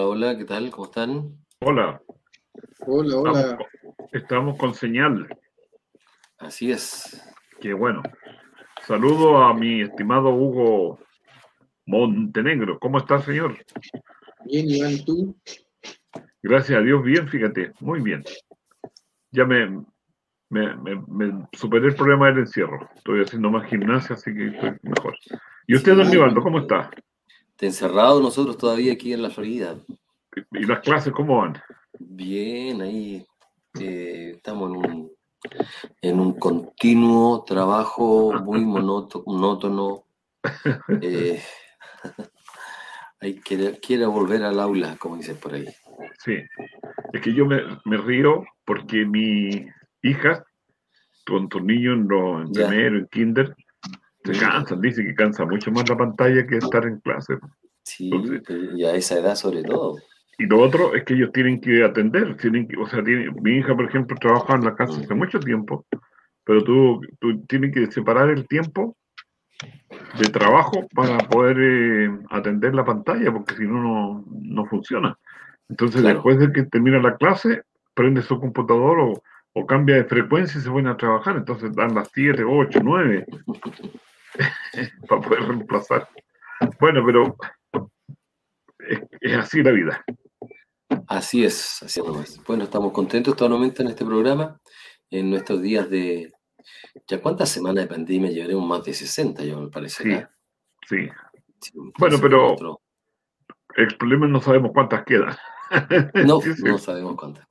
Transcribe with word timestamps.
Hola, 0.00 0.06
hola, 0.10 0.38
¿qué 0.38 0.44
tal? 0.44 0.70
¿Cómo 0.70 0.84
están? 0.84 1.36
Hola. 1.58 2.00
Hola, 2.86 3.16
hola. 3.16 3.40
Estamos, 3.40 3.66
estamos 4.12 4.56
con 4.56 4.72
señal. 4.72 5.26
Así 6.38 6.70
es. 6.70 7.20
Qué 7.60 7.72
bueno. 7.72 8.04
Saludo 8.86 9.38
a 9.38 9.52
mi 9.54 9.82
estimado 9.82 10.30
Hugo 10.30 11.00
Montenegro. 11.86 12.78
¿Cómo 12.78 12.98
está, 12.98 13.18
señor? 13.22 13.58
Bien, 14.44 14.70
Iván, 14.70 14.92
¿y 14.92 15.04
tú? 15.04 15.36
Gracias 16.44 16.78
a 16.78 16.82
Dios, 16.82 17.02
bien, 17.02 17.26
fíjate, 17.26 17.72
muy 17.80 18.00
bien. 18.00 18.22
Ya 19.32 19.44
me, 19.46 19.68
me, 20.48 20.76
me- 20.76 21.02
me 21.08 21.48
superé 21.54 21.88
el 21.88 21.96
problema 21.96 22.28
del 22.28 22.38
encierro. 22.38 22.88
Estoy 22.94 23.22
haciendo 23.24 23.50
más 23.50 23.68
gimnasia, 23.68 24.14
así 24.14 24.32
que 24.32 24.46
estoy 24.46 24.76
mejor. 24.82 25.16
¿Y 25.66 25.74
usted, 25.74 25.96
don 25.96 26.08
Nivaldo, 26.08 26.40
cómo 26.40 26.60
está? 26.60 26.88
Te 27.58 27.66
encerrado 27.66 28.20
nosotros 28.22 28.56
todavía 28.56 28.92
aquí 28.92 29.12
en 29.12 29.20
la 29.20 29.30
Florida. 29.30 29.74
¿Y 30.52 30.64
las 30.64 30.78
clases 30.80 31.12
cómo 31.12 31.38
van? 31.38 31.60
Bien, 31.98 32.80
ahí 32.80 33.26
eh, 33.80 34.34
estamos 34.36 34.70
en 34.70 34.76
un, 34.76 35.12
en 36.00 36.20
un 36.20 36.38
continuo 36.38 37.42
trabajo 37.44 38.32
muy 38.44 38.60
monótono. 38.64 40.04
Eh, 41.02 41.42
hay 43.20 43.34
que 43.40 43.78
quiere 43.80 44.06
volver 44.06 44.44
al 44.44 44.60
aula, 44.60 44.96
como 44.96 45.16
dicen 45.16 45.36
por 45.36 45.54
ahí. 45.54 45.66
Sí. 46.24 46.36
Es 47.12 47.20
que 47.20 47.34
yo 47.34 47.44
me, 47.44 47.60
me 47.84 47.96
río 47.96 48.44
porque 48.64 49.04
mi 49.04 49.66
hija, 50.02 50.44
con 51.26 51.48
tus 51.48 51.62
niños 51.62 51.94
en, 51.96 52.08
lo- 52.08 52.40
en 52.40 52.52
primero, 52.52 52.98
en 52.98 53.08
kinder, 53.08 53.56
se 54.34 54.40
cansan. 54.40 54.80
Dice 54.80 55.04
que 55.04 55.14
cansa 55.14 55.44
mucho 55.44 55.70
más 55.70 55.88
la 55.88 55.96
pantalla 55.96 56.46
que 56.46 56.56
estar 56.58 56.84
en 56.84 57.00
clase. 57.00 57.34
Sí, 57.82 58.10
Entonces- 58.12 58.42
y 58.76 58.84
a 58.84 58.94
esa 58.94 59.18
edad 59.18 59.34
sobre 59.34 59.62
todo. 59.62 59.96
Y 60.38 60.46
lo 60.46 60.60
otro 60.60 60.94
es 60.94 61.04
que 61.04 61.14
ellos 61.14 61.32
tienen 61.32 61.60
que 61.60 61.82
atender, 61.84 62.36
tienen 62.36 62.68
que, 62.68 62.76
o 62.76 62.86
sea, 62.86 63.02
tiene- 63.02 63.30
mi 63.42 63.56
hija, 63.58 63.74
por 63.74 63.86
ejemplo, 63.86 64.16
trabaja 64.20 64.54
en 64.54 64.64
la 64.64 64.74
casa 64.76 65.00
hace 65.00 65.14
mucho 65.14 65.40
tiempo, 65.40 65.84
pero 66.44 66.62
tú, 66.62 67.00
tú 67.18 67.40
tienes 67.46 67.72
que 67.74 67.90
separar 67.90 68.28
el 68.30 68.46
tiempo 68.46 68.96
de 70.18 70.28
trabajo 70.28 70.86
para 70.94 71.18
poder 71.18 71.56
eh, 71.60 72.18
atender 72.30 72.74
la 72.74 72.84
pantalla, 72.84 73.32
porque 73.32 73.56
si 73.56 73.64
no, 73.64 73.82
no, 73.82 74.24
no 74.30 74.66
funciona. 74.66 75.18
Entonces, 75.68 76.00
Claro. 76.02 76.16
después 76.16 76.38
de 76.38 76.52
que 76.52 76.62
termina 76.64 77.00
la 77.00 77.16
clase, 77.16 77.62
prende 77.94 78.22
su 78.22 78.38
computador 78.38 79.00
o, 79.00 79.22
o 79.54 79.66
cambia 79.66 79.96
de 79.96 80.04
frecuencia 80.04 80.60
y 80.60 80.62
se 80.62 80.70
pone 80.70 80.88
a 80.88 80.96
trabajar. 80.96 81.36
Entonces, 81.36 81.74
dan 81.74 81.94
las 81.96 82.08
7, 82.14 82.44
8, 82.44 82.78
9 82.82 83.26
para 85.08 85.20
poder 85.20 85.42
reemplazar. 85.48 86.08
Bueno, 86.80 87.02
pero 87.04 87.36
es, 88.88 89.00
es 89.20 89.36
así 89.36 89.62
la 89.62 89.70
vida. 89.72 90.04
Así 91.06 91.44
es, 91.44 91.82
así 91.82 92.00
nomás. 92.00 92.40
Bueno, 92.46 92.64
estamos 92.64 92.92
contentos 92.92 93.36
totalmente 93.36 93.82
en 93.82 93.88
este 93.88 94.04
programa, 94.04 94.58
en 95.10 95.30
nuestros 95.30 95.60
días 95.62 95.88
de... 95.90 96.32
¿Ya 97.06 97.20
cuántas 97.20 97.48
semanas 97.48 97.84
de 97.84 97.88
pandemia? 97.94 98.30
Llevaremos 98.30 98.66
más 98.66 98.84
de 98.84 98.92
60, 98.94 99.44
yo 99.44 99.60
me 99.60 99.68
parece. 99.70 100.02
Sí, 100.02 100.26
sí. 100.88 101.08
Sí, 101.60 101.72
Bueno, 101.98 102.18
pero- 102.20 102.42
nosotros- 102.42 102.76
El 103.76 103.96
problema 103.96 104.26
es 104.26 104.32
no 104.32 104.40
sabemos 104.40 104.70
cuántas 104.72 105.04
quedan. 105.04 105.36
No, 106.26 106.40
Sí, 106.40 106.54
sí. 106.54 106.62
no 106.64 106.78
sabemos 106.78 107.16
cuántas. 107.16 107.46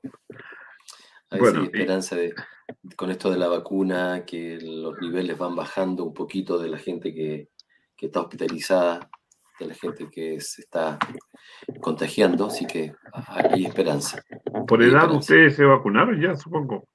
Hay 1.29 1.39
Bueno, 1.39 1.61
sí, 1.61 1.65
esperanza 1.73 2.15
de, 2.15 2.33
con 2.95 3.11
esto 3.11 3.29
de 3.31 3.37
la 3.37 3.47
vacuna, 3.47 4.23
que 4.25 4.59
los 4.61 4.95
niveles 5.01 5.37
van 5.37 5.55
bajando 5.55 6.03
un 6.03 6.13
poquito 6.13 6.57
de 6.59 6.69
la 6.69 6.77
gente 6.77 7.13
que, 7.13 7.49
que 7.95 8.05
está 8.07 8.21
hospitalizada, 8.21 9.09
de 9.59 9.65
la 9.67 9.73
gente 9.73 10.07
que 10.11 10.39
se 10.39 10.61
está 10.61 10.99
contagiando, 11.81 12.45
así 12.45 12.65
que 12.67 12.93
hay 13.27 13.65
esperanza. 13.65 14.21
Por 14.67 14.81
edad 14.83 15.03
esperanza. 15.03 15.17
ustedes 15.19 15.55
se 15.55 15.63
vacunaron 15.65 16.21
ya, 16.21 16.35
supongo. 16.35 16.87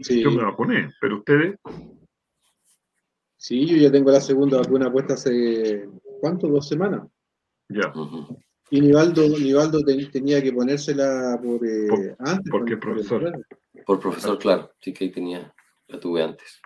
Sí, 0.00 0.22
Yo 0.22 0.30
me 0.32 0.42
vacuné, 0.44 0.90
pero 1.00 1.18
ustedes, 1.18 1.56
sí, 3.36 3.66
yo 3.66 3.76
ya 3.76 3.90
tengo 3.90 4.10
la 4.10 4.20
segunda 4.20 4.58
vacuna 4.58 4.90
puesta 4.92 5.14
hace, 5.14 5.88
¿cuánto? 6.20 6.48
¿Dos 6.48 6.68
semanas? 6.68 7.02
ya. 7.68 7.92
Y 8.70 8.80
Nivaldo, 8.80 9.28
Nivaldo 9.28 9.80
te- 9.84 10.06
tenía 10.06 10.42
que 10.42 10.50
ponérsela 10.52 11.38
por, 11.42 11.64
eh, 11.66 11.86
Por- 11.88 12.16
antes. 12.20 12.50
porque 12.50 12.76
por- 12.78 12.94
profesor. 12.94 13.46
Por 13.86 14.00
profesor, 14.00 14.38
claro, 14.38 14.72
sí 14.80 14.92
que 14.92 15.04
ahí 15.04 15.10
tenía, 15.10 15.54
la 15.88 16.00
tuve 16.00 16.22
antes. 16.22 16.60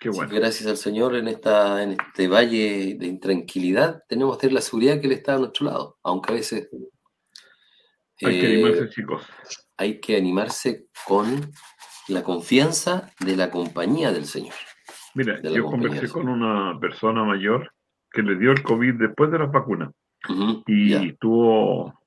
Qué 0.00 0.10
bueno. 0.10 0.32
gracias 0.32 0.68
al 0.68 0.76
Señor 0.76 1.16
en, 1.16 1.26
esta, 1.26 1.82
en 1.82 1.92
este 1.92 2.28
valle 2.28 2.94
de 2.98 3.06
intranquilidad 3.06 4.04
tenemos 4.08 4.36
que 4.36 4.42
tener 4.42 4.54
la 4.54 4.60
seguridad 4.60 5.00
que 5.00 5.08
Él 5.08 5.12
está 5.12 5.34
a 5.34 5.38
nuestro 5.38 5.66
lado, 5.66 5.98
aunque 6.04 6.32
a 6.32 6.36
veces 6.36 6.68
Hay 8.22 8.40
que 8.40 8.46
eh, 8.46 8.54
animarse, 8.54 8.90
chicos. 8.90 9.22
hay 9.76 10.00
que 10.00 10.16
animarse 10.16 10.86
con 11.04 11.50
la 12.06 12.22
confianza 12.22 13.12
de 13.18 13.36
la 13.36 13.50
compañía 13.50 14.12
del 14.12 14.26
Señor. 14.26 14.54
Mira, 15.14 15.40
de 15.40 15.52
yo 15.52 15.64
conversé 15.64 16.08
con 16.08 16.28
una 16.28 16.78
persona 16.78 17.24
mayor 17.24 17.72
que 18.12 18.22
le 18.22 18.36
dio 18.36 18.52
el 18.52 18.62
COVID 18.62 18.94
después 18.94 19.32
de 19.32 19.38
las 19.40 19.50
vacunas 19.50 19.92
y 20.66 21.12
tuvo, 21.14 22.00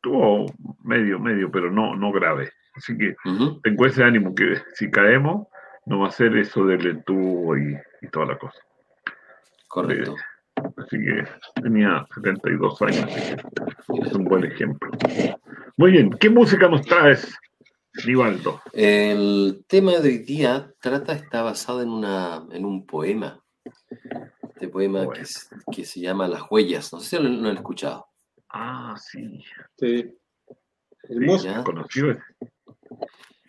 tuvo 0.00 0.46
medio, 0.82 1.18
medio, 1.18 1.50
pero 1.50 1.70
no, 1.70 1.96
no 1.96 2.12
grave. 2.12 2.50
Así 2.76 2.96
que 2.96 3.16
Ujú, 3.24 3.60
tengo 3.62 3.86
ese 3.86 4.04
ánimo 4.04 4.34
que 4.34 4.56
si 4.74 4.90
caemos, 4.90 5.48
no 5.86 6.00
va 6.00 6.08
a 6.08 6.12
ser 6.12 6.36
eso 6.36 6.64
del 6.64 6.86
entubo 6.86 7.56
y, 7.56 7.76
y 8.02 8.08
toda 8.08 8.26
la 8.26 8.38
cosa. 8.38 8.58
correcto. 9.68 10.14
Así 10.76 10.96
que 10.98 11.24
tenía 11.62 12.06
72 12.14 12.80
años, 12.82 13.04
así 13.04 13.36
que 13.94 14.06
es 14.06 14.12
un 14.14 14.24
buen 14.24 14.44
ejemplo. 14.44 14.90
Muy 15.76 15.90
bien, 15.92 16.10
¿qué 16.18 16.30
música 16.30 16.66
nos 16.68 16.82
traes, 16.82 17.34
Nivaldo? 18.06 18.60
El 18.72 19.64
tema 19.68 19.92
de 19.92 20.08
hoy 20.08 20.18
día 20.18 20.72
trata, 20.80 21.12
está 21.12 21.42
basado 21.42 21.82
en, 21.82 21.90
una, 21.90 22.46
en 22.50 22.64
un 22.64 22.86
poema. 22.86 23.42
Este 24.54 24.68
poema 24.68 25.00
que, 25.00 25.06
Bueno. 25.06 25.22
es- 25.22 25.50
que 25.70 25.84
se 25.84 26.00
llama 26.00 26.26
Las 26.26 26.42
Huellas. 26.50 26.90
No 26.92 27.00
sé 27.00 27.16
si 27.18 27.22
lo, 27.22 27.28
lo 27.28 27.48
han 27.50 27.56
escuchado. 27.56 28.06
Ah, 28.50 28.94
sí, 28.98 29.44
Sí. 29.76 30.02
sí, 30.02 31.14
Hermoso. 31.14 31.44
Ya. 31.44 31.62
conocido. 31.62 32.16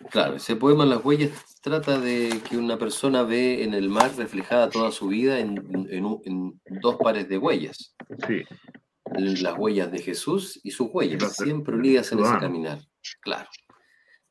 Claro, 0.10 0.36
ese 0.36 0.56
poema 0.56 0.86
Las 0.86 1.04
Huellas 1.04 1.60
trata 1.62 2.00
de 2.00 2.42
que 2.50 2.58
una 2.58 2.78
persona 2.78 3.24
ve 3.24 3.64
en 3.64 3.74
el 3.74 3.90
mar 3.90 4.12
reflejada 4.16 4.70
toda 4.70 4.92
su 4.92 5.08
vida 5.08 5.40
en, 5.40 5.58
en 5.90 6.62
dos 6.82 6.96
pares 6.98 7.28
de 7.28 7.38
huellas. 7.38 7.96
Sí, 8.28 8.44
Las 9.16 9.58
huellas 9.58 9.92
de 9.92 10.00
Jesús 10.00 10.60
y 10.64 10.72
sus 10.72 10.88
huellas, 10.92 11.22
Las 11.22 11.36
siempre 11.36 11.76
unidas 11.76 12.12
en 12.12 12.20
ese 12.20 12.38
caminar. 12.40 12.80
Claro. 13.22 13.50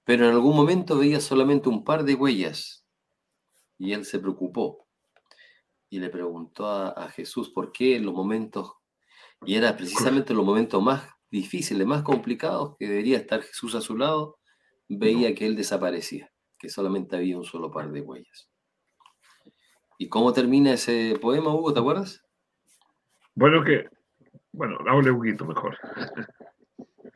Pero 0.05 0.27
en 0.27 0.33
algún 0.33 0.57
momento 0.57 0.99
veía 0.99 1.21
solamente 1.21 1.69
un 1.69 1.85
par 1.85 2.05
de 2.05 2.15
huellas 2.15 2.87
y 3.79 3.93
él 3.93 4.05
se 4.05 4.19
preocupó 4.19 4.87
y 5.91 5.99
le 5.99 6.09
preguntó 6.09 6.67
a, 6.67 6.89
a 6.91 7.09
Jesús 7.11 7.51
por 7.51 7.73
qué 7.73 7.97
en 7.97 8.07
los 8.07 8.15
momentos, 8.15 8.73
y 9.45 9.55
era 9.55 9.77
precisamente 9.77 10.33
en 10.33 10.39
los 10.39 10.47
momentos 10.47 10.83
más 10.83 11.09
difíciles, 11.31 11.87
más 11.87 12.03
complicados, 12.03 12.77
que 12.79 12.89
debería 12.89 13.19
estar 13.19 13.43
Jesús 13.43 13.75
a 13.75 13.81
su 13.81 13.97
lado, 13.97 14.39
veía 14.89 15.35
que 15.35 15.47
él 15.47 15.57
desaparecía, 15.57 16.33
que 16.59 16.69
solamente 16.69 17.17
había 17.17 17.37
un 17.37 17.45
solo 17.45 17.71
par 17.71 17.91
de 17.91 18.01
huellas. 18.01 18.49
¿Y 19.99 20.09
cómo 20.09 20.33
termina 20.33 20.75
ese 20.75 21.19
poema, 21.21 21.55
Hugo? 21.55 21.73
¿Te 21.73 21.81
acuerdas? 21.81 22.23
bueno 23.35 23.63
que, 23.63 23.87
bueno, 24.53 24.79
hable 24.89 25.11
un 25.11 25.19
poquito 25.19 25.45
mejor. 25.45 25.77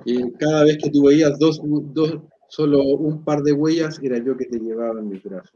Y 0.06 0.32
cada 0.32 0.64
vez 0.64 0.78
que 0.82 0.88
tú 0.88 1.05
veías 1.05 1.38
dos, 1.38 1.61
dos, 1.62 2.20
solo 2.49 2.82
un 2.82 3.22
par 3.22 3.43
de 3.43 3.52
huellas, 3.52 4.00
era 4.02 4.17
yo 4.17 4.34
que 4.34 4.46
te 4.46 4.58
llevaba 4.58 4.99
en 4.99 5.11
mis 5.11 5.22
brazos. 5.22 5.55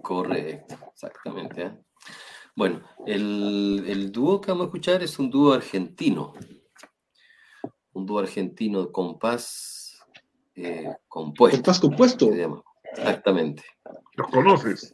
Correcto, 0.00 0.74
exactamente. 0.90 1.62
¿eh? 1.62 1.70
Bueno, 2.54 2.80
el, 3.06 3.84
el 3.86 4.10
dúo 4.10 4.40
que 4.40 4.50
vamos 4.50 4.64
a 4.64 4.68
escuchar 4.68 5.02
es 5.02 5.18
un 5.18 5.30
dúo 5.30 5.52
argentino. 5.52 6.32
Un 7.92 8.06
dúo 8.06 8.20
argentino 8.20 8.90
compás 8.90 9.75
eh, 10.56 10.88
compuesto. 11.08 11.56
¿Compás 11.58 11.80
compuesto? 11.80 12.28
se 12.30 12.36
llama. 12.38 12.62
Exactamente. 12.96 13.62
¿Los 14.16 14.28
conoces? 14.28 14.92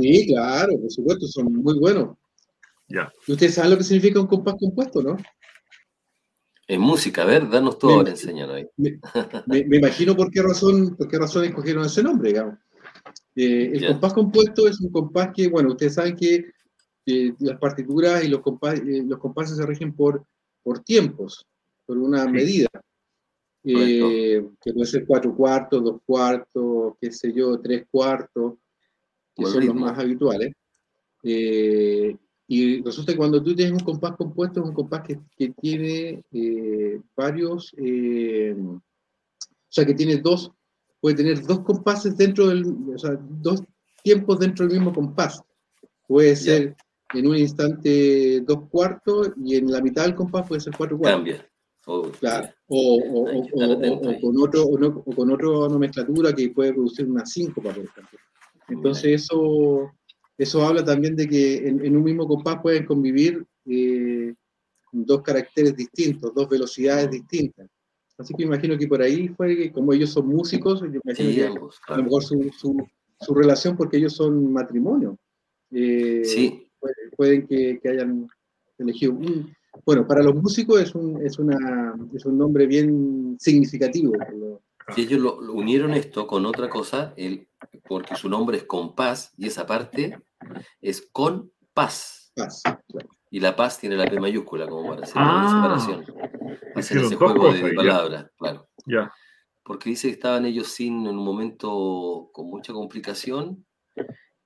Sí, 0.00 0.26
claro, 0.26 0.72
por 0.80 0.90
supuesto, 0.90 1.26
son 1.26 1.52
muy 1.52 1.78
buenos. 1.78 2.16
Ya. 2.88 3.10
¿Y 3.26 3.32
ustedes 3.32 3.54
saben 3.54 3.72
lo 3.72 3.78
que 3.78 3.84
significa 3.84 4.20
un 4.20 4.26
compás 4.26 4.54
compuesto, 4.58 5.02
no? 5.02 5.16
En 6.68 6.80
música, 6.80 7.22
a 7.22 7.26
ver, 7.26 7.48
danos 7.48 7.78
todo 7.78 7.92
Me- 7.92 7.96
ahora, 7.98 8.10
enséñanos 8.10 8.56
ahí. 8.56 8.66
Me, 8.76 8.98
me- 9.46 9.64
me 9.64 9.76
imagino 9.78 10.16
por 10.16 10.30
qué 10.30 10.42
razón, 10.42 10.96
por 10.96 11.08
qué 11.08 11.18
razón 11.18 11.44
escogieron 11.44 11.84
ese 11.86 12.02
nombre, 12.02 12.30
digamos. 12.30 12.58
Eh, 13.36 13.70
el 13.74 13.86
compás 13.86 14.12
compuesto 14.12 14.66
es 14.66 14.80
un 14.80 14.90
compás 14.90 15.30
que, 15.34 15.48
bueno, 15.48 15.70
ustedes 15.70 15.94
saben 15.94 16.16
que 16.16 16.46
eh, 17.06 17.32
las 17.38 17.58
partituras 17.58 18.24
y 18.24 18.28
los, 18.28 18.40
compás, 18.40 18.74
eh, 18.80 19.04
los 19.06 19.18
compases 19.18 19.56
se 19.56 19.66
rigen 19.66 19.94
por, 19.94 20.24
por 20.62 20.80
tiempos, 20.80 21.46
por 21.86 21.98
una 21.98 22.24
Sí. 22.24 22.30
medida. 22.30 22.68
Eh, 23.68 24.46
que 24.62 24.72
puede 24.72 24.86
ser 24.86 25.04
cuatro 25.06 25.34
cuartos, 25.34 25.82
dos 25.82 26.00
cuartos, 26.06 26.94
qué 27.00 27.10
sé 27.10 27.32
yo, 27.32 27.58
tres 27.60 27.84
cuartos, 27.90 28.54
que 29.34 29.42
Buen 29.42 29.52
son 29.52 29.66
los 29.66 29.74
ritmo. 29.74 29.86
más 29.86 29.98
habituales. 29.98 30.52
Eh, 31.24 32.16
y 32.48 32.80
resulta 32.82 33.12
que 33.12 33.18
cuando 33.18 33.42
tú 33.42 33.54
tienes 33.56 33.72
un 33.72 33.80
compás 33.84 34.14
compuesto, 34.16 34.60
es 34.60 34.66
un 34.66 34.74
compás 34.74 35.02
que, 35.02 35.18
que 35.36 35.48
tiene 35.60 36.22
eh, 36.30 37.00
varios, 37.16 37.74
eh, 37.78 38.54
o 38.56 38.80
sea, 39.68 39.84
que 39.84 39.94
tiene 39.94 40.16
dos, 40.18 40.52
puede 41.00 41.16
tener 41.16 41.44
dos 41.44 41.60
compases 41.60 42.16
dentro 42.16 42.46
del, 42.46 42.64
o 42.94 42.98
sea, 42.98 43.18
dos 43.20 43.64
tiempos 44.04 44.38
dentro 44.38 44.64
del 44.66 44.76
mismo 44.78 44.94
compás. 44.94 45.42
Puede 46.06 46.36
ser 46.36 46.76
en 47.14 47.26
un 47.26 47.36
instante 47.36 48.40
dos 48.42 48.68
cuartos 48.70 49.32
y 49.44 49.56
en 49.56 49.72
la 49.72 49.80
mitad 49.82 50.04
del 50.04 50.14
compás 50.14 50.46
puede 50.46 50.60
ser 50.60 50.72
cuatro 50.76 50.96
cuartos. 50.98 51.18
Cambia. 51.18 51.50
Oh, 51.88 52.10
Claro. 52.18 52.48
O, 52.68 52.96
o- 52.96 53.30
o- 53.30 54.10
o- 54.10 54.20
con 54.20 54.36
otro, 54.38 54.64
no- 54.78 55.02
o 55.06 55.12
con 55.14 55.30
otra 55.30 55.48
nomenclatura 55.72 56.34
que 56.34 56.50
puede 56.50 56.72
producir 56.72 57.06
una 57.06 57.24
síncopa, 57.24 57.72
por 57.72 57.84
ejemplo. 57.84 58.18
Entonces 58.68 59.22
eso, 59.22 59.92
eso 60.36 60.62
habla 60.66 60.84
también 60.84 61.14
de 61.14 61.28
que 61.28 61.68
en, 61.68 61.84
en 61.84 61.96
un 61.96 62.02
mismo 62.02 62.26
compás 62.26 62.60
pueden 62.60 62.84
convivir 62.84 63.44
eh, 63.66 64.34
dos 64.92 65.22
caracteres 65.22 65.76
distintos, 65.76 66.34
dos 66.34 66.48
velocidades 66.48 67.06
Mm. 67.08 67.10
distintas. 67.12 67.68
Así 68.18 68.32
que 68.34 68.42
imagino 68.44 68.76
que 68.78 68.88
por 68.88 69.02
ahí 69.02 69.28
fue 69.28 69.54
que 69.56 69.70
como 69.72 69.92
ellos 69.92 70.10
son 70.10 70.26
músicos, 70.26 70.80
yo 70.80 71.00
imagino 71.04 71.30
Sí, 71.30 71.36
que 71.36 71.46
ambos, 71.46 71.76
a 71.82 71.86
claro. 71.86 72.02
lo 72.02 72.04
mejor 72.06 72.24
su, 72.24 72.50
su, 72.58 72.88
su 73.20 73.34
relación, 73.34 73.76
porque 73.76 73.98
ellos 73.98 74.14
son 74.14 74.52
matrimonio, 74.52 75.16
eh, 75.70 76.22
Sí, 76.24 76.66
puede- 76.80 76.94
pueden 77.16 77.46
que, 77.46 77.78
que 77.80 77.88
hayan 77.90 78.26
elegido 78.78 79.12
un... 79.12 79.54
Bueno, 79.84 80.06
para 80.06 80.22
los 80.22 80.34
músicos 80.34 80.80
es 80.80 80.94
un, 80.94 81.24
es 81.24 81.38
una, 81.38 81.94
es 82.14 82.24
un 82.24 82.38
nombre 82.38 82.66
bien 82.66 83.36
significativo. 83.38 84.12
y 84.96 85.00
ellos 85.02 85.20
lo, 85.20 85.40
lo 85.40 85.52
unieron 85.54 85.94
esto 85.94 86.26
con 86.26 86.46
otra 86.46 86.68
cosa, 86.68 87.12
el, 87.16 87.48
porque 87.88 88.14
su 88.16 88.28
nombre 88.28 88.58
es 88.58 88.64
compás 88.64 89.32
y 89.36 89.46
esa 89.46 89.66
parte 89.66 90.18
es 90.80 91.08
con 91.12 91.50
paz. 91.74 92.32
Paz. 92.34 92.62
Y 93.30 93.40
la 93.40 93.56
paz 93.56 93.78
tiene 93.80 93.96
la 93.96 94.06
P 94.06 94.20
mayúscula, 94.20 94.66
como 94.68 94.88
para 94.90 95.02
hacer 95.02 95.16
Ah. 95.16 95.40
una 95.40 95.50
separación. 95.50 96.04
Hacen 96.74 96.98
ese 96.98 97.16
juego 97.16 97.52
de 97.52 97.74
palabras, 97.74 98.30
claro. 98.38 98.68
Ya. 98.86 99.12
Porque 99.64 99.90
dice 99.90 100.08
que 100.08 100.14
estaban 100.14 100.44
ellos 100.46 100.68
sin, 100.68 101.06
en 101.06 101.18
un 101.18 101.24
momento 101.24 102.30
con 102.32 102.46
mucha 102.48 102.72
complicación, 102.72 103.66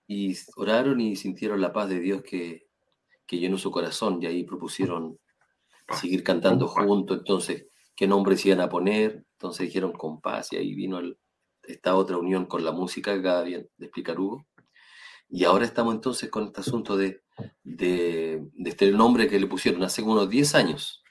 y 0.06 0.34
oraron 0.56 1.00
y 1.00 1.14
sintieron 1.16 1.60
la 1.60 1.72
paz 1.72 1.88
de 1.88 2.00
Dios 2.00 2.22
que, 2.22 2.69
que 3.30 3.38
llenó 3.38 3.56
su 3.58 3.70
corazón, 3.70 4.18
y 4.20 4.26
ahí 4.26 4.42
propusieron 4.42 5.16
seguir 6.00 6.24
cantando 6.24 6.66
juntos, 6.66 7.18
entonces, 7.18 7.66
¿qué 7.94 8.08
nombres 8.08 8.44
iban 8.44 8.60
a 8.60 8.68
poner? 8.68 9.24
Entonces 9.34 9.66
dijeron 9.68 9.92
con 9.92 10.20
paz, 10.20 10.52
y 10.52 10.56
ahí 10.56 10.74
vino 10.74 10.98
el- 10.98 11.16
esta 11.62 11.94
otra 11.94 12.16
unión 12.18 12.46
con 12.46 12.64
la 12.64 12.72
música 12.72 13.12
que 13.14 13.20
acaba 13.20 13.44
de 13.44 13.68
explicar 13.78 14.18
Hugo. 14.18 14.46
Y 15.28 15.44
ahora 15.44 15.64
estamos 15.64 15.94
entonces 15.94 16.28
con 16.28 16.46
este 16.46 16.60
asunto 16.62 16.96
de, 16.96 17.22
de, 17.62 18.42
de 18.52 18.70
este 18.70 18.90
nombre 18.90 19.28
que 19.28 19.38
le 19.38 19.46
pusieron 19.46 19.84
hace 19.84 20.02
unos 20.02 20.28
10 20.28 20.56
años. 20.56 21.04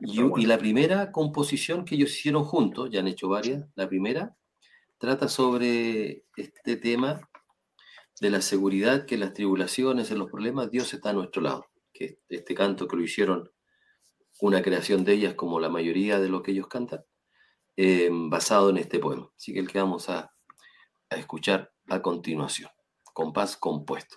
Y, 0.00 0.20
bueno. 0.20 0.38
y 0.38 0.46
la 0.46 0.56
primera 0.56 1.10
composición 1.10 1.84
que 1.84 1.96
ellos 1.96 2.10
hicieron 2.16 2.44
juntos, 2.44 2.90
ya 2.92 3.00
han 3.00 3.08
hecho 3.08 3.28
varias, 3.28 3.64
la 3.74 3.88
primera 3.88 4.36
trata 4.98 5.26
sobre 5.26 6.26
este 6.36 6.76
tema 6.76 7.28
de 8.20 8.30
la 8.30 8.42
seguridad 8.42 9.06
que 9.06 9.14
en 9.14 9.22
las 9.22 9.32
tribulaciones, 9.32 10.10
en 10.10 10.18
los 10.18 10.30
problemas, 10.30 10.70
Dios 10.70 10.92
está 10.92 11.10
a 11.10 11.14
nuestro 11.14 11.42
lado. 11.42 11.66
Que 11.92 12.20
este 12.28 12.54
canto 12.54 12.86
que 12.86 12.96
lo 12.96 13.02
hicieron 13.02 13.50
una 14.40 14.62
creación 14.62 15.04
de 15.04 15.14
ellas, 15.14 15.34
como 15.34 15.58
la 15.58 15.68
mayoría 15.68 16.20
de 16.20 16.28
lo 16.28 16.42
que 16.42 16.52
ellos 16.52 16.68
cantan, 16.68 17.04
eh, 17.76 18.10
basado 18.12 18.70
en 18.70 18.76
este 18.76 18.98
poema. 18.98 19.30
Así 19.36 19.52
que 19.52 19.60
el 19.60 19.68
que 19.68 19.78
vamos 19.78 20.08
a, 20.08 20.32
a 21.08 21.16
escuchar 21.16 21.72
a 21.88 22.00
continuación, 22.02 22.70
compás 23.12 23.56
compuesto. 23.56 24.16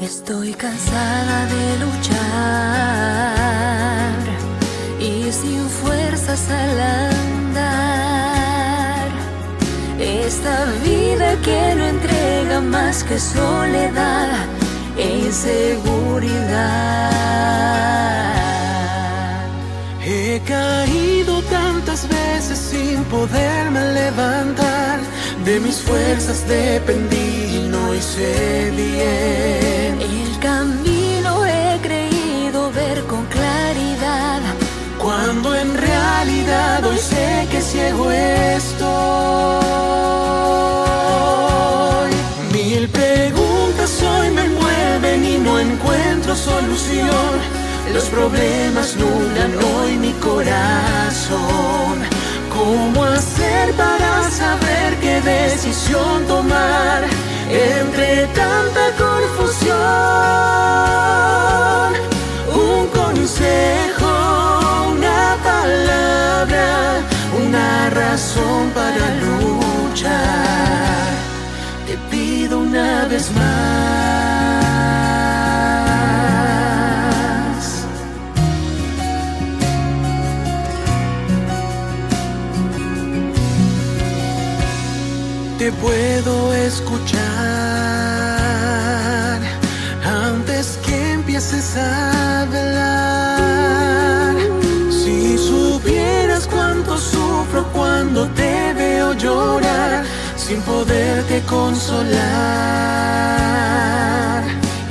Estoy 0.00 0.54
cansada 0.54 1.46
de 1.46 1.78
luchar 1.78 2.12
y 5.00 5.32
sin 5.32 5.68
fuerzas 5.68 6.48
al 6.48 6.80
andar. 7.10 8.30
Esta 9.98 10.66
vida 10.84 11.34
que 11.42 11.74
no 11.74 11.86
entrega 11.86 12.60
más 12.60 13.02
que 13.02 13.18
soledad 13.18 14.46
e 14.96 15.26
inseguridad. 15.26 17.10
He 20.04 20.40
caído 20.46 21.42
tantas 21.42 22.08
veces 22.08 22.58
sin 22.58 23.02
poderme 23.06 23.92
levantar. 23.92 24.81
De 25.44 25.58
mis 25.58 25.80
fuerzas 25.80 26.46
dependí 26.46 27.56
y 27.56 27.68
no 27.68 27.92
hice 27.92 28.70
bien. 28.76 30.00
El 30.00 30.38
camino 30.38 31.44
he 31.44 31.80
creído 31.82 32.70
ver 32.70 33.02
con 33.06 33.26
claridad. 33.26 34.40
Cuando 34.98 35.52
en 35.56 35.76
realidad 35.76 36.84
hoy 36.84 36.96
sé 36.96 37.48
que 37.50 37.60
ciego 37.60 38.12
estoy. 38.12 38.92
Mil 42.52 42.88
preguntas 42.88 44.00
hoy 44.00 44.30
me 44.30 44.48
mueven 44.48 45.24
y 45.24 45.38
no 45.38 45.58
encuentro 45.58 46.36
solución. 46.36 47.40
Los 47.92 48.04
problemas 48.04 48.96
nublan 48.96 49.52
hoy 49.74 49.98
mi 49.98 50.12
corazón. 50.12 51.42
¿Cómo 52.62 53.02
hacer 53.02 53.72
para 53.74 54.30
saber 54.30 54.96
qué 55.00 55.20
decisión 55.20 56.24
tomar 56.28 57.02
entre 57.50 58.26
tanta 58.28 58.84
confusión? 59.02 59.76
Un 62.54 62.86
consejo, 63.00 64.10
una 64.92 65.36
palabra, 65.42 67.00
una 67.44 67.90
razón 67.90 68.70
para 68.70 69.06
luchar. 69.24 70.12
Te 71.88 71.94
pido 72.12 72.60
una 72.60 73.06
vez 73.06 73.28
más. 73.32 73.51
Puedo 85.82 86.54
escuchar 86.54 87.18
antes 90.04 90.78
que 90.86 91.12
empieces 91.14 91.76
a 91.76 92.42
hablar. 92.42 93.56
Si 94.90 95.36
supieras 95.36 96.46
cuánto 96.46 96.96
sufro 96.96 97.64
cuando 97.72 98.28
te 98.28 98.72
veo 98.74 99.12
llorar 99.14 100.04
sin 100.36 100.60
poderte 100.62 101.42
consolar. 101.42 102.22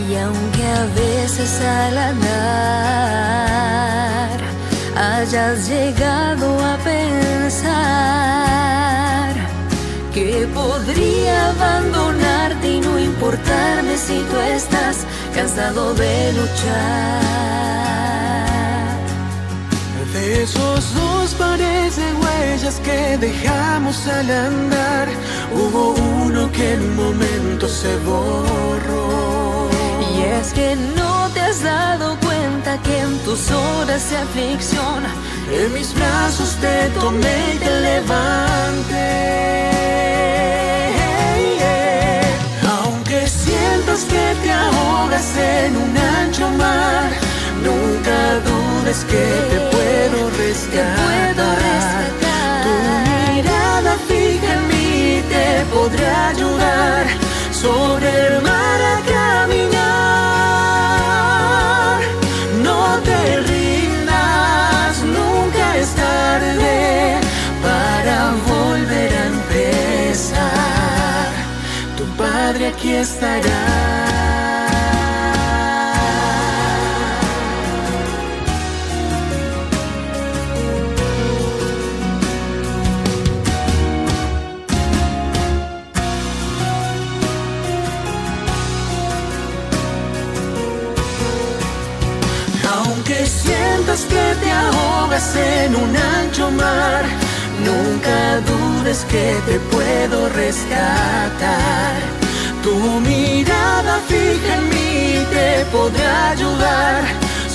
Y 0.10 0.16
aunque 0.16 0.66
a 0.82 0.86
veces 1.02 1.62
al 1.62 1.98
andar 1.98 2.32
hayas 4.98 5.70
llegado 5.70 6.48
a 6.66 6.78
pensar 6.84 8.81
que 10.14 10.48
podría 10.54 11.50
abandonarte 11.52 12.70
y 12.70 12.82
no 12.82 13.00
importarme 13.00 13.98
si 13.98 14.20
tú 14.30 14.38
estás 14.40 15.06
cansado 15.34 15.94
de 15.94 16.34
luchar. 16.34 17.22
De 20.14 20.44
esos 20.44 20.94
dos 20.94 21.34
pares 21.36 21.96
de 21.96 22.14
huellas 22.14 22.82
que 22.84 23.18
dejamos 23.18 24.06
al 24.08 24.30
andar, 24.30 25.08
hubo 25.54 25.94
uno 26.26 26.52
que 26.52 26.74
en 26.74 26.82
un 26.82 26.96
momento 26.98 27.70
se 27.70 27.96
borró. 28.00 29.70
Y 30.14 30.24
es 30.24 30.52
que 30.52 30.76
no 30.98 31.30
te 31.34 31.40
has 31.40 31.64
dado 31.64 32.18
cuenta 32.20 32.78
que 32.84 33.00
en 33.00 33.18
tus 33.20 33.50
horas 33.50 34.10
de 34.10 34.18
aflicción 34.18 35.06
En 35.50 35.74
mis 35.74 35.94
brazos 35.94 36.58
te 36.62 36.90
tomé 37.00 37.56
y 37.56 37.60
te 37.60 37.82
levanté. 37.82 39.81
Sientas 43.98 44.06
que 44.06 44.42
te 44.42 44.52
ahogas 44.52 45.38
en 45.38 45.76
un 45.76 45.98
ancho 45.98 46.50
mar, 46.52 47.12
nunca 47.64 48.40
dudes 48.40 49.06
que 49.06 49.26
te 49.50 49.60
puedo 49.72 50.30
rescatar. 50.38 51.36
Tu 52.64 53.34
mirada 53.34 53.96
fija 54.08 54.54
en 54.54 54.68
mí 54.68 55.24
te 55.30 55.66
podrá 55.74 56.30
ayudar 56.30 57.06
sobre 57.52 58.28
el 58.28 58.42
mar 58.42 58.82
a 58.82 59.02
caminar. 59.12 60.41
Padre 72.62 72.68
aquí 72.68 72.94
estará. 72.94 74.02
Sientas 93.44 94.02
que 94.06 94.36
te 94.42 94.52
ahogas 94.52 95.36
en 95.36 95.76
un 95.76 95.96
ancho 95.96 96.52
mar, 96.52 97.04
nunca 97.64 98.40
dudes 98.42 99.06
que 99.10 99.36
te 99.46 99.60
puedo 99.72 100.30
rescatar. 100.30 102.11
Tu 102.64 102.76
mirada 103.00 104.00
fija 104.08 104.56
en 104.56 104.70
mí 104.70 105.26
te 105.32 105.66
podrá 105.72 106.30
ayudar 106.30 107.04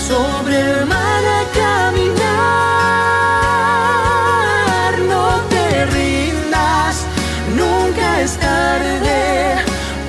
sobre 0.09 0.61
el 0.61 0.87
mar 0.87 1.25
a 1.39 1.43
caminar. 1.61 2.17
No 5.13 5.27
te 5.53 5.87
rindas, 5.87 7.05
nunca 7.57 8.21
es 8.23 8.37
tarde 8.37 9.21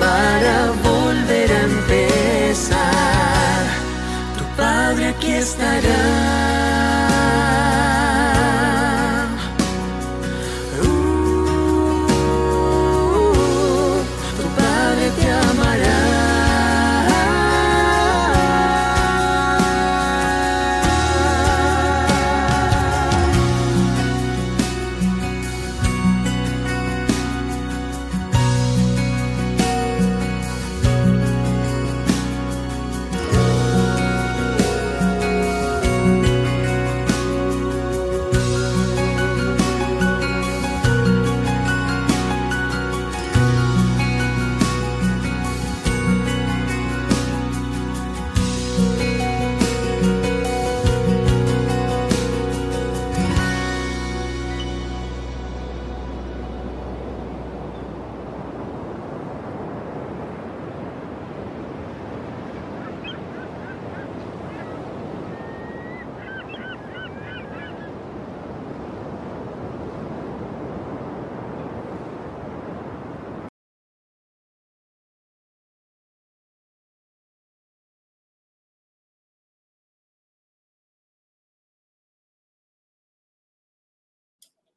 para 0.00 0.72
volver 0.82 1.48
a 1.52 1.60
empezar 1.72 2.68
tu 4.36 4.44
Padre 4.56 5.04
aquí 5.10 5.32
estará. 5.32 6.67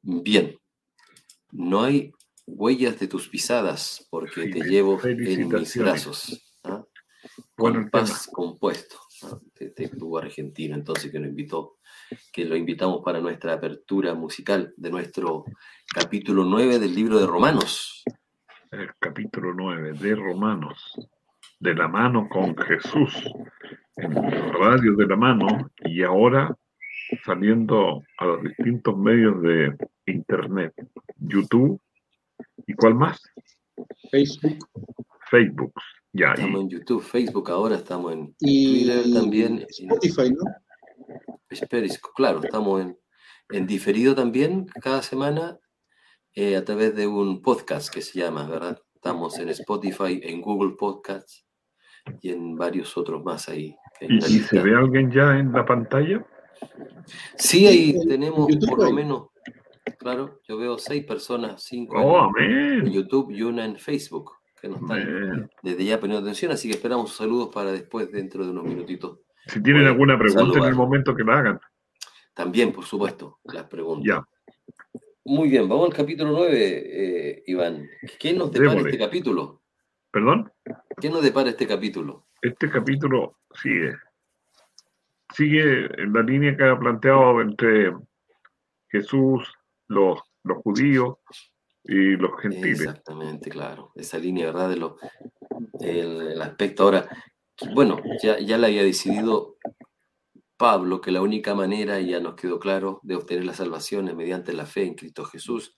Bien, 0.02 0.58
no 1.52 1.84
hay 1.84 2.12
huellas 2.44 2.98
de 2.98 3.06
tus 3.06 3.28
pisadas 3.28 4.06
porque 4.10 4.48
te 4.48 4.60
llevo 4.68 5.00
en 5.04 5.48
mis 5.48 5.76
brazos. 5.76 6.56
¿ah? 6.64 6.84
Bueno, 7.56 7.78
el 7.78 7.84
Compás 7.84 8.26
compuesto 8.26 8.96
¿ah? 9.22 9.38
este 9.58 9.86
grupo 9.86 10.18
argentino, 10.18 10.74
entonces 10.74 11.12
que 11.12 11.20
nos 11.20 11.28
invitó, 11.28 11.76
que 12.32 12.44
lo 12.44 12.56
invitamos 12.56 13.02
para 13.04 13.20
nuestra 13.20 13.52
apertura 13.52 14.14
musical 14.14 14.74
de 14.76 14.90
nuestro 14.90 15.44
capítulo 15.94 16.44
9 16.44 16.80
del 16.80 16.94
libro 16.94 17.20
de 17.20 17.26
Romanos. 17.26 18.02
el 18.72 18.90
capítulo 18.98 19.54
9 19.54 19.92
de 19.92 20.16
Romanos, 20.16 20.98
de 21.60 21.74
la 21.74 21.86
mano 21.86 22.28
con 22.28 22.56
Jesús, 22.56 23.22
en 23.96 24.14
Radio 24.52 24.96
de 24.96 25.06
la 25.06 25.16
Mano 25.16 25.70
y 25.84 26.02
ahora 26.02 26.56
saliendo 27.24 28.02
a 28.18 28.24
los 28.26 28.42
distintos 28.42 28.96
medios 28.96 29.40
de 29.42 29.76
Internet, 30.06 30.74
YouTube 31.18 31.80
y 32.66 32.74
cuál 32.74 32.94
más, 32.94 33.20
Facebook 34.10 34.58
Facebook. 35.32 35.72
Ya, 36.12 36.32
Estamos 36.34 36.60
y 36.60 36.62
en 36.64 36.68
YouTube, 36.68 37.02
Facebook, 37.02 37.50
ahora 37.50 37.76
estamos 37.76 38.12
en 38.12 38.34
y 38.38 38.84
Twitter 38.84 39.14
también. 39.14 39.66
Spotify, 39.66 40.30
¿no? 40.30 40.44
Periscope, 41.70 42.12
claro, 42.14 42.42
estamos 42.44 42.82
en, 42.82 42.98
en 43.48 43.66
diferido 43.66 44.14
también 44.14 44.66
cada 44.82 45.00
semana 45.00 45.58
eh, 46.34 46.56
a 46.56 46.64
través 46.64 46.94
de 46.94 47.06
un 47.06 47.40
podcast 47.40 47.92
que 47.92 48.02
se 48.02 48.18
llama, 48.18 48.46
¿verdad? 48.46 48.78
Estamos 48.94 49.38
en 49.38 49.48
Spotify, 49.48 50.20
en 50.22 50.42
Google 50.42 50.74
Podcasts 50.78 51.46
y 52.20 52.30
en 52.30 52.56
varios 52.56 52.94
otros 52.98 53.24
más 53.24 53.48
ahí. 53.48 53.74
¿Y, 54.02 54.16
y 54.16 54.40
se 54.40 54.60
ve 54.60 54.76
alguien 54.76 55.10
ya 55.10 55.38
en 55.38 55.50
la 55.52 55.64
pantalla? 55.64 56.26
Sí, 57.36 57.66
ahí 57.66 57.90
en- 57.90 58.08
tenemos 58.08 58.48
por 58.68 58.84
lo 58.84 58.92
menos, 58.92 59.28
claro, 59.98 60.40
yo 60.48 60.56
veo 60.56 60.78
seis 60.78 61.04
personas, 61.04 61.62
cinco 61.62 61.96
Oh, 62.00 62.30
en, 62.38 62.44
en 62.50 62.80
amén. 62.80 62.92
YouTube 62.92 63.30
y 63.32 63.42
una 63.42 63.64
en 63.64 63.76
Facebook, 63.78 64.32
que 64.60 64.68
nos 64.68 64.80
están 64.80 65.50
desde 65.62 65.84
ya 65.84 65.98
poniendo 66.00 66.22
atención, 66.24 66.52
así 66.52 66.68
que 66.68 66.74
esperamos 66.74 67.08
sus 67.10 67.18
saludos 67.18 67.48
para 67.52 67.72
después, 67.72 68.10
dentro 68.12 68.44
de 68.44 68.50
unos 68.50 68.64
minutitos. 68.64 69.18
Si 69.46 69.60
tienen 69.62 69.82
Bueno, 69.82 69.90
alguna 70.14 70.18
pregunta 70.18 70.58
en 70.60 70.64
el 70.66 70.74
momento 70.74 71.14
que 71.16 71.24
la 71.24 71.38
hagan. 71.38 71.60
También, 72.34 72.72
por 72.72 72.84
supuesto, 72.84 73.40
las 73.44 73.64
preguntas. 73.64 74.06
Ya. 74.06 74.24
Muy 75.24 75.48
bien, 75.48 75.68
vamos 75.68 75.88
al 75.90 75.94
capítulo 75.96 76.30
9, 76.32 76.50
eh, 76.56 77.42
Iván. 77.46 77.88
¿Qué 78.18 78.32
nos 78.32 78.50
depara 78.52 78.80
este 78.80 78.98
capítulo? 78.98 79.62
¿Perdón? 80.10 80.50
¿Qué 81.00 81.10
nos 81.10 81.22
depara 81.22 81.50
este 81.50 81.66
capítulo? 81.66 82.26
Este 82.40 82.68
capítulo 82.70 83.38
sigue. 83.62 83.94
Sigue 85.34 85.86
en 86.00 86.12
la 86.12 86.22
línea 86.22 86.56
que 86.56 86.64
ha 86.64 86.78
planteado 86.78 87.40
entre 87.40 87.92
Jesús, 88.88 89.52
los, 89.88 90.20
los 90.44 90.58
judíos 90.58 91.16
y 91.84 92.16
los 92.16 92.40
gentiles. 92.40 92.80
Exactamente, 92.80 93.50
claro. 93.50 93.92
Esa 93.94 94.18
línea, 94.18 94.46
¿verdad? 94.46 94.70
De 94.70 94.76
lo, 94.76 94.98
el, 95.80 96.32
el 96.32 96.42
aspecto 96.42 96.84
ahora. 96.84 97.08
bueno, 97.74 98.00
ya, 98.22 98.38
ya 98.38 98.58
le 98.58 98.66
había 98.66 98.82
decidido 98.82 99.56
Pablo 100.56 101.00
que 101.00 101.10
la 101.10 101.22
única 101.22 101.54
manera, 101.54 102.00
ya 102.00 102.20
nos 102.20 102.34
quedó 102.34 102.60
claro, 102.60 103.00
de 103.02 103.16
obtener 103.16 103.44
la 103.44 103.54
salvación 103.54 104.08
es 104.08 104.14
mediante 104.14 104.52
la 104.52 104.64
fe 104.64 104.84
en 104.84 104.94
Cristo 104.94 105.24
Jesús, 105.24 105.76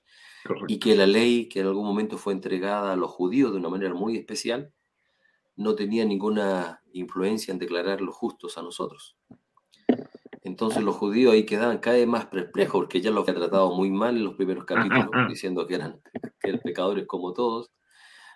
y 0.69 0.79
que 0.79 0.95
la 0.95 1.07
ley 1.07 1.49
que 1.49 1.61
en 1.61 1.69
algún 1.69 1.87
momento 1.87 2.19
fue 2.19 2.35
entregada 2.35 2.93
a 2.93 2.97
los 2.97 3.11
judíos 3.11 3.53
de 3.53 3.59
una 3.59 3.71
manera 3.71 3.95
muy 3.95 4.19
especial, 4.19 4.75
no 5.57 5.75
tenía 5.75 6.05
ninguna 6.05 6.83
influencia 6.93 7.53
en 7.53 7.59
declararlos 7.59 8.15
justos 8.15 8.59
a 8.59 8.63
nosotros. 8.63 9.17
Entonces 10.55 10.85
los 10.85 10.95
judíos 10.95 11.33
ahí 11.33 11.45
quedaban 11.45 11.79
cada 11.79 11.97
vez 11.97 12.07
más 12.07 12.27
perplejos, 12.27 12.83
porque 12.83 13.01
ya 13.01 13.11
los 13.11 13.29
había 13.29 13.41
tratado 13.41 13.75
muy 13.75 13.91
mal 13.91 14.17
en 14.17 14.23
los 14.23 14.37
primeros 14.37 14.65
capítulos, 14.65 15.11
diciendo 15.29 15.67
que 15.67 15.75
eran, 15.75 16.01
que 16.39 16.51
eran 16.51 16.61
pecadores 16.61 17.09
como 17.09 17.33
todos, 17.33 17.73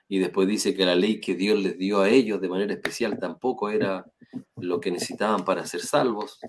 y 0.08 0.18
después 0.18 0.48
dice 0.48 0.74
que 0.74 0.84
la 0.84 0.96
ley 0.96 1.20
que 1.20 1.36
Dios 1.36 1.62
les 1.62 1.78
dio 1.78 2.00
a 2.00 2.08
ellos 2.08 2.40
de 2.40 2.48
manera 2.48 2.72
especial 2.72 3.20
tampoco 3.20 3.70
era 3.70 4.04
lo 4.56 4.80
que 4.80 4.90
necesitaban 4.90 5.44
para 5.44 5.64
ser 5.64 5.80
salvos. 5.80 6.40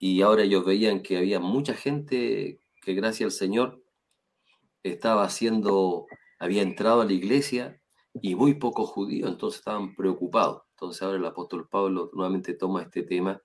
Y 0.00 0.20
ahora 0.22 0.42
ellos 0.42 0.64
veían 0.64 1.00
que 1.00 1.16
había 1.16 1.38
mucha 1.38 1.74
gente 1.74 2.58
que 2.82 2.94
gracias 2.94 3.26
al 3.26 3.38
Señor 3.38 3.84
estaba 4.82 5.22
haciendo, 5.22 6.06
había 6.40 6.62
entrado 6.62 7.02
a 7.02 7.04
la 7.04 7.12
iglesia 7.12 7.80
y 8.20 8.34
muy 8.34 8.54
pocos 8.54 8.90
judíos, 8.90 9.30
entonces 9.30 9.60
estaban 9.60 9.94
preocupados. 9.94 10.62
Entonces 10.70 11.02
ahora 11.02 11.18
el 11.18 11.24
apóstol 11.24 11.68
Pablo 11.68 12.10
nuevamente 12.14 12.54
toma 12.54 12.82
este 12.82 13.04
tema 13.04 13.40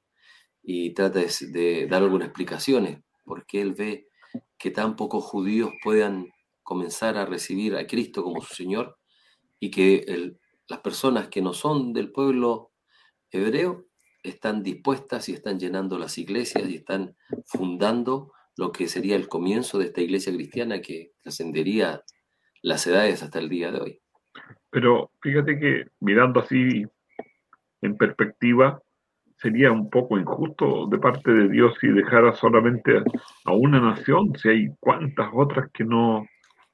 y 0.70 0.94
trata 0.94 1.22
de, 1.22 1.88
dar 1.90 2.04
algunas 2.04 2.28
explicaciones, 2.28 3.00
porque 3.24 3.62
él 3.62 3.74
ve 3.74 4.10
que 4.58 4.70
tan 4.70 4.98
pocos 4.98 5.24
judíos 5.24 5.72
puedan 5.82 6.28
comenzar 6.62 7.16
a 7.16 7.26
recibir 7.26 7.78
a 7.78 7.88
Cristo 7.88 8.22
como 8.22 8.42
su 8.42 8.54
Señor 8.54 8.98
y 9.62 9.72
que 9.72 10.36
las 10.68 10.80
personas 10.80 11.30
que 11.30 11.42
no 11.42 11.54
son 11.54 11.94
del 11.94 12.12
pueblo 12.12 12.74
hebreo 13.32 13.86
están 14.24 14.62
dispuestas 14.62 15.30
y 15.30 15.34
están 15.34 15.58
llenando 15.58 15.98
las 15.98 16.18
iglesias 16.18 16.68
y 16.68 16.76
están 16.76 17.16
fundando 17.46 18.34
lo 18.58 18.74
que 18.74 18.90
sería 18.90 19.16
el 19.16 19.30
comienzo 19.30 19.80
de 19.80 19.86
esta 19.86 20.02
iglesia 20.02 20.34
cristiana 20.34 20.82
que 20.82 21.14
trascendería 21.22 22.04
las 22.62 22.86
edades 22.88 23.24
hasta 23.24 23.40
el 23.40 23.48
día 23.48 23.72
de 23.72 23.80
hoy. 23.80 24.02
Pero 24.70 25.12
fíjate 25.22 25.58
que 25.58 25.86
mirando 26.02 26.42
así 26.42 26.84
en 27.82 27.96
perspectiva, 27.96 28.84
sería 29.40 29.72
un 29.72 29.90
poco 29.90 30.18
injusto 30.18 30.88
de 30.88 30.98
parte 30.98 31.32
de 31.32 31.50
Dios 31.50 31.76
si 31.80 31.88
dejara 31.88 32.34
solamente 32.34 33.04
a 33.46 33.54
una 33.54 33.80
nación, 33.80 34.34
si 34.36 34.50
hay 34.50 34.68
cuantas 34.80 35.30
otras 35.34 35.70
que 35.72 35.84
no, 35.84 36.26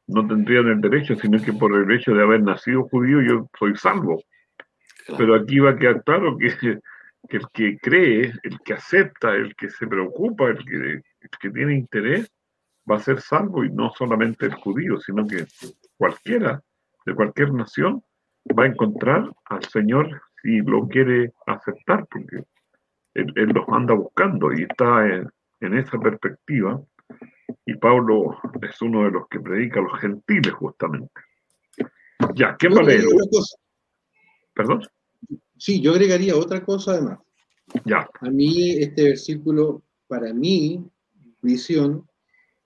no 0.08 0.28
tendrían 0.28 0.68
el 0.68 0.82
derecho, 0.82 1.16
sino 1.16 1.42
que 1.42 1.54
por 1.54 1.76
el 1.76 1.92
hecho 1.92 2.14
de 2.14 2.24
haber 2.24 2.42
nacido 2.42 2.84
judío 2.84 3.22
yo 3.22 3.50
soy 3.58 3.76
salvo. 3.76 4.22
Pero 5.18 5.36
aquí 5.36 5.60
va 5.60 5.72
a 5.72 5.78
quedar 5.78 6.04
claro 6.04 6.38
que, 6.38 6.56
que, 7.28 7.38
el 7.38 7.48
que 7.54 7.78
cree, 7.80 8.34
el 8.44 8.60
que 8.64 8.74
acepta, 8.74 9.36
el 9.36 9.54
que 9.56 9.70
se 9.70 9.86
preocupa, 9.86 10.50
el 10.50 10.64
que, 10.64 10.76
el 10.76 11.30
que 11.42 11.50
tiene 11.50 11.76
interés, 11.76 12.32
va 12.90 12.98
a 12.98 13.00
ser 13.00 13.20
salvo 13.20 13.64
y 13.64 13.72
no 13.72 13.92
solamente 13.98 14.46
el 14.46 14.54
judío, 14.54 15.00
sino 15.00 15.26
que 15.28 15.46
cualquiera 15.98 16.62
de 17.06 17.14
cualquier 17.14 17.54
nación 17.54 18.02
va 18.58 18.64
a 18.64 18.68
encontrar 18.68 19.30
al 19.46 19.64
Señor 19.66 20.22
si 20.42 20.60
lo 20.60 20.88
quiere 20.88 21.32
aceptar, 21.48 22.06
porque 22.10 22.44
Él, 23.14 23.32
los 23.54 23.66
anda 23.70 23.94
buscando 23.94 24.52
y 24.54 24.64
está 24.64 25.08
en, 25.08 25.30
en 25.62 25.78
esa 25.78 26.00
perspectiva 26.00 26.82
y 27.66 27.76
Pablo 27.76 28.38
es 28.62 28.82
uno 28.82 29.04
de 29.06 29.12
los 29.12 29.28
que 29.28 29.40
predica 29.40 29.80
a 29.80 29.84
los 29.84 30.00
gentiles 30.00 30.54
justamente. 30.54 31.12
Ya, 32.36 32.56
¿qué 32.58 32.70
más 32.70 32.88
¿Perdón? 34.54 34.82
Sí, 35.58 35.82
yo 35.82 35.92
agregaría 35.92 36.36
otra 36.36 36.64
cosa 36.64 36.92
además. 36.92 37.20
Ya. 37.86 38.08
A 38.22 38.30
mí 38.30 38.72
este 38.78 39.04
versículo, 39.04 39.84
para 40.08 40.34
mí, 40.34 40.86
visión, 41.42 42.08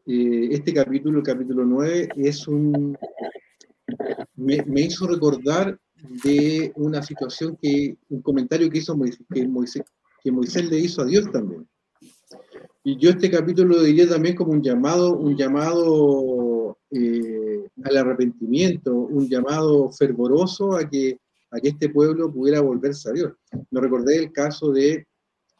eh, 0.06 0.50
este 0.52 0.74
capítulo, 0.74 1.20
el 1.20 1.24
capítulo 1.24 1.66
9, 1.66 2.10
es 2.18 2.48
un... 2.48 2.98
Me, 4.36 4.82
hizo 4.82 5.08
recordar 5.08 5.80
de 6.24 6.72
una 6.76 7.02
situación 7.02 7.58
que, 7.62 7.98
un 8.10 8.22
comentario 8.22 8.70
que 8.70 8.80
hizo 8.80 8.98
que 9.34 9.48
Moisés, 9.48 9.84
que 10.28 10.32
Moisés 10.34 10.70
le 10.70 10.78
hizo 10.78 11.04
a 11.04 11.06
Dios 11.06 11.32
también. 11.32 11.66
Y 12.84 12.98
yo 12.98 13.12
este 13.12 13.32
capítulo 13.32 13.76
lo 13.76 13.84
diría 13.84 14.10
también 14.10 14.36
como 14.36 14.52
un 14.52 14.62
llamado, 14.62 15.16
un 15.16 15.38
llamado 15.38 16.78
eh, 16.92 17.66
al 17.86 17.96
arrepentimiento, 17.96 18.94
un 18.94 19.30
llamado 19.30 19.90
fervoroso 19.90 20.76
a 20.76 20.90
que, 20.90 21.18
a 21.50 21.62
que 21.62 21.70
este 21.70 21.88
pueblo 21.88 22.30
pudiera 22.30 22.60
volverse 22.60 23.10
a 23.10 23.14
Dios. 23.14 23.34
Me 23.72 23.80
recordé 23.80 24.18
el 24.18 24.34
caso 24.34 24.74
de, 24.74 25.08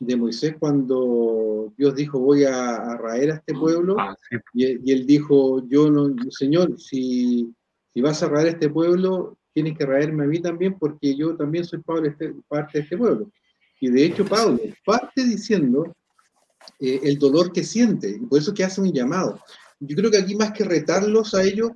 de 0.02 0.16
Moisés 0.18 0.56
cuando 0.60 1.74
Dios 1.78 1.96
dijo 1.96 2.20
voy 2.20 2.44
a, 2.44 2.98
raer 2.98 3.32
a 3.32 3.36
este 3.36 3.54
pueblo 3.54 3.96
ah, 3.98 4.18
y, 4.54 4.92
él 4.92 5.06
dijo 5.06 5.66
yo 5.70 5.90
no, 5.90 6.14
Señor, 6.30 6.78
si, 6.78 7.54
si 7.94 8.02
vas 8.02 8.22
a 8.22 8.28
raer 8.28 8.48
a 8.48 8.52
este 8.52 8.70
pueblo, 8.70 9.38
tienes 9.54 9.78
que 9.78 9.86
raerme 9.86 10.26
a 10.26 10.28
mí 10.28 10.42
también 10.42 10.78
porque 10.78 11.16
yo 11.16 11.38
también 11.38 11.64
soy 11.64 11.82
este, 12.04 12.36
parte 12.50 12.80
de 12.80 12.84
este 12.84 12.98
pueblo. 12.98 13.32
Y 13.80 13.90
de 13.90 14.06
hecho 14.06 14.26
Pablo 14.26 14.60
parte 14.86 15.24
diciendo 15.24 15.96
eh, 16.80 17.00
el 17.04 17.18
dolor 17.18 17.52
que 17.52 17.64
siente, 17.64 18.10
y 18.10 18.26
por 18.26 18.40
eso 18.40 18.54
que 18.54 18.64
hace 18.64 18.82
un 18.82 18.92
llamado. 18.92 19.40
Yo 19.80 19.96
creo 19.96 20.12
que 20.12 20.18
aquí 20.18 20.36
más 20.36 20.52
que 20.52 20.64
retarlos 20.64 21.34
a 21.34 21.44
ellos, 21.44 21.72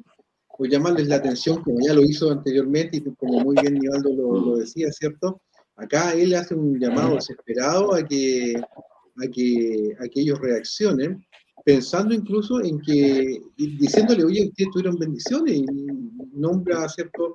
o 0.47 0.65
llamarles 0.65 1.07
la 1.07 1.15
atención, 1.15 1.63
como 1.63 1.79
ya 1.85 1.93
lo 1.93 2.01
hizo 2.03 2.31
anteriormente, 2.31 2.97
y 2.97 3.01
como 3.15 3.39
muy 3.39 3.55
bien 3.61 3.75
Nivaldo 3.75 4.11
lo, 4.13 4.57
decía, 4.57 4.91
¿cierto? 4.91 5.41
Acá 5.75 6.13
él 6.13 6.35
hace 6.35 6.53
un 6.53 6.79
llamado 6.79 7.15
desesperado 7.15 7.95
a 7.95 8.05
que, 8.05 8.55
a 8.55 9.27
que, 9.27 9.95
a 9.99 10.07
que 10.07 10.21
ellos 10.21 10.39
reaccionen, 10.39 11.25
pensando 11.63 12.13
incluso 12.13 12.61
en 12.63 12.79
que, 12.81 13.41
diciéndole, 13.57 14.23
oye, 14.23 14.47
ustedes 14.47 14.71
tuvieron 14.71 14.97
bendiciones, 14.97 15.53
y 15.57 15.65
nombra, 16.33 16.87
¿cierto?, 16.89 17.33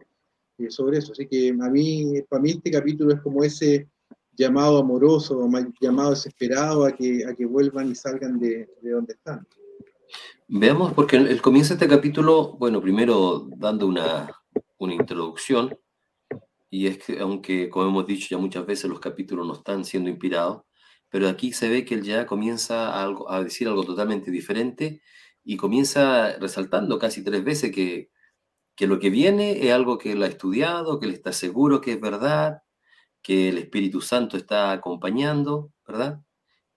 eh, 0.59 0.71
sobre 0.71 0.99
eso. 0.99 1.13
Así 1.13 1.27
que 1.27 1.51
a 1.51 1.71
mí, 1.71 2.23
para 2.29 2.43
mí 2.43 2.51
este 2.51 2.71
capítulo 2.71 3.13
es 3.13 3.21
como 3.21 3.43
ese 3.45 3.89
llamado 4.37 4.79
amoroso, 4.79 5.49
llamado 5.81 6.11
desesperado 6.11 6.85
a 6.85 6.93
que, 6.93 7.25
a 7.27 7.35
que 7.35 7.47
vuelvan 7.47 7.91
y 7.91 7.95
salgan 7.95 8.39
de, 8.39 8.69
de 8.81 8.91
donde 8.91 9.15
están. 9.15 9.47
Veamos, 10.49 10.93
porque 10.93 11.17
el, 11.17 11.43
comienzo 11.43 11.75
de 11.75 11.85
este 11.85 11.95
capítulo, 11.95 12.57
bueno, 12.59 12.81
primero 12.81 13.49
dando 13.57 13.87
una, 13.87 14.31
una 14.79 14.95
introducción, 14.95 15.77
y 16.71 16.87
es 16.87 16.99
que, 16.99 17.19
aunque 17.19 17.69
como 17.69 17.89
hemos 17.89 18.07
dicho 18.07 18.29
ya 18.31 18.39
muchas 18.39 18.65
veces, 18.65 18.89
los 18.89 19.01
capítulos 19.01 19.47
no 19.47 19.55
están 19.55 19.85
siendo 19.85 20.09
inspirados, 20.09 20.63
pero 21.09 21.29
aquí 21.29 21.53
se 21.53 21.69
ve 21.69 21.85
que 21.85 21.95
él 21.95 22.03
ya 22.03 22.27
comienza 22.27 22.91
a, 22.91 23.03
algo, 23.03 23.31
a 23.31 23.43
decir 23.43 23.67
algo 23.67 23.85
totalmente 23.85 24.31
diferente 24.31 25.01
y 25.43 25.57
comienza 25.57 26.37
resaltando 26.39 26.99
casi 26.99 27.25
tres 27.25 27.43
veces 27.43 27.73
que, 27.73 28.11
que 28.77 28.87
lo 28.87 28.99
que 29.01 29.11
viene 29.11 29.67
es 29.67 29.73
algo 29.73 29.99
que 29.99 30.13
él 30.13 30.23
ha 30.23 30.27
estudiado, 30.27 31.01
que 31.01 31.07
él 31.07 31.13
está 31.13 31.33
seguro 31.33 31.81
que 31.81 31.93
es 31.93 32.01
verdad, 32.01 32.63
que 33.27 33.49
el 33.49 33.59
Espíritu 33.59 34.01
Santo 34.01 34.37
está 34.37 34.71
acompañando, 34.71 35.73
¿verdad? 35.85 36.23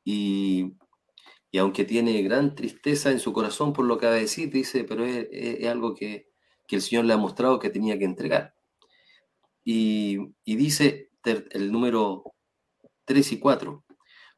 Y, 0.04 0.74
aunque 1.60 1.86
tiene 1.86 2.24
gran 2.24 2.56
tristeza 2.56 3.12
en 3.12 3.20
su 3.20 3.34
corazón 3.34 3.72
por 3.72 3.86
lo 3.86 4.00
que 4.00 4.08
va 4.08 4.14
a 4.14 4.16
decir, 4.16 4.52
dice, 4.52 4.84
pero 4.84 5.06
es, 5.06 5.64
algo 5.68 5.94
que, 5.94 6.32
el 6.68 6.82
Señor 6.82 7.06
le 7.06 7.14
ha 7.14 7.18
mostrado 7.18 7.60
que 7.60 7.70
tenía 7.70 8.00
que 8.00 8.06
entregar. 8.06 8.56
Y, 9.64 10.18
y 10.44 10.56
dice 10.56 11.12
el 11.24 11.72
número 11.72 12.24
3 13.06 13.32
y 13.34 13.38
4, 13.38 13.86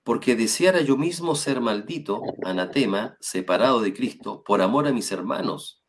porque 0.03 0.35
deseara 0.35 0.81
yo 0.81 0.97
mismo 0.97 1.35
ser 1.35 1.61
maldito, 1.61 2.21
anatema, 2.43 3.15
separado 3.21 3.79
de 3.79 3.93
Cristo, 3.93 4.43
por 4.43 4.61
amor 4.61 4.85
a 4.85 4.91
mis 4.91 5.13
hermanos, 5.13 5.81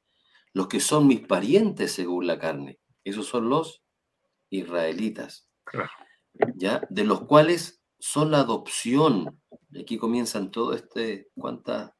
los 0.52 0.68
que 0.68 0.78
son 0.78 1.08
mis 1.08 1.26
parientes 1.26 1.90
según 1.90 2.28
la 2.28 2.38
carne. 2.38 2.78
Esos 3.02 3.26
son 3.26 3.48
los 3.48 3.82
israelitas. 4.50 5.48
¿Ya? 6.54 6.86
De 6.90 7.04
los 7.04 7.22
cuales 7.26 7.82
son 7.98 8.30
la 8.30 8.40
adopción. 8.40 9.40
Aquí 9.78 9.96
comienzan 9.98 10.50
todo 10.50 10.74
este, 10.74 11.30
cuántos 11.34 11.90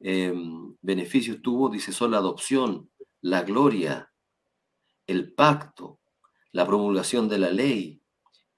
em, 0.00 0.76
beneficios 0.82 1.40
tuvo, 1.42 1.68
dice, 1.68 1.92
son 1.92 2.10
la 2.10 2.18
adopción, 2.18 2.90
la 3.20 3.42
gloria, 3.42 4.12
el 5.06 5.32
pacto, 5.32 6.00
la 6.52 6.66
promulgación 6.66 7.28
de 7.28 7.38
la 7.38 7.50
ley, 7.50 8.02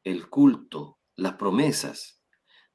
el 0.04 0.28
culto, 0.28 0.98
las 1.16 1.34
promesas, 1.34 2.22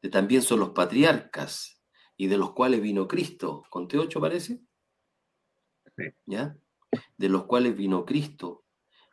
de 0.02 0.10
también 0.10 0.42
son 0.42 0.60
los 0.60 0.72
patriarcas 0.72 1.82
y 2.18 2.28
de 2.28 2.38
los 2.38 2.54
cuales 2.54 2.82
vino 2.82 3.08
Cristo. 3.08 3.64
¿Conté 3.70 3.98
ocho 3.98 4.20
parece? 4.20 4.62
¿Ya? 6.26 6.58
De 7.18 7.30
los 7.30 7.46
cuales 7.46 7.76
vino 7.76 8.06
Cristo, 8.06 8.66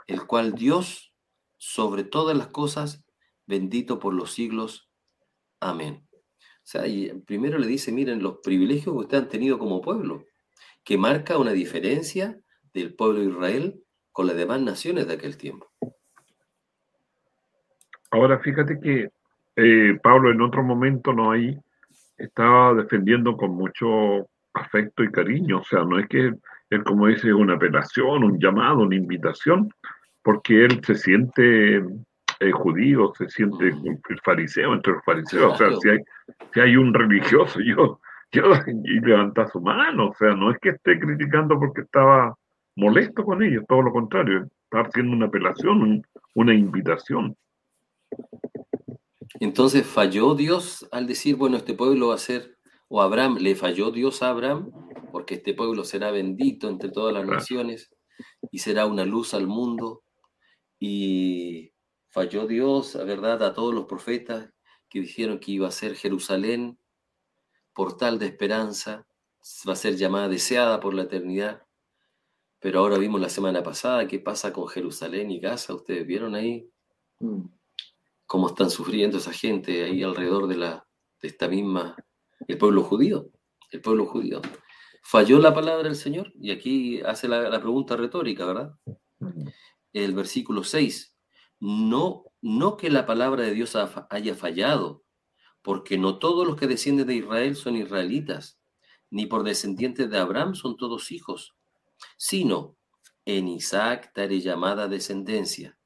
el 0.07 0.26
cual 0.26 0.55
Dios 0.55 1.10
sobre 1.61 2.05
todas 2.05 2.35
las 2.35 2.46
cosas, 2.46 3.05
bendito 3.46 3.99
por 3.99 4.14
los 4.14 4.33
siglos. 4.33 4.90
Amén. 5.61 6.09
O 6.11 6.62
sea, 6.62 6.87
y 6.87 7.12
primero 7.27 7.59
le 7.59 7.66
dice, 7.66 7.92
miren 7.92 8.23
los 8.23 8.38
privilegios 8.38 8.94
que 8.94 9.01
ustedes 9.01 9.25
han 9.25 9.29
tenido 9.29 9.59
como 9.59 9.83
pueblo, 9.83 10.25
que 10.83 10.96
marca 10.96 11.37
una 11.37 11.53
diferencia 11.53 12.40
del 12.73 12.94
pueblo 12.94 13.20
de 13.20 13.27
Israel 13.27 13.85
con 14.11 14.27
las 14.27 14.37
demás 14.37 14.62
naciones 14.62 15.07
de 15.07 15.14
aquel 15.14 15.37
tiempo. 15.37 15.70
Ahora 18.11 18.38
fíjate 18.38 18.81
que 18.81 19.11
eh, 19.57 19.99
Pablo 20.03 20.33
en 20.33 20.40
otro 20.40 20.62
momento 20.62 21.12
no 21.12 21.31
ahí 21.31 21.59
estaba 22.16 22.73
defendiendo 22.73 23.37
con 23.37 23.51
mucho 23.51 24.31
afecto 24.55 25.05
y 25.05 25.12
cariño, 25.12 25.59
o 25.59 25.64
sea, 25.64 25.85
no 25.85 25.99
es 25.99 26.09
que 26.09 26.33
él 26.70 26.85
como 26.85 27.09
dice 27.09 27.35
una 27.35 27.55
apelación, 27.55 28.25
un 28.25 28.40
llamado, 28.40 28.79
una 28.79 28.96
invitación, 28.96 29.68
porque 30.22 30.64
él 30.64 30.80
se 30.85 30.94
siente 30.94 31.78
eh, 31.78 32.52
judío, 32.52 33.12
se 33.16 33.28
siente 33.28 33.72
fariseo 34.24 34.74
entre 34.74 34.94
los 34.94 35.04
fariseos, 35.04 35.52
o 35.52 35.56
sea, 35.56 35.76
si 35.80 35.88
hay, 35.88 35.98
si 36.52 36.61
hay 36.61 36.76
un 36.76 36.94
religioso, 36.94 37.61
yo, 37.64 38.00
yo, 38.33 38.42
y 38.85 39.00
levanta 39.00 39.48
su 39.48 39.61
mano, 39.61 40.09
o 40.09 40.14
sea, 40.14 40.35
no 40.35 40.50
es 40.50 40.59
que 40.59 40.70
esté 40.70 40.98
criticando 40.98 41.59
porque 41.59 41.83
estaba 41.83 42.35
molesto 42.76 43.24
con 43.24 43.42
ellos, 43.42 43.64
todo 43.68 43.83
lo 43.83 43.92
contrario, 43.92 44.48
está 44.64 44.80
haciendo 44.80 45.16
una 45.16 45.26
apelación, 45.26 46.02
una 46.35 46.54
invitación. 46.54 47.37
Entonces 49.38 49.87
falló 49.87 50.35
Dios 50.35 50.88
al 50.92 51.06
decir, 51.06 51.37
bueno, 51.37 51.56
este 51.56 51.74
pueblo 51.74 52.09
va 52.09 52.14
a 52.14 52.18
ser, 52.18 52.56
o 52.88 53.00
Abraham, 53.02 53.37
le 53.40 53.54
falló 53.54 53.90
Dios 53.90 54.22
a 54.22 54.30
Abraham, 54.30 54.70
porque 55.12 55.35
este 55.35 55.54
pueblo 55.54 55.85
será 55.85 56.11
bendito 56.11 56.68
entre 56.68 56.90
todas 56.90 57.12
las 57.12 57.26
naciones 57.26 57.90
y 58.50 58.59
será 58.59 58.87
una 58.87 59.04
luz 59.04 59.35
al 59.35 59.46
mundo. 59.46 60.02
Y 60.81 61.73
falló 62.09 62.49
Dios, 62.49 62.97
la 62.97 63.05
verdad, 63.05 63.45
a 63.45 63.55
todos 63.55 63.73
los 63.73 63.87
profetas 63.87 64.51
que 64.88 65.01
dijeron 65.01 65.38
que 65.38 65.53
iba 65.53 65.69
a 65.69 65.71
ser 65.71 65.95
Jerusalén, 65.95 66.77
portal 67.73 68.19
de 68.19 68.27
esperanza, 68.27 69.07
va 69.69 69.75
a 69.75 69.77
ser 69.77 69.95
llamada 69.95 70.29
deseada 70.29 70.81
por 70.81 70.95
la 70.95 71.03
eternidad. 71.03 71.62
Pero 72.59 72.81
ahora 72.81 72.99
vimos 72.99 73.21
la 73.21 73.29
semana 73.29 73.62
pasada 73.62 74.09
qué 74.09 74.19
pasa 74.19 74.53
con 74.53 74.66
Jerusalén 74.66 75.31
y 75.31 75.38
Gaza. 75.38 75.75
¿Ustedes 75.75 76.05
vieron 76.05 76.35
ahí? 76.35 76.69
Mm 77.21 77.45
cómo 78.31 78.47
están 78.47 78.71
sufriendo 78.71 79.19
esa 79.19 79.33
gente 79.33 79.83
ahí 79.83 80.05
alrededor 80.05 80.47
de, 80.47 80.57
la, 80.57 80.87
de 81.21 81.27
esta 81.27 81.49
misma, 81.49 81.97
el 82.47 82.59
pueblo 82.59 82.85
judío, 82.85 83.29
el 83.73 83.81
pueblo 83.81 84.07
judío. 84.07 84.40
Falló 85.03 85.40
la 85.40 85.53
palabra 85.53 85.83
del 85.83 85.97
Señor 85.97 86.33
y 86.40 86.53
aquí 86.53 87.01
hace 87.01 87.27
la, 87.27 87.59
pregunta 87.59 87.97
retórica, 87.97 88.47
¿verdad? 88.47 88.73
El 89.92 90.14
versículo 90.14 90.64
6, 90.64 91.16
no, 91.61 92.24
no 92.40 92.76
que 92.76 92.90
la 92.90 93.07
palabra 93.07 93.44
de 93.44 93.53
Dios 93.53 93.76
haya 94.11 94.35
fallado, 94.35 95.05
porque 95.62 95.98
no 95.98 96.18
todos 96.18 96.46
los 96.46 96.57
que 96.57 96.66
descienden 96.66 97.07
de 97.07 97.16
Israel 97.16 97.57
son 97.57 97.76
israelitas, 97.76 98.59
ni 99.11 99.26
por 99.26 99.42
descendientes 99.42 100.09
de 100.09 100.18
Abraham 100.18 100.55
son 100.55 100.76
todos 100.76 101.11
hijos, 101.11 101.55
sino 102.16 102.76
en 103.24 103.48
Isaac 103.48 104.12
daré 104.14 104.40
llamada 104.40 104.88
descendencia. 104.88 105.79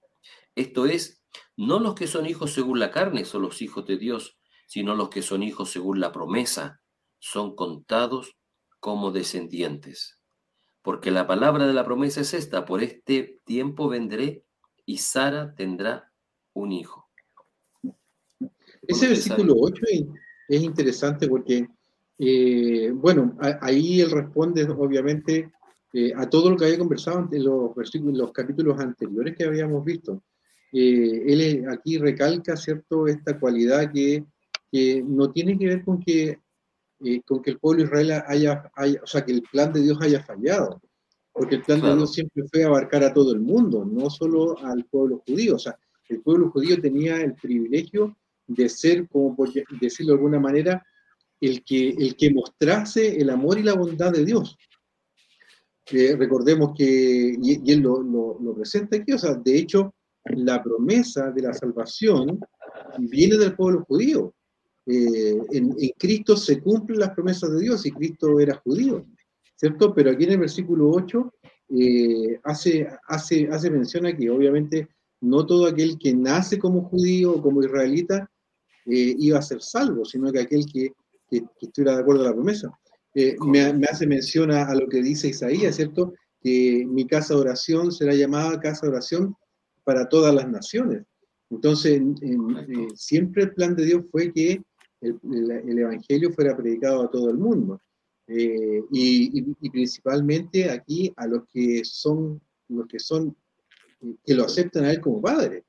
Esto 0.54 0.86
es, 0.86 1.22
no 1.56 1.80
los 1.80 1.94
que 1.94 2.06
son 2.06 2.26
hijos 2.26 2.52
según 2.52 2.78
la 2.78 2.90
carne 2.90 3.24
son 3.24 3.42
los 3.42 3.62
hijos 3.62 3.86
de 3.86 3.96
Dios, 3.96 4.38
sino 4.66 4.94
los 4.94 5.08
que 5.08 5.22
son 5.22 5.42
hijos 5.42 5.70
según 5.70 6.00
la 6.00 6.12
promesa, 6.12 6.80
son 7.18 7.56
contados 7.56 8.36
como 8.80 9.10
descendientes. 9.10 10.20
Porque 10.84 11.10
la 11.10 11.26
palabra 11.26 11.66
de 11.66 11.72
la 11.72 11.82
promesa 11.82 12.20
es 12.20 12.34
esta, 12.34 12.66
por 12.66 12.82
este 12.82 13.40
tiempo 13.46 13.88
vendré 13.88 14.44
y 14.84 14.98
Sara 14.98 15.54
tendrá 15.54 16.12
un 16.52 16.72
hijo. 16.72 17.08
Ese 18.86 19.08
versículo 19.08 19.54
8 19.58 19.82
es 20.46 20.62
interesante 20.62 21.26
porque, 21.26 21.66
eh, 22.18 22.90
bueno, 22.94 23.34
ahí 23.62 24.02
él 24.02 24.10
responde 24.10 24.64
obviamente 24.64 25.50
eh, 25.94 26.12
a 26.14 26.28
todo 26.28 26.50
lo 26.50 26.56
que 26.58 26.66
había 26.66 26.78
conversado 26.78 27.30
en 27.32 27.44
los, 27.44 27.74
versículos, 27.74 28.18
los 28.18 28.32
capítulos 28.32 28.78
anteriores 28.78 29.34
que 29.34 29.44
habíamos 29.44 29.82
visto. 29.86 30.22
Eh, 30.70 31.22
él 31.26 31.64
aquí 31.70 31.96
recalca, 31.96 32.58
¿cierto?, 32.58 33.06
esta 33.06 33.40
cualidad 33.40 33.90
que, 33.90 34.22
no 35.06 35.30
tiene 35.30 35.56
que 35.56 35.66
ver 35.66 35.82
con 35.82 35.98
que, 35.98 36.40
eh, 37.04 37.20
con 37.24 37.42
que 37.42 37.50
el 37.52 37.58
pueblo 37.58 37.82
de 37.82 37.88
Israel 37.88 38.22
haya, 38.26 38.70
o 39.02 39.06
sea, 39.06 39.24
que 39.24 39.32
el 39.32 39.42
plan 39.42 39.72
de 39.72 39.82
Dios 39.82 39.98
haya 40.00 40.22
fallado, 40.22 40.80
porque 41.32 41.56
el 41.56 41.62
plan 41.62 41.80
de 41.80 41.94
Dios 41.96 42.12
siempre 42.12 42.44
fue 42.50 42.64
abarcar 42.64 43.02
a 43.04 43.12
todo 43.12 43.32
el 43.32 43.40
mundo, 43.40 43.84
no 43.84 44.08
solo 44.10 44.58
al 44.64 44.84
pueblo 44.84 45.22
judío, 45.26 45.56
o 45.56 45.58
sea, 45.58 45.76
el 46.08 46.20
pueblo 46.20 46.50
judío 46.50 46.80
tenía 46.80 47.20
el 47.20 47.34
privilegio 47.34 48.16
de 48.46 48.68
ser, 48.68 49.08
como 49.08 49.34
por 49.34 49.52
decirlo 49.80 50.12
de 50.12 50.18
alguna 50.18 50.38
manera, 50.38 50.84
el 51.40 51.64
que, 51.64 51.88
el 51.90 52.16
que 52.16 52.32
mostrase 52.32 53.16
el 53.20 53.30
amor 53.30 53.58
y 53.58 53.62
la 53.62 53.74
bondad 53.74 54.12
de 54.12 54.24
Dios. 54.24 54.56
Eh, 55.90 56.16
recordemos 56.16 56.72
que, 56.76 57.36
y, 57.40 57.70
él 57.72 57.80
lo, 57.80 58.02
lo, 58.02 58.38
lo, 58.40 58.54
presenta 58.54 58.96
aquí, 58.96 59.12
o 59.12 59.18
sea, 59.18 59.34
de 59.34 59.58
hecho, 59.58 59.94
la 60.24 60.62
promesa 60.62 61.30
de 61.30 61.42
la 61.42 61.52
salvación 61.52 62.40
viene 62.98 63.36
del 63.36 63.54
pueblo 63.54 63.84
judío. 63.84 64.34
Eh, 64.86 65.38
en, 65.52 65.74
Cristo 65.98 66.36
se 66.36 66.60
cumplen 66.60 67.00
las 67.00 67.10
promesas 67.10 67.50
de 67.52 67.60
Dios 67.60 67.86
y 67.86 67.90
Cristo 67.90 68.38
era 68.38 68.56
judío, 68.56 69.06
¿cierto? 69.56 69.94
Pero 69.94 70.10
aquí 70.10 70.24
en 70.24 70.32
el 70.32 70.38
versículo 70.38 70.90
8 70.90 71.32
eh, 71.70 72.40
hace, 72.44 72.86
hace, 73.08 73.48
hace 73.48 73.70
mención 73.70 74.06
a 74.06 74.14
que 74.14 74.28
obviamente 74.28 74.88
no 75.20 75.46
todo 75.46 75.66
aquel 75.66 75.98
que 75.98 76.14
nace 76.14 76.58
como 76.58 76.82
judío 76.82 77.32
o 77.32 77.42
como 77.42 77.62
israelita 77.62 78.30
eh, 78.86 79.14
iba 79.18 79.38
a 79.38 79.42
ser 79.42 79.62
salvo, 79.62 80.04
sino 80.04 80.30
que 80.30 80.40
aquel 80.40 80.66
que, 80.70 80.92
que, 81.30 81.42
estuviera 81.62 81.94
de 81.94 82.02
acuerdo 82.02 82.22
a 82.22 82.28
la 82.28 82.34
promesa. 82.34 82.70
Me, 83.14 83.72
me, 83.72 83.86
hace 83.86 84.08
mención 84.08 84.50
a, 84.50 84.64
a, 84.64 84.74
lo 84.74 84.88
que 84.88 85.00
dice 85.00 85.28
Isaías, 85.28 85.76
¿cierto? 85.76 86.14
Que 86.42 86.84
mi 86.84 87.06
casa 87.06 87.32
de 87.34 87.40
oración 87.40 87.92
será 87.92 88.12
llamada 88.12 88.60
casa 88.60 88.86
de 88.86 88.92
oración 88.92 89.36
para 89.84 90.08
todas 90.08 90.34
las 90.34 90.48
naciones. 90.48 91.04
Entonces, 91.50 92.00
eh, 92.22 92.88
siempre 92.94 93.44
el 93.44 93.54
plan 93.54 93.76
de 93.76 93.84
Dios 93.84 94.02
fue 94.10 94.32
que 94.32 94.62
el, 95.04 95.78
Evangelio 95.78 96.32
fuera 96.32 96.56
predicado 96.56 97.02
a 97.02 97.10
todo 97.10 97.30
el 97.30 97.38
mundo. 97.38 97.80
Eh, 98.26 98.82
y, 98.90 99.42
principalmente 99.70 100.70
aquí 100.70 101.12
a 101.16 101.26
los 101.26 101.42
que 101.52 101.82
son, 101.84 102.40
los 102.68 102.86
que 102.86 102.98
son, 102.98 103.36
que 104.24 104.34
lo 104.34 104.44
aceptan 104.44 104.84
a 104.84 104.92
Él 104.92 105.00
como 105.00 105.20
Padre. 105.20 105.64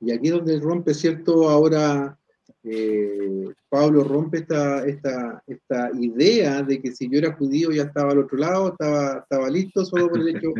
Y 0.00 0.12
aquí 0.12 0.28
es 0.28 0.34
donde 0.34 0.58
rompe, 0.58 0.94
¿cierto? 0.94 1.48
Ahora 1.48 2.18
eh, 2.62 3.48
Pablo 3.68 4.04
rompe 4.04 4.38
esta, 4.38 4.84
esta, 4.86 5.42
esta 5.46 5.90
idea 5.98 6.62
de 6.62 6.80
que 6.80 6.92
si 6.92 7.08
yo 7.08 7.18
era 7.18 7.34
judío 7.34 7.70
ya 7.70 7.84
estaba 7.84 8.12
al 8.12 8.18
otro 8.18 8.38
lado, 8.38 8.72
estaba, 8.72 9.18
estaba 9.18 9.50
listo 9.50 9.84
solo 9.84 10.08
por 10.08 10.20
el 10.20 10.36
hecho 10.36 10.52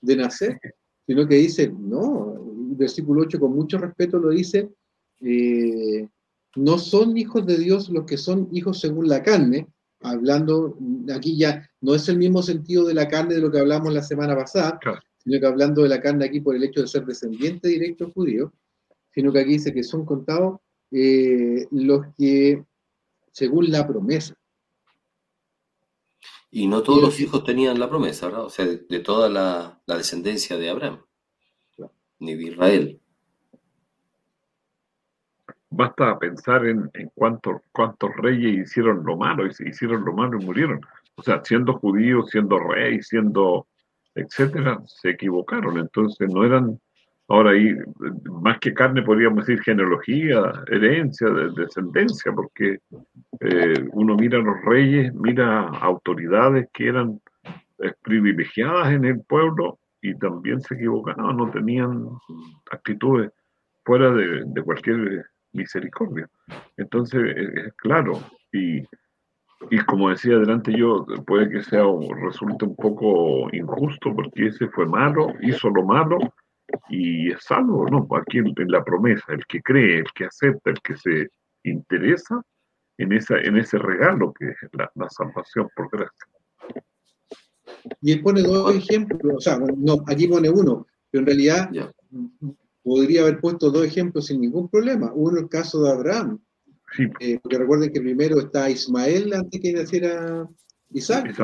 de 0.00 0.16
nacer, 0.16 0.58
sino 1.06 1.26
que 1.26 1.36
dice, 1.36 1.68
no, 1.68 2.36
versículo 2.76 3.22
8 3.22 3.40
con 3.40 3.54
mucho 3.54 3.78
respeto 3.78 4.18
lo 4.18 4.30
dice, 4.30 4.70
eh, 5.20 6.08
no 6.56 6.78
son 6.78 7.16
hijos 7.16 7.46
de 7.46 7.58
Dios 7.58 7.88
los 7.88 8.04
que 8.04 8.16
son 8.16 8.48
hijos 8.52 8.80
según 8.80 9.08
la 9.08 9.22
carne, 9.22 9.68
hablando, 10.00 10.76
aquí 11.14 11.36
ya 11.36 11.68
no 11.80 11.94
es 11.94 12.08
el 12.08 12.18
mismo 12.18 12.42
sentido 12.42 12.86
de 12.86 12.94
la 12.94 13.08
carne 13.08 13.34
de 13.34 13.40
lo 13.40 13.50
que 13.50 13.58
hablamos 13.58 13.92
la 13.92 14.02
semana 14.02 14.34
pasada, 14.34 14.78
sino 15.18 15.40
que 15.40 15.46
hablando 15.46 15.82
de 15.82 15.88
la 15.88 16.00
carne 16.00 16.24
aquí 16.24 16.40
por 16.40 16.56
el 16.56 16.64
hecho 16.64 16.80
de 16.80 16.88
ser 16.88 17.04
descendiente 17.04 17.68
directo 17.68 18.10
judío, 18.12 18.52
sino 19.12 19.32
que 19.32 19.40
aquí 19.40 19.52
dice 19.52 19.72
que 19.72 19.82
son 19.82 20.04
contados 20.04 20.60
eh, 20.90 21.66
los 21.70 22.06
que 22.16 22.64
según 23.32 23.70
la 23.70 23.86
promesa. 23.86 24.34
Y 26.50 26.66
no 26.66 26.82
todos 26.82 27.02
los 27.02 27.20
hijos 27.20 27.44
tenían 27.44 27.78
la 27.78 27.88
promesa, 27.88 28.26
¿verdad? 28.26 28.44
O 28.44 28.50
sea, 28.50 28.66
de, 28.66 29.00
toda 29.00 29.28
la 29.28 29.96
descendencia 29.96 30.56
de 30.56 30.70
Abraham 30.70 31.00
ni 32.18 32.34
de 32.34 32.44
Israel. 32.44 33.00
Basta 35.76 36.18
pensar 36.18 36.66
en, 36.66 36.90
en 36.94 37.10
cuántos, 37.14 37.62
cuántos 37.72 38.10
reyes 38.16 38.68
hicieron 38.68 39.04
lo 39.04 39.16
malo, 39.16 39.46
y 39.46 39.50
hicieron 39.68 40.04
lo 40.04 40.12
malo 40.12 40.40
y 40.40 40.44
murieron. 40.44 40.80
O 41.16 41.22
sea, 41.22 41.42
siendo 41.44 41.74
judíos, 41.74 42.30
siendo 42.30 42.58
rey, 42.58 43.02
siendo 43.02 43.66
etcétera, 44.16 44.80
se 44.86 45.10
equivocaron. 45.10 45.78
Entonces 45.78 46.32
no 46.32 46.44
eran, 46.44 46.80
ahora 47.28 47.50
ahí, 47.50 47.76
más 48.24 48.58
que 48.58 48.74
carne 48.74 49.02
podríamos 49.02 49.46
decir 49.46 49.62
genealogía, 49.62 50.52
herencia, 50.68 51.28
descendencia, 51.54 52.32
porque 52.32 52.78
eh, 53.40 53.88
uno 53.92 54.16
mira 54.16 54.38
a 54.38 54.42
los 54.42 54.56
reyes, 54.64 55.14
mira 55.14 55.68
autoridades 55.68 56.68
que 56.72 56.88
eran 56.88 57.20
eh, 57.78 57.92
privilegiadas 58.02 58.92
en 58.92 59.04
el 59.04 59.20
pueblo 59.20 59.78
y 60.00 60.16
también 60.18 60.60
se 60.62 60.74
equivocaban, 60.74 61.36
no 61.36 61.50
tenían 61.50 62.08
actitudes 62.70 63.30
fuera 63.84 64.10
de, 64.10 64.62
cualquier 64.64 65.26
misericordia. 65.56 66.28
Entonces, 66.76 67.22
es 67.36 67.72
claro, 67.74 68.20
y, 68.52 68.82
y, 69.70 69.78
como 69.86 70.10
decía 70.10 70.36
adelante 70.36 70.72
yo, 70.76 71.04
puede 71.26 71.50
que 71.50 71.62
sea 71.62 71.84
resulte 72.22 72.64
un 72.64 72.76
poco 72.76 73.48
injusto 73.52 74.14
porque 74.14 74.46
ese 74.46 74.68
fue 74.68 74.86
malo, 74.86 75.28
hizo 75.40 75.70
lo 75.70 75.84
malo 75.84 76.18
y 76.88 77.32
es 77.32 77.42
salvo, 77.44 77.88
¿no? 77.88 78.06
Aquí 78.16 78.38
en, 78.38 78.54
la 78.68 78.84
promesa, 78.84 79.32
el 79.32 79.44
que 79.46 79.60
cree, 79.62 79.98
el 79.98 80.12
que 80.14 80.26
acepta, 80.26 80.70
el 80.70 80.80
que 80.80 80.96
se 80.96 81.28
interesa 81.64 82.40
en, 82.98 83.12
esa, 83.12 83.38
en 83.38 83.56
ese 83.56 83.78
regalo 83.78 84.32
que 84.32 84.48
es 84.48 84.56
la, 84.72 84.90
la 84.94 85.08
salvación 85.10 85.68
por 85.74 85.90
gracia. 85.90 86.26
Y 88.00 88.12
él 88.12 88.22
pone 88.22 88.42
dos 88.42 88.74
ejemplos, 88.74 89.34
o 89.36 89.40
sea, 89.40 89.58
no, 89.58 90.04
aquí 90.06 90.28
pone 90.28 90.50
uno, 90.50 90.86
pero 91.10 91.22
en 91.22 91.26
realidad 91.26 91.70
podría 92.86 93.22
haber 93.22 93.40
puesto 93.40 93.72
dos 93.72 93.84
ejemplos 93.84 94.26
sin 94.26 94.40
ningún 94.40 94.68
problema. 94.68 95.10
Uno, 95.12 95.40
el 95.40 95.48
caso 95.48 95.82
de 95.82 95.90
Abraham. 95.90 96.38
Eh, 97.18 97.36
porque 97.42 97.58
recuerden 97.58 97.92
que 97.92 98.00
primero 98.00 98.38
está 98.38 98.70
Ismael 98.70 99.34
antes 99.34 99.60
que 99.60 99.72
naciera 99.72 100.48
Isaac. 100.92 101.34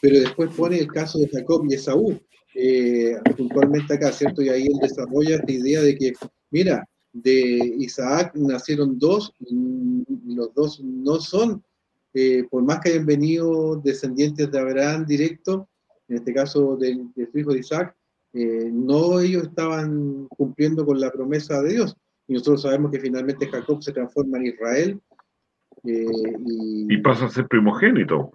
Pero 0.00 0.20
después 0.20 0.50
pone 0.56 0.78
el 0.78 0.86
caso 0.86 1.18
de 1.18 1.28
Jacob 1.28 1.66
y 1.68 1.74
Esaú, 1.74 2.18
eh, 2.54 3.14
puntualmente 3.36 3.92
acá, 3.92 4.10
¿cierto? 4.10 4.40
Y 4.40 4.48
ahí 4.48 4.62
él 4.62 4.78
desarrolla 4.80 5.36
esta 5.36 5.52
idea 5.52 5.82
de 5.82 5.98
que, 5.98 6.14
mira, 6.50 6.88
de 7.12 7.74
Isaac 7.78 8.32
nacieron 8.34 8.98
dos, 8.98 9.34
y 9.38 10.34
los 10.34 10.54
dos 10.54 10.80
no 10.82 11.20
son, 11.20 11.62
eh, 12.14 12.44
por 12.50 12.62
más 12.62 12.80
que 12.80 12.92
hayan 12.92 13.04
venido 13.04 13.76
descendientes 13.84 14.50
de 14.50 14.58
Abraham 14.58 15.04
directo, 15.04 15.68
en 16.08 16.16
este 16.16 16.32
caso 16.32 16.78
del, 16.78 17.06
su 17.30 17.38
hijo 17.38 17.52
de 17.52 17.58
Isaac, 17.58 17.94
eh, 18.32 18.70
no 18.72 19.20
ellos 19.20 19.44
estaban 19.44 20.26
cumpliendo 20.28 20.86
con 20.86 21.00
la 21.00 21.10
promesa 21.10 21.60
de 21.62 21.74
Dios. 21.74 21.96
Y 22.28 22.34
nosotros 22.34 22.62
sabemos 22.62 22.92
que 22.92 23.00
finalmente 23.00 23.48
Jacob 23.48 23.82
se 23.82 23.92
transforma 23.92 24.38
en 24.38 24.46
Israel. 24.46 25.00
y, 25.82 26.96
pasa 26.98 27.26
a 27.26 27.30
ser 27.30 27.48
primogénito. 27.48 28.30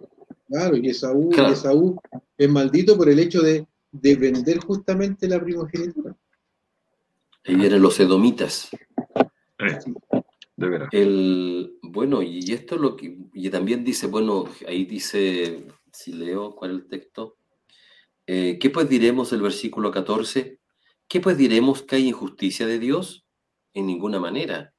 Claro, 0.48 0.76
y 0.76 0.90
Esaú, 0.90 1.32
Esaú 1.32 2.00
es 2.38 2.50
maldito 2.50 2.98
por 2.98 3.10
el 3.10 3.20
hecho 3.20 3.42
de, 3.42 3.66
vender 3.92 4.60
justamente 4.60 5.28
la 5.28 5.42
primogenitura. 5.42 6.16
Ahí 7.46 7.56
vienen 7.56 7.82
los 7.82 8.00
edomitas. 8.00 8.70
Eh, 9.60 9.80
de 10.58 10.70
veras. 10.70 10.90
El, 10.92 11.78
bueno, 11.82 12.22
y 12.22 12.52
esto 12.52 12.76
es 12.76 12.82
lo 12.82 12.96
que. 12.96 13.18
Y 13.34 13.50
también 13.50 13.84
dice, 13.84 14.08
bueno, 14.08 14.46
ahí 14.68 14.86
dice, 14.86 15.66
si 15.92 16.14
leo 16.14 16.56
cuál 16.56 16.72
es 16.72 16.78
el 16.78 16.88
texto. 16.88 17.38
Eh, 18.28 18.58
¿Qué 18.60 18.70
pues 18.70 18.90
diremos 18.90 19.32
el 19.34 19.42
versículo 19.42 19.92
14? 19.92 20.60
¿Qué 21.08 21.20
pues 21.20 21.38
diremos 21.38 21.84
que 21.84 21.98
hay 21.98 22.08
injusticia 22.08 22.66
de 22.66 22.80
Dios? 22.80 23.26
En 23.74 23.86
ninguna 23.86 24.20
manera. 24.20 24.74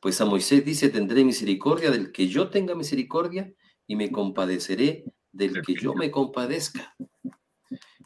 Pues 0.00 0.20
a 0.20 0.24
Moisés 0.24 0.64
dice, 0.64 0.88
tendré 0.88 1.24
misericordia 1.24 1.90
del 1.90 2.10
que 2.10 2.26
yo 2.26 2.50
tenga 2.50 2.74
misericordia 2.74 3.52
y 3.86 3.94
me 3.94 4.10
compadeceré 4.10 5.04
del 5.30 5.62
que 5.62 5.74
yo 5.74 5.94
me 5.94 6.10
compadezca. 6.10 6.96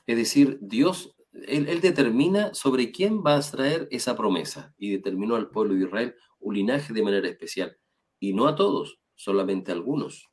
Es 0.06 0.16
decir, 0.16 0.58
Dios, 0.60 1.16
él, 1.32 1.80
determina 1.80 2.52
sobre 2.54 2.92
quién 2.92 3.22
va 3.24 3.36
a 3.36 3.40
traer 3.40 3.88
esa 3.90 4.16
promesa 4.16 4.74
y 4.76 4.90
determinó 4.90 5.36
al 5.36 5.48
pueblo 5.50 5.74
de 5.74 5.84
Israel 5.84 6.14
un 6.38 6.54
linaje 6.54 6.92
de 6.92 7.02
manera 7.02 7.28
especial. 7.28 7.78
Y 8.20 8.34
no 8.34 8.46
a 8.46 8.54
todos, 8.54 9.00
solamente 9.14 9.72
a 9.72 9.74
algunos. 9.74 10.28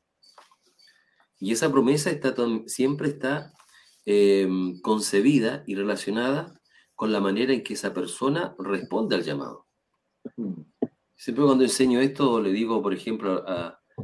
Y 1.39 1.53
esa 1.53 1.71
promesa 1.71 2.11
está, 2.11 2.35
siempre 2.67 3.07
está 3.07 3.53
em, 4.05 4.79
concebida 4.81 5.63
y 5.67 5.75
relacionada 5.75 6.59
con 6.95 7.11
la 7.11 7.19
manera 7.19 7.53
en 7.53 7.63
que 7.63 7.73
esa 7.73 7.93
persona 7.93 8.55
responde 8.59 9.15
al 9.15 9.23
llamado. 9.23 9.67
Siempre 11.15 11.45
cuando 11.45 11.63
enseño 11.63 11.99
esto 11.99 12.41
le 12.41 12.51
digo, 12.51 12.81
por 12.81 12.93
ejemplo, 12.93 13.43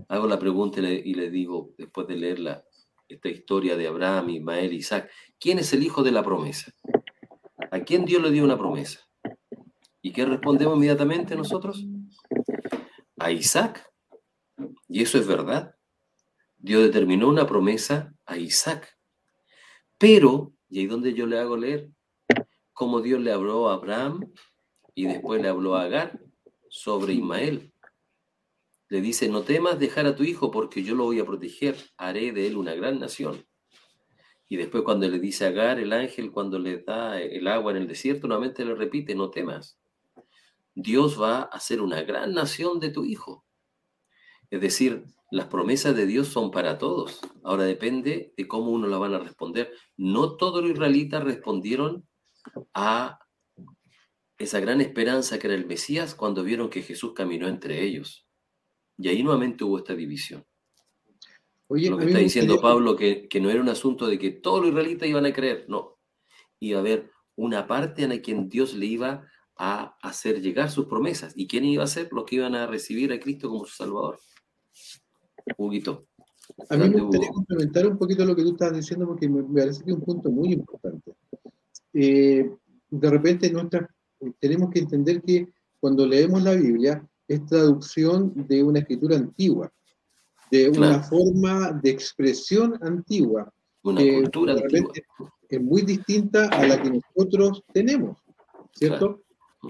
hago 0.08 0.28
la 0.28 0.40
pregunta 0.40 0.80
y 0.80 1.14
le, 1.14 1.30
digo, 1.30 1.74
después 1.78 2.08
de 2.08 2.16
leer 2.16 2.64
esta 3.08 3.30
historia 3.30 3.76
de 3.76 3.88
Abraham, 3.88 4.30
Ismael, 4.30 4.74
Isaac, 4.74 5.10
¿quién 5.40 5.60
es 5.60 5.74
el 5.74 5.84
hijo 5.84 6.04
de 6.04 6.12
la 6.12 6.24
promesa? 6.24 6.72
¿A 7.72 7.82
quién 7.82 8.06
Dios 8.06 8.22
le 8.22 8.32
dio 8.32 8.44
una 8.44 8.58
promesa? 8.58 9.02
¿Y 10.02 10.12
qué 10.14 10.26
respondemos 10.26 10.76
inmediatamente 10.76 11.36
nosotros? 11.36 11.86
A 13.18 13.32
Isaac. 13.32 13.86
Y 14.88 15.04
eso 15.04 15.18
es 15.18 15.28
verdad. 15.28 15.76
Dios 16.58 16.84
determinó 16.84 17.28
una 17.28 17.46
promesa 17.46 18.14
a 18.26 18.38
Isaac. 18.38 18.99
Pero, 20.00 20.54
y 20.70 20.80
ahí 20.80 20.88
donde 20.88 21.14
yo 21.14 21.28
le 21.28 21.38
hago 21.38 21.56
leer, 21.56 21.90
como 22.74 23.02
Dios 23.02 23.22
le 23.22 23.32
habló 23.32 23.70
a 23.70 23.76
Abraham 23.76 24.34
y 24.96 25.06
después 25.06 25.42
le 25.42 25.50
habló 25.50 25.76
a 25.76 25.84
Agar 25.84 26.20
sobre 26.70 27.14
Ismael 27.14 27.72
le 28.90 29.02
dice, 29.02 29.30
no 29.30 29.44
temas 29.44 29.80
dejar 29.80 30.08
a 30.08 30.16
tu 30.16 30.24
hijo 30.24 30.50
porque 30.50 30.84
yo 30.84 30.96
lo 30.96 31.06
voy 31.06 31.20
a 31.20 31.26
proteger, 31.26 31.78
haré 31.96 32.32
de 32.32 32.48
él 32.48 32.58
una 32.58 32.74
gran 32.74 33.00
nación. 33.00 33.46
Y 34.50 34.58
después 34.58 34.84
cuando 34.84 35.08
le 35.08 35.20
dice 35.20 35.46
Agar, 35.46 35.80
el 35.80 35.94
ángel, 35.94 36.32
cuando 36.32 36.58
le 36.58 36.80
da 36.80 37.22
el 37.22 37.48
agua 37.48 37.72
en 37.72 37.78
el 37.78 37.88
desierto, 37.88 38.28
nuevamente 38.28 38.66
le 38.66 38.74
repite, 38.74 39.14
no 39.14 39.30
temas. 39.30 39.80
Dios 40.74 41.22
va 41.22 41.42
a 41.42 41.44
hacer 41.44 41.82
una 41.82 42.02
gran 42.02 42.34
nación 42.34 42.80
de 42.80 42.90
tu 42.90 43.06
hijo. 43.06 43.46
Es 44.50 44.60
decir, 44.60 45.06
las 45.32 45.48
promesas 45.48 45.96
de 45.96 46.06
Dios 46.06 46.28
son 46.28 46.52
para 46.52 46.78
todos. 46.78 47.20
Ahora 47.44 47.64
depende 47.64 48.34
de 48.36 48.48
cómo 48.48 48.72
uno 48.72 48.88
la 48.88 48.98
van 48.98 49.14
a 49.14 49.20
responder. 49.20 49.72
No 49.98 50.38
todos 50.38 50.62
los 50.62 50.72
israelitas 50.72 51.24
respondieron 51.24 52.08
a 52.74 53.20
esa 54.38 54.60
gran 54.60 54.82
esperanza 54.82 55.38
que 55.38 55.48
era 55.48 55.56
el 55.56 55.68
Mesías 55.68 56.16
cuando 56.16 56.44
vieron 56.44 56.70
que 56.70 56.82
Jesús 56.82 57.14
caminó 57.14 57.48
entre 57.48 57.84
ellos. 57.84 58.28
Y 58.98 59.10
ahí 59.10 59.22
nuevamente 59.22 59.64
hubo 59.64 59.78
esta 59.78 59.96
división. 59.96 60.46
Oye, 61.68 61.90
lo 61.90 61.98
que 61.98 62.06
está 62.06 62.18
diciendo 62.18 62.60
Pablo, 62.60 62.96
que, 62.96 63.28
que, 63.28 63.40
no 63.40 63.52
era 63.52 63.62
un 63.62 63.70
asunto 63.70 64.08
de 64.08 64.18
que 64.18 64.32
todos 64.32 64.62
los 64.62 64.70
israelitas 64.70 65.08
iban 65.08 65.26
a 65.26 65.34
creer, 65.34 65.66
no. 65.68 66.00
Iba 66.60 66.80
a 66.80 66.82
haber 66.82 67.12
una 67.36 67.68
parte 67.68 68.04
en 68.04 68.10
la 68.10 68.22
quien 68.22 68.50
Dios 68.50 68.74
le 68.74 68.88
iba 68.88 69.28
a 69.56 69.98
hacer 70.02 70.42
llegar 70.42 70.72
sus 70.72 70.88
promesas. 70.88 71.34
¿Y 71.36 71.48
quién 71.48 71.66
iba 71.66 71.84
a 71.84 71.88
ser? 71.88 72.10
Los 72.12 72.26
que 72.26 72.38
iban 72.38 72.56
a 72.56 72.66
recibir 72.66 73.14
a 73.14 73.20
Cristo 73.20 73.50
como 73.50 73.66
su 73.66 73.76
Salvador. 73.76 74.20
Huguito. 75.58 76.06
A 76.70 76.78
mí 76.78 76.90
me 76.90 77.02
gustaría 77.02 77.30
complementar 77.30 77.88
un 77.88 77.98
poquito 77.98 78.26
lo 78.26 78.36
que 78.36 78.44
tú 78.44 78.52
estás 78.52 78.74
diciendo 78.74 79.08
porque 79.08 79.30
me, 79.30 79.44
parece 79.44 79.84
que 79.84 79.92
es 79.92 79.98
un 79.98 80.04
punto 80.04 80.32
muy 80.32 80.54
importante. 80.54 81.14
Eh, 81.94 82.50
de 82.90 83.10
repente 83.10 83.54
tenemos 84.40 84.70
que 84.72 84.80
entender 84.80 85.22
que 85.22 85.48
cuando 85.80 86.06
leemos 86.06 86.44
la 86.44 86.54
Biblia, 86.54 87.08
es 87.28 87.46
traducción 87.46 88.34
de 88.48 88.64
una 88.64 88.80
escritura 88.80 89.16
antigua, 89.16 89.72
de 90.52 90.70
una 90.70 91.04
forma 91.04 91.72
de 91.72 91.92
expresión 91.92 92.78
antigua. 92.82 93.54
Una 93.84 94.02
cultura 94.02 94.54
antigua. 94.54 94.92
Es 95.48 95.62
muy 95.62 95.84
distinta 95.84 96.48
a 96.48 96.68
la 96.68 96.82
que 96.82 96.90
nosotros 96.90 97.64
tenemos, 97.72 98.18
¿cierto? 98.74 99.22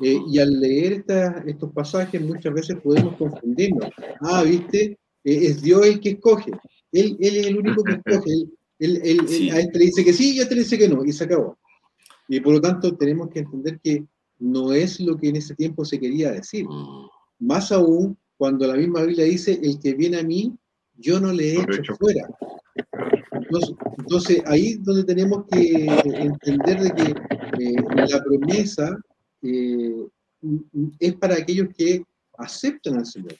Eh, 0.01 0.19
y 0.27 0.39
al 0.39 0.59
leer 0.59 1.03
estos 1.45 1.71
pasajes 1.73 2.21
muchas 2.21 2.53
veces 2.53 2.77
podemos 2.81 3.15
confundirnos. 3.17 3.89
Ah, 4.21 4.43
viste, 4.43 4.97
es 5.31 5.61
Dios 5.61 5.85
el 5.85 5.99
que 5.99 6.09
escoge. 6.11 6.51
Él, 6.91 7.17
él 7.19 7.37
es 7.37 7.47
el 7.47 7.57
único 7.57 7.83
que 7.83 7.91
escoge. 8.05 8.31
Él, 8.79 9.01
él, 9.03 9.51
a 9.51 9.59
este 9.59 9.79
le 9.79 9.85
dice 9.85 10.05
que 10.05 10.13
sí 10.13 10.35
y 10.35 10.39
a 10.39 10.43
este 10.43 10.55
le 10.55 10.61
dice 10.61 10.77
que 10.77 10.87
no, 10.87 11.03
y 11.03 11.11
se 11.11 11.25
acabó. 11.25 11.57
Y 12.27 12.39
por 12.39 12.53
lo 12.53 12.61
tanto 12.61 12.95
tenemos 12.95 13.29
que 13.29 13.39
entender 13.39 13.79
que 13.83 14.05
no 14.39 14.71
es 14.71 14.99
lo 14.99 15.17
que 15.17 15.29
en 15.29 15.35
ese 15.35 15.55
tiempo 15.55 15.83
se 15.83 15.99
quería 15.99 16.31
decir. 16.31 16.65
Mm. 16.65 17.07
Más 17.39 17.71
aún 17.71 18.17
cuando 18.37 18.65
la 18.67 18.75
misma 18.75 19.03
Biblia 19.03 19.25
dice, 19.25 19.59
el 19.61 19.79
que 19.79 19.93
viene 19.93 20.17
a 20.17 20.23
mí, 20.23 20.55
yo 20.95 21.19
no 21.19 21.33
le 21.33 21.55
he 21.55 21.61
hecho 21.61 21.93
fuera. 21.95 22.25
Entonces, 23.97 24.41
ahí 24.45 24.67
es 24.67 24.83
donde 24.83 25.03
tenemos 25.03 25.43
que 25.51 25.85
entender 26.05 26.79
de 26.81 26.91
que 26.91 27.09
eh, 27.63 27.75
la 28.09 28.23
promesa 28.23 28.97
eh, 29.41 30.07
es 30.99 31.13
para 31.15 31.35
aquellos 31.35 31.67
que 31.77 32.01
aceptan 32.37 32.99
al 32.99 33.05
Señor. 33.05 33.35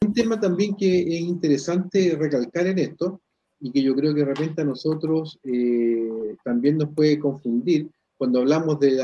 Un 0.00 0.12
tema 0.12 0.38
también 0.38 0.76
que 0.76 1.00
es 1.00 1.20
interesante 1.20 2.16
recalcar 2.18 2.66
en 2.66 2.78
esto, 2.78 3.20
y 3.60 3.72
que 3.72 3.82
yo 3.82 3.94
creo 3.94 4.14
que 4.14 4.20
de 4.20 4.26
repente 4.26 4.62
a 4.62 4.64
nosotros 4.64 5.38
eh, 5.44 6.36
también 6.44 6.78
nos 6.78 6.90
puede 6.94 7.18
confundir 7.18 7.88
cuando 8.16 8.40
hablamos 8.40 8.78
de, 8.80 9.02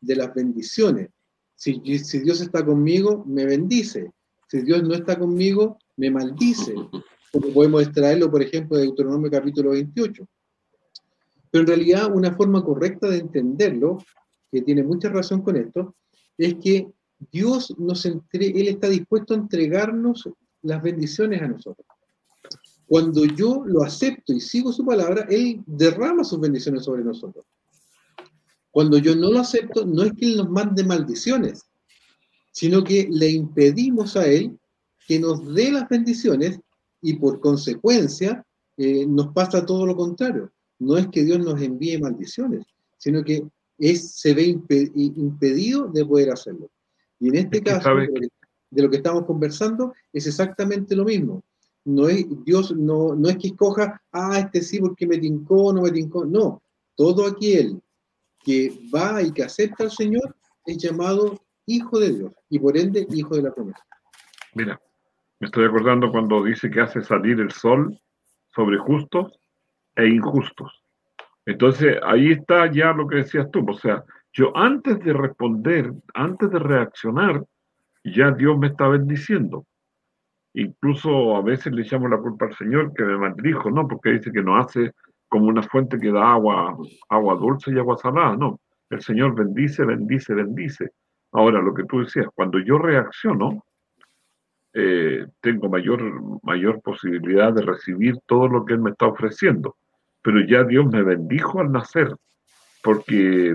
de 0.00 0.16
las 0.16 0.34
bendiciones. 0.34 1.10
Si, 1.54 1.78
Dios 1.80 2.40
está 2.40 2.64
conmigo, 2.64 3.24
me 3.26 3.44
bendice. 3.44 4.10
Si 4.48 4.62
Dios 4.62 4.82
no 4.82 4.94
está 4.94 5.18
conmigo, 5.18 5.78
me 5.96 6.10
maldice. 6.10 6.74
Como 7.32 7.52
podemos 7.52 7.82
extraerlo, 7.82 8.30
por 8.30 8.42
ejemplo, 8.42 8.76
de 8.76 8.84
Deuteronomio 8.84 9.30
capítulo 9.30 9.70
28. 9.72 10.26
Pero 11.50 11.62
en 11.62 11.68
realidad 11.68 12.14
una 12.14 12.32
forma 12.34 12.64
correcta 12.64 13.08
de 13.08 13.18
entenderlo, 13.18 13.98
que 14.50 14.62
tiene 14.62 14.82
mucha 14.82 15.10
razón 15.10 15.42
con 15.42 15.56
esto, 15.56 15.94
es 16.38 16.54
que 16.54 16.88
Dios 17.30 17.74
nos 17.78 18.06
entre, 18.06 18.46
Él 18.48 18.68
está 18.68 18.88
dispuesto 18.88 19.34
a 19.34 19.38
entregarnos 19.38 20.28
las 20.62 20.82
bendiciones 20.82 21.42
a 21.42 21.48
nosotros. 21.48 21.86
Cuando 22.86 23.24
yo 23.24 23.62
lo 23.66 23.82
acepto 23.82 24.32
y 24.32 24.40
sigo 24.40 24.72
su 24.72 24.84
palabra, 24.84 25.26
Él 25.28 25.62
derrama 25.66 26.24
sus 26.24 26.40
bendiciones 26.40 26.84
sobre 26.84 27.04
nosotros. 27.04 27.44
Cuando 28.70 28.98
yo 28.98 29.14
no 29.14 29.30
lo 29.30 29.40
acepto, 29.40 29.84
no 29.84 30.02
es 30.02 30.12
que 30.14 30.26
Él 30.26 30.36
nos 30.38 30.50
mande 30.50 30.82
maldiciones, 30.84 31.64
sino 32.52 32.82
que 32.82 33.08
le 33.10 33.30
impedimos 33.30 34.16
a 34.16 34.26
Él 34.26 34.58
que 35.06 35.18
nos 35.18 35.54
dé 35.54 35.72
las 35.72 35.88
bendiciones 35.88 36.60
y 37.02 37.14
por 37.14 37.40
consecuencia 37.40 38.44
eh, 38.76 39.06
nos 39.06 39.32
pasa 39.32 39.66
todo 39.66 39.86
lo 39.86 39.96
contrario. 39.96 40.52
No 40.78 40.96
es 40.96 41.08
que 41.08 41.24
Dios 41.24 41.38
nos 41.40 41.60
envíe 41.60 41.98
maldiciones, 41.98 42.64
sino 42.98 43.22
que 43.22 43.42
es, 43.78 44.12
se 44.12 44.34
ve 44.34 44.44
impedido 44.94 45.88
de 45.88 46.04
poder 46.04 46.30
hacerlo. 46.30 46.70
Y 47.20 47.28
en 47.28 47.36
este 47.36 47.62
caso, 47.62 47.90
de 47.94 48.82
lo 48.82 48.90
que 48.90 48.96
estamos 48.96 49.24
conversando, 49.26 49.94
es 50.12 50.26
exactamente 50.26 50.96
lo 50.96 51.04
mismo. 51.04 51.44
No 51.84 52.08
es, 52.08 52.26
Dios 52.44 52.74
no, 52.74 53.14
no 53.14 53.28
es 53.28 53.36
que 53.36 53.48
escoja, 53.48 54.02
ah, 54.12 54.38
este 54.38 54.62
sí 54.62 54.80
porque 54.80 55.06
me 55.06 55.18
tincó, 55.18 55.72
no 55.72 55.82
me 55.82 55.90
tincó. 55.90 56.24
No, 56.24 56.62
todo 56.96 57.26
aquel 57.26 57.80
que 58.42 58.72
va 58.94 59.22
y 59.22 59.32
que 59.32 59.42
acepta 59.42 59.84
al 59.84 59.90
Señor, 59.90 60.34
es 60.66 60.78
llamado 60.78 61.40
hijo 61.66 61.98
de 61.98 62.12
Dios 62.12 62.34
y 62.48 62.58
por 62.58 62.76
ende 62.76 63.06
hijo 63.10 63.36
de 63.36 63.42
la 63.42 63.54
promesa. 63.54 63.84
Mira, 64.54 64.80
me 65.38 65.46
estoy 65.46 65.64
acordando 65.64 66.10
cuando 66.10 66.44
dice 66.44 66.70
que 66.70 66.80
hace 66.80 67.02
salir 67.02 67.40
el 67.40 67.50
sol 67.50 67.98
sobre 68.54 68.78
justos 68.78 69.32
e 69.96 70.06
injustos. 70.06 70.84
Entonces, 71.46 71.96
ahí 72.02 72.32
está 72.32 72.70
ya 72.70 72.92
lo 72.92 73.06
que 73.06 73.16
decías 73.16 73.50
tú. 73.50 73.64
O 73.68 73.74
sea, 73.74 74.04
yo 74.32 74.56
antes 74.56 74.98
de 75.00 75.12
responder, 75.12 75.92
antes 76.14 76.50
de 76.50 76.58
reaccionar, 76.58 77.44
ya 78.04 78.30
Dios 78.30 78.58
me 78.58 78.68
está 78.68 78.88
bendiciendo. 78.88 79.66
Incluso 80.54 81.36
a 81.36 81.42
veces 81.42 81.72
le 81.72 81.82
llamo 81.82 82.08
la 82.08 82.18
culpa 82.18 82.46
al 82.46 82.54
Señor 82.56 82.92
que 82.94 83.04
me 83.04 83.18
maldijo, 83.18 83.70
¿no? 83.70 83.86
Porque 83.86 84.10
dice 84.10 84.32
que 84.32 84.42
no 84.42 84.56
hace 84.56 84.92
como 85.28 85.46
una 85.46 85.62
fuente 85.62 85.98
que 85.98 86.10
da 86.10 86.32
agua, 86.32 86.76
agua 87.08 87.34
dulce 87.36 87.72
y 87.72 87.78
agua 87.78 87.96
salada, 87.96 88.36
no. 88.36 88.58
El 88.88 89.00
Señor 89.00 89.34
bendice, 89.34 89.84
bendice, 89.84 90.34
bendice. 90.34 90.90
Ahora, 91.32 91.60
lo 91.62 91.72
que 91.72 91.84
tú 91.84 92.00
decías, 92.00 92.26
cuando 92.34 92.58
yo 92.58 92.78
reacciono, 92.78 93.64
eh, 94.72 95.26
tengo 95.40 95.68
mayor, 95.68 96.00
mayor 96.42 96.80
posibilidad 96.82 97.52
de 97.52 97.62
recibir 97.62 98.18
todo 98.26 98.48
lo 98.48 98.64
que 98.64 98.74
Él 98.74 98.80
me 98.80 98.90
está 98.90 99.06
ofreciendo. 99.06 99.76
Pero 100.22 100.44
ya 100.44 100.64
Dios 100.64 100.86
me 100.86 101.02
bendijo 101.02 101.60
al 101.60 101.70
nacer, 101.70 102.14
porque 102.82 103.54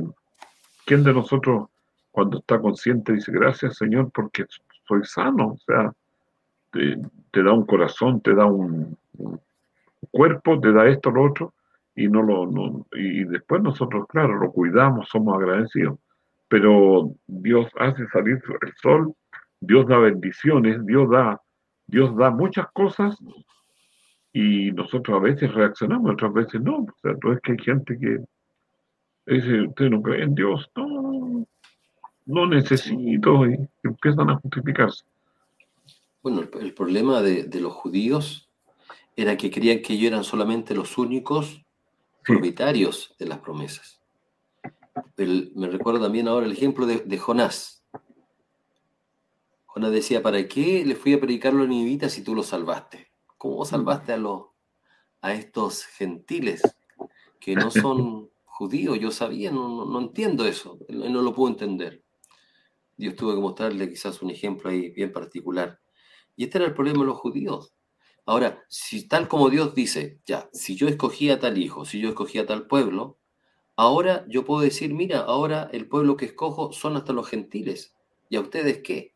¿quién 0.85 1.03
de 1.03 1.13
nosotros 1.13 1.67
cuando 2.11 2.39
está 2.39 2.59
consciente 2.59 3.13
dice 3.13 3.31
gracias 3.31 3.77
Señor 3.77 4.11
porque 4.11 4.45
soy 4.87 5.03
sano? 5.03 5.53
O 5.53 5.57
sea, 5.65 5.91
te, 6.71 7.43
da 7.43 7.53
un 7.53 7.65
corazón, 7.65 8.21
te 8.21 8.33
da 8.33 8.45
un, 8.45 8.97
cuerpo, 10.11 10.59
te 10.59 10.71
da 10.71 10.87
esto, 10.87 11.11
lo 11.11 11.23
otro, 11.23 11.53
y 11.95 12.07
no 12.07 12.21
lo, 12.21 12.85
y 12.93 13.23
después 13.25 13.61
nosotros, 13.61 14.05
claro, 14.07 14.35
lo 14.37 14.51
cuidamos, 14.51 15.09
somos 15.09 15.35
agradecidos. 15.35 15.97
Pero 16.47 17.11
Dios 17.25 17.67
hace 17.79 18.07
salir 18.07 18.41
el 18.61 18.73
sol 18.81 19.15
Dios 19.65 19.87
da 19.87 19.97
bendiciones, 19.97 20.85
Dios 20.85 21.09
da, 21.09 21.41
Dios 21.87 22.15
da 22.15 22.29
muchas 22.29 22.67
cosas 22.71 23.17
y 24.33 24.71
nosotros 24.71 25.17
a 25.17 25.21
veces 25.21 25.53
reaccionamos, 25.53 26.11
otras 26.11 26.33
veces 26.33 26.61
no. 26.61 26.77
O 26.77 26.95
sea, 27.01 27.13
no 27.23 27.33
es 27.33 27.39
que 27.41 27.53
hay 27.53 27.59
gente 27.59 27.97
que 27.97 28.19
dice, 29.25 29.61
usted 29.61 29.89
no 29.89 30.01
cree 30.01 30.23
en 30.23 30.35
Dios, 30.35 30.69
no, 30.75 31.45
no 32.25 32.47
necesito, 32.47 33.45
y 33.47 33.67
empiezan 33.83 34.29
a 34.29 34.39
justificarse. 34.39 35.03
Bueno, 36.21 36.43
el, 36.59 36.73
problema 36.73 37.21
de, 37.21 37.59
los 37.59 37.73
judíos 37.73 38.49
era 39.15 39.37
que 39.37 39.51
creían 39.51 39.81
que 39.81 39.93
ellos 39.93 40.07
eran 40.11 40.23
solamente 40.23 40.73
los 40.73 40.97
únicos 40.97 41.63
propietarios 42.23 43.15
de 43.19 43.27
las 43.27 43.39
promesas. 43.39 44.01
me 45.17 45.67
recuerdo 45.67 46.01
también 46.01 46.27
ahora 46.27 46.45
el 46.45 46.51
ejemplo 46.51 46.85
de 46.87 47.17
Jonás. 47.17 47.75
Jonás 49.75 49.91
decía, 49.91 50.23
¿para 50.23 50.47
qué 50.47 50.85
le 50.85 50.95
fui 50.95 51.13
a 51.13 51.19
predicar 51.19 51.51
a 51.51 51.57
los 51.57 51.67
ninivitas 51.67 52.13
si 52.13 52.23
tú 52.23 52.33
los 52.33 52.47
salvaste? 52.47 53.11
¿Cómo 53.37 53.65
salvaste 53.65 54.13
a, 54.13 54.17
los, 54.17 54.45
a 55.19 55.33
estos 55.33 55.83
gentiles 55.83 56.61
que 57.41 57.55
no 57.55 57.69
son 57.69 58.29
judíos? 58.55 58.97
Yo 58.99 59.11
sabía, 59.11 59.51
no, 59.51 59.99
entiendo 59.99 60.45
eso, 60.45 60.79
no 60.89 61.21
lo 61.21 61.33
puedo 61.33 61.51
entender. 61.51 62.03
Dios 62.95 63.15
tuvo 63.15 63.35
que 63.35 63.41
mostrarle 63.41 63.89
quizás 63.89 64.21
un 64.21 64.31
ejemplo 64.31 64.69
ahí 64.69 64.91
bien 64.91 65.11
particular. 65.11 65.81
Y 66.37 66.45
este 66.45 66.59
era 66.59 66.67
el 66.67 66.73
problema 66.73 66.99
de 66.99 67.07
los 67.07 67.17
judíos. 67.17 67.73
Ahora, 68.25 68.63
si 68.69 69.07
tal 69.07 69.27
como 69.27 69.49
Dios 69.49 69.75
dice, 69.75 70.19
ya, 70.25 70.49
si 70.53 70.75
yo 70.75 70.87
escogía 70.87 71.39
tal 71.39 71.57
hijo, 71.57 71.83
si 71.83 71.99
yo 71.99 72.07
escogía 72.09 72.45
tal 72.45 72.65
pueblo, 72.67 73.19
ahora 73.75 74.25
yo 74.29 74.45
puedo 74.45 74.61
decir, 74.61 74.93
mira, 74.93 75.19
ahora 75.19 75.69
el 75.73 75.87
pueblo 75.89 76.15
que 76.15 76.25
escojo 76.25 76.71
son 76.71 76.95
hasta 76.95 77.13
los 77.13 77.27
gentiles. 77.27 77.93
¿Y 78.29 78.37
a 78.37 78.41
ustedes 78.41 78.81
qué? 78.81 79.13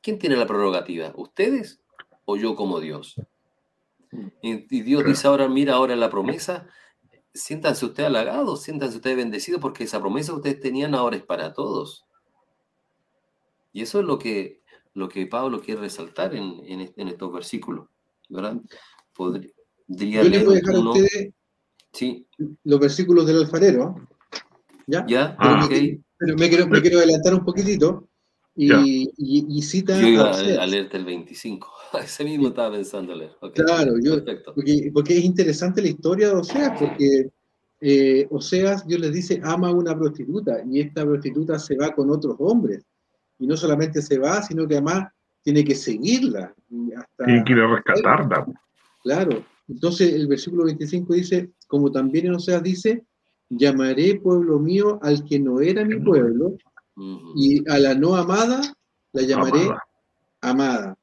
¿Quién 0.00 0.18
tiene 0.18 0.36
la 0.36 0.46
prerrogativa? 0.46 1.12
¿Ustedes 1.14 1.82
o 2.24 2.36
yo 2.36 2.56
como 2.56 2.80
Dios? 2.80 3.16
Y, 4.40 4.80
Dios 4.80 5.04
dice 5.04 5.28
ahora, 5.28 5.48
mira 5.48 5.74
ahora 5.74 5.94
la 5.94 6.08
promesa, 6.08 6.66
siéntanse 7.34 7.86
ustedes 7.86 8.08
halagados, 8.08 8.62
siéntanse 8.62 8.96
ustedes 8.96 9.16
bendecidos 9.16 9.60
porque 9.60 9.84
esa 9.84 10.00
promesa 10.00 10.32
que 10.32 10.36
ustedes 10.38 10.60
tenían 10.60 10.94
ahora 10.94 11.16
es 11.16 11.22
para 11.22 11.52
todos. 11.52 12.04
Y 13.72 13.82
eso 13.82 14.00
es 14.00 14.06
lo 14.06 14.18
que, 14.18 14.62
lo 14.94 15.08
que 15.08 15.26
Pablo 15.26 15.60
quiere 15.60 15.80
resaltar 15.80 16.34
en, 16.34 16.60
en, 16.66 17.08
estos 17.08 17.32
versículos. 17.32 17.88
¿verdad? 18.28 18.56
Podría, 19.14 19.50
yo 19.88 20.22
les 20.24 20.44
voy 20.44 20.56
a 20.56 20.60
dejar 20.60 20.74
a 20.74 20.80
ustedes 20.80 21.32
sí. 21.92 22.26
los 22.64 22.80
versículos 22.80 23.26
del 23.26 23.38
alfarero. 23.38 23.94
¿Ya? 24.86 25.04
¿Ya? 25.06 25.36
pero 25.38 26.36
me, 26.36 26.48
quiero, 26.48 26.66
me 26.66 26.80
quiero 26.80 26.98
adelantar 26.98 27.34
un 27.34 27.44
poquitito 27.44 28.07
y, 28.58 29.10
y, 29.16 29.62
cita. 29.62 30.00
Yo 30.00 30.08
iba 30.08 30.30
a, 30.30 30.66
leerte 30.66 30.96
el 30.96 31.04
25. 31.04 31.68
Ese 32.02 32.24
mismo 32.24 32.48
estaba 32.48 32.72
pensando 32.72 33.14
leer. 33.14 33.30
Claro, 33.54 33.94
yo, 34.02 34.24
porque, 34.54 34.90
porque, 34.92 35.18
es 35.18 35.24
interesante 35.24 35.80
la 35.80 35.88
historia 35.88 36.28
de 36.28 36.34
Oseas, 36.34 36.78
porque 36.78 37.30
eh, 37.80 38.26
Oseas, 38.30 38.86
Dios 38.86 39.00
les 39.00 39.12
dice, 39.12 39.40
ama 39.44 39.68
a 39.68 39.72
una 39.72 39.96
prostituta, 39.96 40.62
y 40.68 40.80
esta 40.80 41.04
prostituta 41.04 41.58
se 41.58 41.76
va 41.76 41.94
con 41.94 42.10
otros 42.10 42.36
hombres. 42.40 42.84
Y 43.38 43.46
no 43.46 43.56
solamente 43.56 44.02
se 44.02 44.18
va, 44.18 44.42
sino 44.42 44.66
que 44.66 44.74
además 44.74 45.08
tiene 45.42 45.64
que 45.64 45.76
seguirla. 45.76 46.52
Hasta, 46.96 47.24
tiene 47.24 47.44
que 47.44 47.52
ir 47.52 47.60
a 47.60 47.74
rescatarla. 47.74 48.46
Claro. 49.04 49.44
Entonces 49.68 50.14
el 50.14 50.26
versículo 50.26 50.64
25 50.64 51.14
dice, 51.14 51.50
como 51.68 51.92
también 51.92 52.26
en 52.26 52.34
Oseas 52.34 52.62
dice, 52.62 53.04
llamaré 53.48 54.16
pueblo 54.16 54.58
mío 54.58 54.98
al 55.02 55.24
que 55.24 55.38
no 55.38 55.60
era 55.60 55.84
mi 55.84 56.00
pueblo, 56.00 56.56
y 57.36 57.68
a 57.70 57.78
la 57.78 57.94
no 57.94 58.16
amada 58.16 58.60
la 59.12 59.22
llamaré 59.22 59.68
amada. 60.40 60.96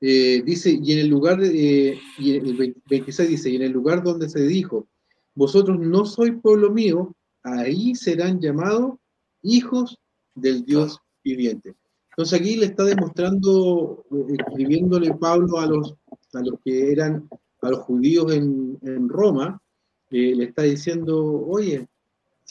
Eh, 0.00 0.42
dice, 0.44 0.78
y 0.82 0.92
en 0.92 0.98
el 0.98 1.08
lugar, 1.08 1.38
de, 1.40 1.98
y 2.18 2.32
el 2.32 2.74
26 2.86 3.28
dice, 3.28 3.50
y 3.50 3.56
en 3.56 3.62
el 3.62 3.72
lugar 3.72 4.02
donde 4.02 4.28
se 4.28 4.42
dijo, 4.42 4.88
vosotros 5.34 5.78
no 5.78 6.04
sois 6.04 6.32
pueblo 6.42 6.70
mío, 6.72 7.14
ahí 7.44 7.94
serán 7.94 8.40
llamados 8.40 8.94
hijos 9.42 9.98
del 10.34 10.64
Dios 10.64 10.98
viviente. 11.22 11.76
Entonces 12.10 12.40
aquí 12.40 12.56
le 12.56 12.66
está 12.66 12.84
demostrando, 12.84 14.04
eh, 14.10 14.36
escribiéndole 14.38 15.14
Pablo 15.14 15.58
a 15.58 15.66
los, 15.66 15.94
a 16.34 16.40
los 16.40 16.58
que 16.64 16.90
eran, 16.90 17.28
a 17.62 17.70
los 17.70 17.80
judíos 17.80 18.32
en, 18.32 18.78
en 18.82 19.08
Roma, 19.08 19.62
eh, 20.10 20.34
le 20.34 20.44
está 20.44 20.62
diciendo, 20.62 21.46
oye, 21.46 21.86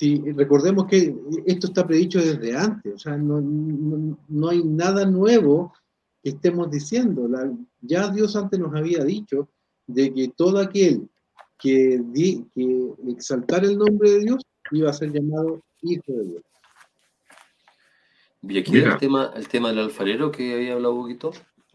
Sí, 0.02 0.20
recordemos 0.32 0.88
que 0.88 1.16
esto 1.46 1.68
está 1.68 1.86
predicho 1.86 2.18
desde 2.18 2.58
antes, 2.58 2.92
o 2.92 2.98
sea, 2.98 3.18
no, 3.18 4.50
hay 4.50 4.64
nada 4.64 5.06
nuevo 5.06 5.76
que 6.24 6.32
estemos 6.32 6.72
diciendo. 6.72 7.30
ya 7.82 8.10
Dios 8.10 8.36
antes 8.36 8.60
nos 8.60 8.74
había 8.74 9.04
dicho 9.04 9.48
de 9.86 10.12
que 10.12 10.30
todo 10.30 10.58
aquel 10.58 11.08
que, 11.60 12.02
que 12.52 12.94
exaltara 13.10 13.68
el 13.68 13.78
nombre 13.78 14.10
de 14.10 14.20
Dios 14.22 14.44
iba 14.72 14.90
a 14.90 14.94
ser 14.94 15.12
llamado 15.12 15.62
hijo 15.84 16.12
de 16.14 16.26
Dios. 16.30 16.44
Y 18.42 18.58
aquí 18.58 18.78
el 18.80 18.98
tema, 18.98 19.32
el 19.36 19.48
tema 19.48 19.70
del 19.70 19.78
alfarero 19.78 20.32
que 20.32 20.56
había 20.56 20.74
hablado 20.74 20.96
Hugo, 20.96 21.10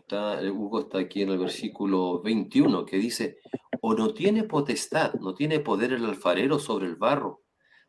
está, 0.01 0.41
Hugo 0.51 0.81
está 0.81 0.99
aquí 0.99 1.23
en 1.23 1.29
el 1.29 1.39
versículo 1.39 2.21
21 2.23 2.87
que 2.87 2.97
dice, 2.97 3.39
o 3.81 3.95
no 3.95 4.13
tiene 4.13 4.43
potestad, 4.43 5.15
no 5.15 5.33
tiene 5.33 5.61
poder 5.61 5.93
el 5.93 6.05
alfarero 6.05 6.59
sobre 6.59 6.87
el 6.87 6.97
barro 6.97 7.46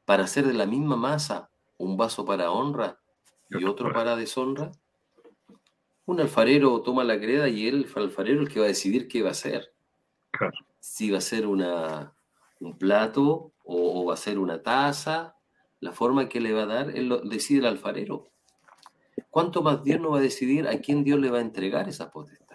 para 0.07 0.23
hacer 0.23 0.47
de 0.47 0.53
la 0.53 0.65
misma 0.65 0.95
masa 0.95 1.49
un 1.77 1.97
vaso 1.97 2.23
para 2.23 2.49
honra 2.49 2.97
y 3.49 3.65
otro 3.65 3.91
para 3.91 4.15
deshonra? 4.15 4.71
Un 6.05 6.21
alfarero 6.21 6.81
toma 6.81 7.03
la 7.03 7.17
greda 7.17 7.49
y 7.49 7.67
él, 7.67 7.85
el 7.93 8.01
alfarero, 8.03 8.39
el 8.39 8.47
que 8.47 8.61
va 8.61 8.65
a 8.65 8.69
decidir 8.69 9.09
qué 9.09 9.21
va 9.21 9.29
a 9.29 9.31
hacer. 9.31 9.73
Si 10.79 11.11
va 11.11 11.17
a 11.17 11.21
ser 11.21 11.45
una, 11.45 12.13
un 12.61 12.77
plato 12.77 13.51
o, 13.65 14.05
va 14.05 14.13
a 14.13 14.17
ser 14.17 14.39
una 14.39 14.63
taza, 14.63 15.35
la 15.81 15.91
forma 15.91 16.29
que 16.29 16.39
le 16.39 16.53
va 16.53 16.63
a 16.63 16.67
dar, 16.67 16.91
él 16.91 17.09
lo 17.09 17.19
decide 17.19 17.59
el 17.59 17.65
alfarero. 17.65 18.29
¿Cuánto 19.29 19.61
más 19.61 19.83
Dios 19.83 19.99
no 19.99 20.11
va 20.11 20.19
a 20.19 20.21
decidir 20.21 20.69
a 20.69 20.79
quién 20.79 21.03
Dios 21.03 21.19
le 21.19 21.31
va 21.31 21.39
a 21.39 21.41
entregar 21.41 21.89
esa 21.89 22.11
potestad? 22.11 22.46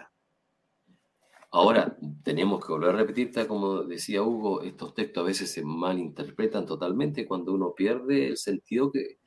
Ahora, 1.55 1.95
tenemos 2.23 2.65
que 2.65 2.71
volver 2.71 2.89
a 2.89 2.97
repetir, 2.97 3.31
como 3.47 3.83
decía 3.83 4.23
Hugo, 4.23 4.63
estos 4.63 4.95
textos 4.95 5.21
a 5.21 5.27
veces 5.27 5.51
se 5.51 5.63
malinterpretan 5.63 6.65
totalmente 6.65 7.27
cuando 7.27 7.53
uno 7.53 7.75
pierde 7.75 8.25
el 8.25 8.37
sentido 8.37 8.91
que 8.91 9.19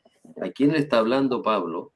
a 0.43 0.51
quién 0.51 0.73
le 0.73 0.79
está 0.79 0.99
hablando 0.99 1.41
Pablo 1.41 1.93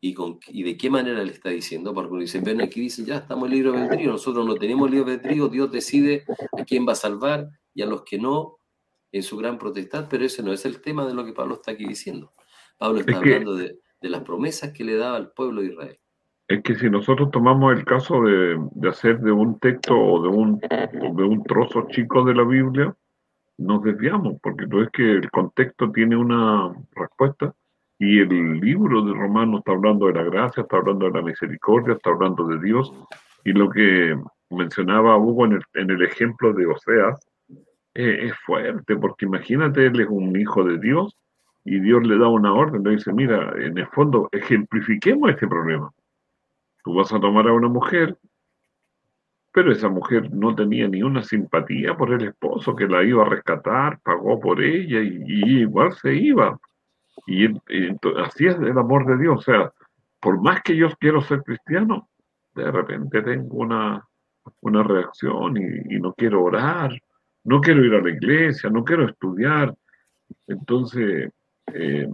y, 0.00 0.12
con, 0.12 0.40
y 0.48 0.64
de 0.64 0.76
qué 0.76 0.90
manera 0.90 1.22
le 1.22 1.30
está 1.30 1.50
diciendo, 1.50 1.94
porque 1.94 2.10
uno 2.10 2.22
dice, 2.22 2.40
ven 2.40 2.62
aquí 2.62 2.80
dicen, 2.80 3.06
ya 3.06 3.18
estamos 3.18 3.48
libro 3.48 3.70
de 3.70 4.04
nosotros 4.04 4.44
no 4.44 4.56
tenemos 4.56 4.90
libro 4.90 5.16
de 5.16 5.48
Dios 5.48 5.70
decide 5.70 6.24
a 6.58 6.64
quién 6.64 6.84
va 6.84 6.94
a 6.94 6.96
salvar 6.96 7.48
y 7.74 7.82
a 7.82 7.86
los 7.86 8.02
que 8.02 8.18
no 8.18 8.56
en 9.12 9.22
su 9.22 9.36
gran 9.36 9.56
protestad, 9.56 10.08
pero 10.10 10.24
ese 10.24 10.42
no 10.42 10.52
es 10.52 10.64
el 10.64 10.80
tema 10.80 11.06
de 11.06 11.14
lo 11.14 11.24
que 11.24 11.32
Pablo 11.32 11.54
está 11.54 11.70
aquí 11.70 11.86
diciendo. 11.86 12.32
Pablo 12.76 12.98
está 12.98 13.18
hablando 13.18 13.54
de, 13.54 13.78
de 14.00 14.08
las 14.08 14.24
promesas 14.24 14.72
que 14.72 14.82
le 14.82 14.96
daba 14.96 15.16
al 15.16 15.30
pueblo 15.30 15.60
de 15.60 15.68
Israel 15.68 15.98
es 16.48 16.62
que 16.62 16.74
si 16.74 16.90
nosotros 16.90 17.30
tomamos 17.30 17.72
el 17.72 17.84
caso 17.84 18.22
de, 18.22 18.58
hacer 18.88 19.20
de 19.20 19.32
un 19.32 19.58
texto 19.58 19.98
o 19.98 20.22
de 20.22 20.28
un, 20.28 20.58
de 20.58 21.22
un 21.22 21.42
trozo 21.44 21.86
chico 21.88 22.22
de 22.24 22.34
la 22.34 22.44
Biblia, 22.44 22.94
nos 23.56 23.82
desviamos, 23.82 24.34
porque 24.42 24.66
no 24.66 24.82
es 24.82 24.90
que 24.90 25.12
el 25.12 25.30
contexto 25.30 25.90
tiene 25.92 26.16
una 26.16 26.74
respuesta 26.94 27.54
Y 27.98 28.18
el 28.18 28.60
libro 28.60 29.02
de 29.02 29.14
Romanos 29.14 29.60
está 29.60 29.72
hablando 29.72 30.06
de 30.06 30.14
la 30.14 30.24
gracia, 30.24 30.62
está 30.62 30.78
hablando 30.78 31.06
de 31.06 31.12
la 31.12 31.22
misericordia, 31.22 31.94
está 31.94 32.10
hablando 32.10 32.46
de 32.48 32.60
Dios. 32.60 32.92
Y 33.44 33.52
lo 33.52 33.70
que 33.70 34.18
mencionaba 34.50 35.16
Hugo 35.16 35.46
en 35.46 35.52
el, 35.52 35.62
en 35.74 35.90
el 35.90 36.02
ejemplo 36.02 36.52
de 36.52 36.66
Oseas 36.66 37.26
eh, 37.94 38.26
es 38.26 38.34
fuerte, 38.44 38.96
porque 38.96 39.26
imagínate, 39.26 39.86
él 39.86 40.00
es 40.00 40.08
un 40.08 40.36
hijo 40.38 40.64
de 40.64 40.78
Dios 40.78 41.16
y 41.64 41.80
Dios 41.80 42.06
le 42.06 42.18
da 42.18 42.28
una 42.28 42.52
orden, 42.52 42.82
le 42.82 42.90
dice, 42.90 43.12
mira, 43.12 43.54
en 43.56 43.78
el 43.78 43.86
fondo, 43.86 44.28
ejemplifiquemos 44.32 45.30
este 45.30 45.46
problema. 45.46 45.90
Tú 46.84 46.94
vas 46.94 47.12
a 47.12 47.18
tomar 47.18 47.48
a 47.48 47.52
una 47.52 47.68
mujer, 47.68 48.16
pero 49.52 49.72
esa 49.72 49.88
mujer 49.88 50.32
no 50.32 50.54
tenía 50.54 50.86
ni 50.86 51.02
una 51.02 51.22
simpatía 51.22 51.96
por 51.96 52.12
el 52.12 52.28
esposo 52.28 52.76
que 52.76 52.86
la 52.86 53.02
iba 53.02 53.24
a 53.24 53.28
rescatar, 53.28 53.98
pagó 54.00 54.38
por 54.38 54.62
ella 54.62 55.00
y 55.00 55.60
igual 55.60 55.92
se 55.94 56.14
iba. 56.14 56.60
Y, 57.26 57.46
así 58.18 58.46
es 58.46 58.56
el 58.56 58.78
amor 58.78 59.06
de 59.06 59.18
Dios. 59.18 59.38
O 59.38 59.42
sea, 59.42 59.72
por 60.20 60.40
más 60.40 60.62
que 60.62 60.76
yo 60.76 60.88
quiero 60.98 61.22
ser 61.22 61.42
cristiano, 61.42 62.08
de 62.54 62.70
repente 62.70 63.22
tengo 63.22 63.56
una, 63.56 64.06
una 64.60 64.82
reacción 64.82 65.56
y, 65.56 65.98
no 65.98 66.12
quiero 66.14 66.44
orar, 66.44 66.90
no 67.44 67.60
quiero 67.60 67.84
ir 67.84 67.94
a 67.94 68.02
la 68.02 68.10
iglesia, 68.10 68.70
no 68.70 68.84
quiero 68.84 69.08
estudiar. 69.08 69.74
Entonces, 70.46 71.30
eh, 71.72 72.08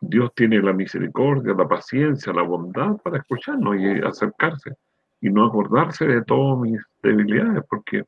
Dios 0.00 0.32
tiene 0.34 0.60
la 0.62 0.72
misericordia, 0.72 1.54
la 1.54 1.68
paciencia, 1.68 2.32
la 2.32 2.42
bondad 2.42 2.96
para 3.02 3.18
escucharnos 3.18 3.76
y 3.78 3.86
acercarse 4.02 4.72
y 5.20 5.28
no 5.28 5.46
acordarse 5.46 6.06
de 6.06 6.24
todas 6.24 6.58
mis 6.58 6.80
debilidades, 7.02 7.62
porque 7.68 8.04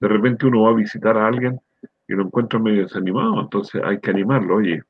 de 0.00 0.08
repente 0.08 0.46
uno 0.46 0.62
va 0.62 0.70
a 0.70 0.74
visitar 0.74 1.16
a 1.16 1.26
alguien 1.26 1.60
y 2.08 2.14
lo 2.14 2.22
encuentro 2.22 2.58
medio 2.58 2.82
desanimado, 2.82 3.40
entonces 3.40 3.82
hay 3.84 4.00
que 4.00 4.10
animarlo, 4.10 4.56
oye, 4.56 4.82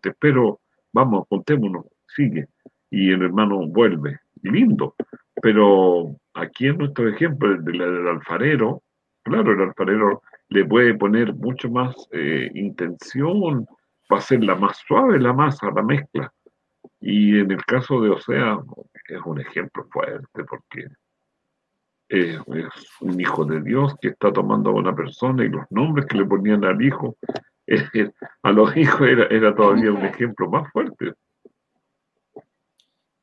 te 0.00 0.08
espero, 0.08 0.60
vamos, 0.92 1.26
contémonos, 1.28 1.84
sigue. 2.08 2.48
Y 2.90 3.12
el 3.12 3.22
hermano 3.22 3.66
vuelve, 3.66 4.20
lindo. 4.42 4.94
Pero 5.42 6.16
aquí 6.32 6.68
en 6.68 6.78
nuestro 6.78 7.08
ejemplo, 7.08 7.52
el 7.52 7.64
del 7.64 8.08
alfarero, 8.08 8.82
claro, 9.22 9.52
el 9.52 9.60
alfarero 9.60 10.22
le 10.48 10.64
puede 10.64 10.94
poner 10.94 11.34
mucho 11.34 11.70
más 11.70 11.94
eh, 12.12 12.50
intención, 12.54 13.66
va 14.12 14.18
a 14.18 14.20
ser 14.20 14.44
la 14.44 14.54
más 14.54 14.78
suave 14.86 15.18
la 15.18 15.32
masa, 15.32 15.70
la 15.70 15.82
mezcla. 15.82 16.32
Y 17.00 17.38
en 17.38 17.50
el 17.50 17.64
caso 17.64 18.00
de 18.00 18.10
Osea, 18.10 18.58
es 19.08 19.20
un 19.24 19.40
ejemplo 19.40 19.86
fuerte 19.90 20.44
porque 20.44 20.86
es, 22.08 22.38
un 23.00 23.20
hijo 23.20 23.44
de 23.44 23.60
Dios 23.62 23.94
que 24.00 24.08
está 24.08 24.32
tomando 24.32 24.70
a 24.70 24.74
una 24.74 24.94
persona 24.94 25.44
y 25.44 25.48
los 25.48 25.64
nombres 25.70 26.06
que 26.06 26.18
le 26.18 26.24
ponían 26.24 26.64
al 26.64 26.80
hijo, 26.82 27.16
a 28.42 28.52
los 28.52 28.76
hijos 28.76 29.08
era, 29.08 29.26
era 29.26 29.54
todavía 29.54 29.92
un 29.92 30.04
ejemplo 30.04 30.48
más 30.48 30.70
fuerte. 30.70 31.12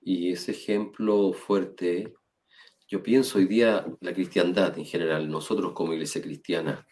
Y 0.01 0.32
ese 0.32 0.51
ejemplo 0.51 1.32
fuerte, 1.34 2.13
yo 2.88 3.03
pienso 3.03 3.38
hoy 3.38 3.45
día 3.45 3.86
la 3.99 4.13
cristiandad 4.13 4.77
en 4.77 4.86
general, 4.86 5.29
nosotros 5.29 5.73
como 5.73 5.93
iglesia 5.93 6.21
cristiana, 6.21 6.86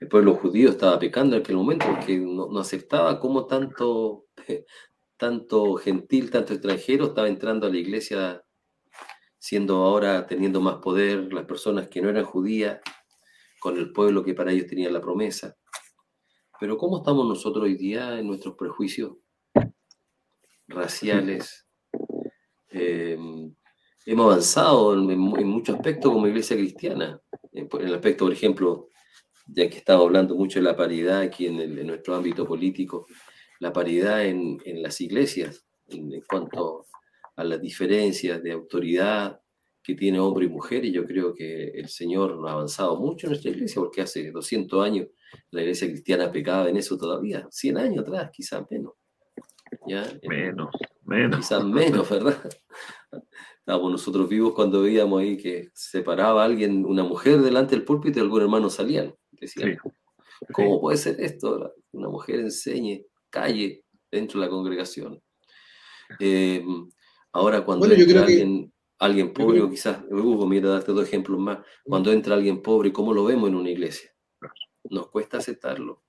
el 0.00 0.08
pueblo 0.08 0.34
judío 0.34 0.70
estaba 0.70 0.98
pecando 0.98 1.36
en 1.36 1.42
aquel 1.42 1.56
momento 1.56 1.86
porque 1.86 2.16
no, 2.18 2.58
aceptaba 2.58 3.20
cómo 3.20 3.46
tanto, 3.46 4.26
tanto 5.16 5.74
gentil, 5.74 6.30
tanto 6.30 6.54
extranjero 6.54 7.06
estaba 7.06 7.28
entrando 7.28 7.66
a 7.66 7.70
la 7.70 7.76
iglesia 7.76 8.42
siendo 9.38 9.76
ahora 9.84 10.26
teniendo 10.26 10.60
más 10.60 10.76
poder 10.76 11.32
las 11.32 11.44
personas 11.44 11.88
que 11.88 12.00
no 12.00 12.08
eran 12.08 12.24
judías 12.24 12.80
con 13.58 13.76
el 13.76 13.92
pueblo 13.92 14.24
que 14.24 14.34
para 14.34 14.52
ellos 14.52 14.66
tenía 14.66 14.90
la 14.90 15.00
promesa. 15.00 15.56
Pero 16.58 16.76
¿cómo 16.76 16.98
estamos 16.98 17.26
nosotros 17.26 17.64
hoy 17.64 17.74
día 17.74 18.18
en 18.18 18.26
nuestros 18.26 18.54
prejuicios 18.54 19.16
raciales? 20.66 21.66
Em, 22.68 23.54
hemos 24.06 24.26
avanzado 24.26 24.94
en, 24.94 25.18
muchos 25.18 25.76
aspectos 25.76 26.12
como 26.12 26.26
iglesia 26.26 26.56
cristiana. 26.56 27.20
En, 27.52 27.68
el 27.80 27.94
aspecto, 27.94 28.24
por 28.24 28.32
ejemplo, 28.32 28.88
ya 29.46 29.68
que 29.68 29.78
estamos 29.78 30.06
hablando 30.06 30.34
mucho 30.34 30.58
de 30.58 30.64
la 30.64 30.76
paridad 30.76 31.20
aquí 31.20 31.46
en, 31.46 31.86
nuestro 31.86 32.14
ámbito 32.14 32.46
político, 32.46 33.06
la 33.58 33.72
paridad 33.72 34.24
en, 34.24 34.58
las 34.82 35.00
iglesias 35.00 35.66
en, 35.88 36.20
cuanto 36.28 36.86
a 37.36 37.44
las 37.44 37.60
diferencias 37.60 38.42
de 38.42 38.52
autoridad 38.52 39.40
que 39.82 39.94
tiene 39.94 40.20
hombre 40.20 40.44
y 40.46 40.48
mujer, 40.48 40.84
y 40.84 40.92
yo 40.92 41.04
creo 41.06 41.34
que 41.34 41.70
el 41.70 41.88
Señor 41.88 42.38
ha 42.46 42.52
avanzado 42.52 42.96
mucho 43.00 43.26
en 43.26 43.32
nuestra 43.32 43.50
iglesia, 43.50 43.80
porque 43.80 44.02
hace 44.02 44.30
200 44.30 44.84
años 44.84 45.08
la 45.50 45.62
iglesia 45.62 45.88
cristiana 45.88 46.30
pecaba 46.30 46.68
en 46.68 46.76
eso 46.76 46.98
todavía, 46.98 47.46
100 47.50 47.78
años 47.78 47.98
atrás, 48.06 48.30
quizás 48.32 48.64
menos. 48.70 48.92
¿ya? 49.86 50.04
Menos, 50.28 50.70
menos. 51.04 51.38
Quizás 51.38 51.64
menos, 51.64 52.08
¿verdad? 52.08 52.38
Estábamos 53.58 53.92
nosotros 53.92 54.28
vivos 54.28 54.54
cuando 54.54 54.82
veíamos 54.82 55.20
ahí 55.20 55.36
que 55.36 55.70
se 55.74 56.02
paraba 56.02 56.44
alguien, 56.44 56.84
una 56.84 57.04
mujer 57.04 57.40
delante 57.40 57.74
del 57.74 57.84
púlpito 57.84 58.18
y 58.18 58.22
algunos 58.22 58.44
hermanos 58.44 58.74
salían. 58.74 59.14
Decían, 59.40 59.78
¿cómo 60.52 60.80
puede 60.80 60.98
ser 60.98 61.20
esto? 61.20 61.74
Una 61.92 62.08
mujer 62.08 62.40
enseñe, 62.40 63.06
calle 63.30 63.84
dentro 64.10 64.40
de 64.40 64.46
la 64.46 64.50
congregación. 64.50 65.20
Eh, 66.18 66.62
Ahora, 67.32 67.64
cuando 67.64 67.86
entra 67.86 68.22
alguien, 68.22 68.72
alguien, 68.98 69.32
pobre, 69.32 69.60
o 69.60 69.70
quizás, 69.70 70.02
Hugo, 70.10 70.46
mira, 70.46 70.70
darte 70.70 70.92
dos 70.92 71.04
ejemplos 71.04 71.38
más. 71.38 71.58
Cuando 71.84 72.12
entra 72.12 72.34
alguien 72.34 72.60
pobre, 72.60 72.92
¿cómo 72.92 73.14
lo 73.14 73.24
vemos 73.24 73.48
en 73.48 73.54
una 73.54 73.70
iglesia? 73.70 74.10
Nos 74.84 75.08
cuesta 75.10 75.38
aceptarlo. 75.38 76.02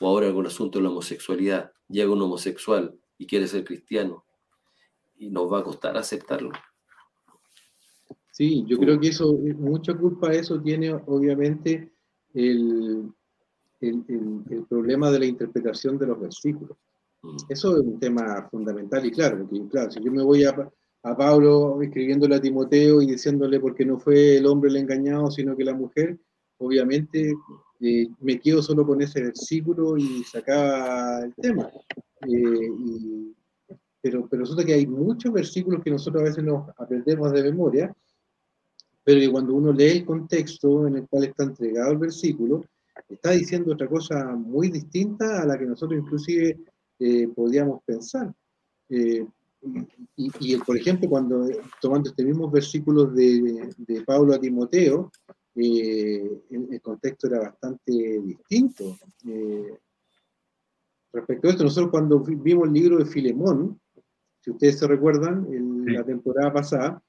O 0.00 0.08
ahora 0.08 0.28
el 0.28 0.46
asunto 0.46 0.78
de 0.78 0.84
la 0.84 0.90
homosexualidad, 0.90 1.72
llega 1.88 2.10
un 2.10 2.22
homosexual 2.22 2.98
y 3.18 3.26
quiere 3.26 3.46
ser 3.46 3.64
cristiano, 3.64 4.24
y 5.16 5.30
nos 5.30 5.52
va 5.52 5.60
a 5.60 5.62
costar 5.62 5.96
aceptarlo. 5.96 6.50
Sí, 8.30 8.64
yo 8.66 8.78
creo 8.78 8.98
que 8.98 9.08
eso, 9.08 9.34
mucha 9.58 9.94
culpa 9.94 10.30
de 10.30 10.38
eso 10.38 10.60
tiene 10.60 10.94
obviamente 10.94 11.92
el, 12.34 13.12
el, 13.80 14.04
el 14.50 14.66
problema 14.68 15.10
de 15.10 15.18
la 15.18 15.26
interpretación 15.26 15.98
de 15.98 16.06
los 16.06 16.20
versículos. 16.20 16.76
Mm. 17.22 17.36
Eso 17.48 17.76
es 17.76 17.82
un 17.82 17.98
tema 17.98 18.48
fundamental 18.50 19.04
y 19.06 19.10
claro, 19.10 19.38
porque 19.38 19.68
claro, 19.68 19.90
si 19.90 20.02
yo 20.02 20.10
me 20.10 20.22
voy 20.22 20.44
a, 20.44 20.54
a 21.04 21.16
Pablo 21.16 21.80
escribiéndole 21.82 22.36
a 22.36 22.40
Timoteo 22.40 23.02
y 23.02 23.06
diciéndole 23.06 23.60
porque 23.60 23.84
no 23.84 23.98
fue 23.98 24.36
el 24.38 24.46
hombre 24.46 24.70
el 24.70 24.76
engañado, 24.76 25.30
sino 25.30 25.56
que 25.56 25.64
la 25.64 25.74
mujer, 25.74 26.18
obviamente 26.58 27.32
eh, 27.80 28.08
me 28.20 28.38
quedo 28.38 28.62
solo 28.62 28.86
con 28.86 29.02
ese 29.02 29.22
versículo 29.22 29.96
y 29.96 30.22
sacaba 30.24 31.20
el 31.24 31.34
tema. 31.34 31.70
Eh, 32.28 33.32
pero, 34.00 34.28
pero 34.28 34.42
resulta 34.42 34.64
que 34.64 34.74
hay 34.74 34.86
muchos 34.86 35.32
versículos 35.32 35.82
que 35.82 35.90
nosotros 35.90 36.22
a 36.22 36.26
veces 36.26 36.44
nos 36.44 36.68
aprendemos 36.76 37.32
de 37.32 37.42
memoria, 37.42 37.94
pero 39.04 39.20
que 39.20 39.30
cuando 39.30 39.54
uno 39.54 39.72
lee 39.72 39.98
el 39.98 40.04
contexto 40.04 40.86
en 40.86 40.96
el 40.96 41.08
cual 41.08 41.24
está 41.24 41.44
entregado 41.44 41.92
el 41.92 41.98
versículo, 41.98 42.64
está 43.08 43.30
diciendo 43.32 43.72
otra 43.72 43.88
cosa 43.88 44.24
muy 44.36 44.70
distinta 44.70 45.42
a 45.42 45.46
la 45.46 45.58
que 45.58 45.66
nosotros 45.66 46.00
inclusive 46.00 46.58
eh, 46.98 47.28
podíamos 47.28 47.82
pensar. 47.84 48.32
Eh, 48.88 49.26
y, 50.16 50.56
por 50.56 50.76
ejemplo, 50.76 51.08
cuando 51.08 51.48
tomando 51.80 52.10
este 52.10 52.24
mismo 52.24 52.50
versículo 52.50 53.04
de, 53.04 53.72
de 53.76 54.02
Pablo 54.02 54.34
a 54.34 54.40
Timoteo, 54.40 55.10
eh, 55.54 56.42
el, 56.50 56.80
contexto 56.80 57.28
era 57.28 57.40
bastante 57.40 57.92
distinto. 58.20 58.96
respecto 61.12 61.46
a 61.46 61.50
esto, 61.50 61.64
nosotros 61.64 61.90
cuando 61.90 62.20
vimos 62.20 62.66
el 62.66 62.72
libro 62.72 62.98
de 62.98 63.06
Filemón, 63.06 63.80
si 64.40 64.50
ustedes 64.50 64.78
se 64.80 64.88
recuerdan, 64.88 65.46
en 65.52 65.94
la 65.94 66.02
temporada 66.02 66.52
pasada, 66.52 67.02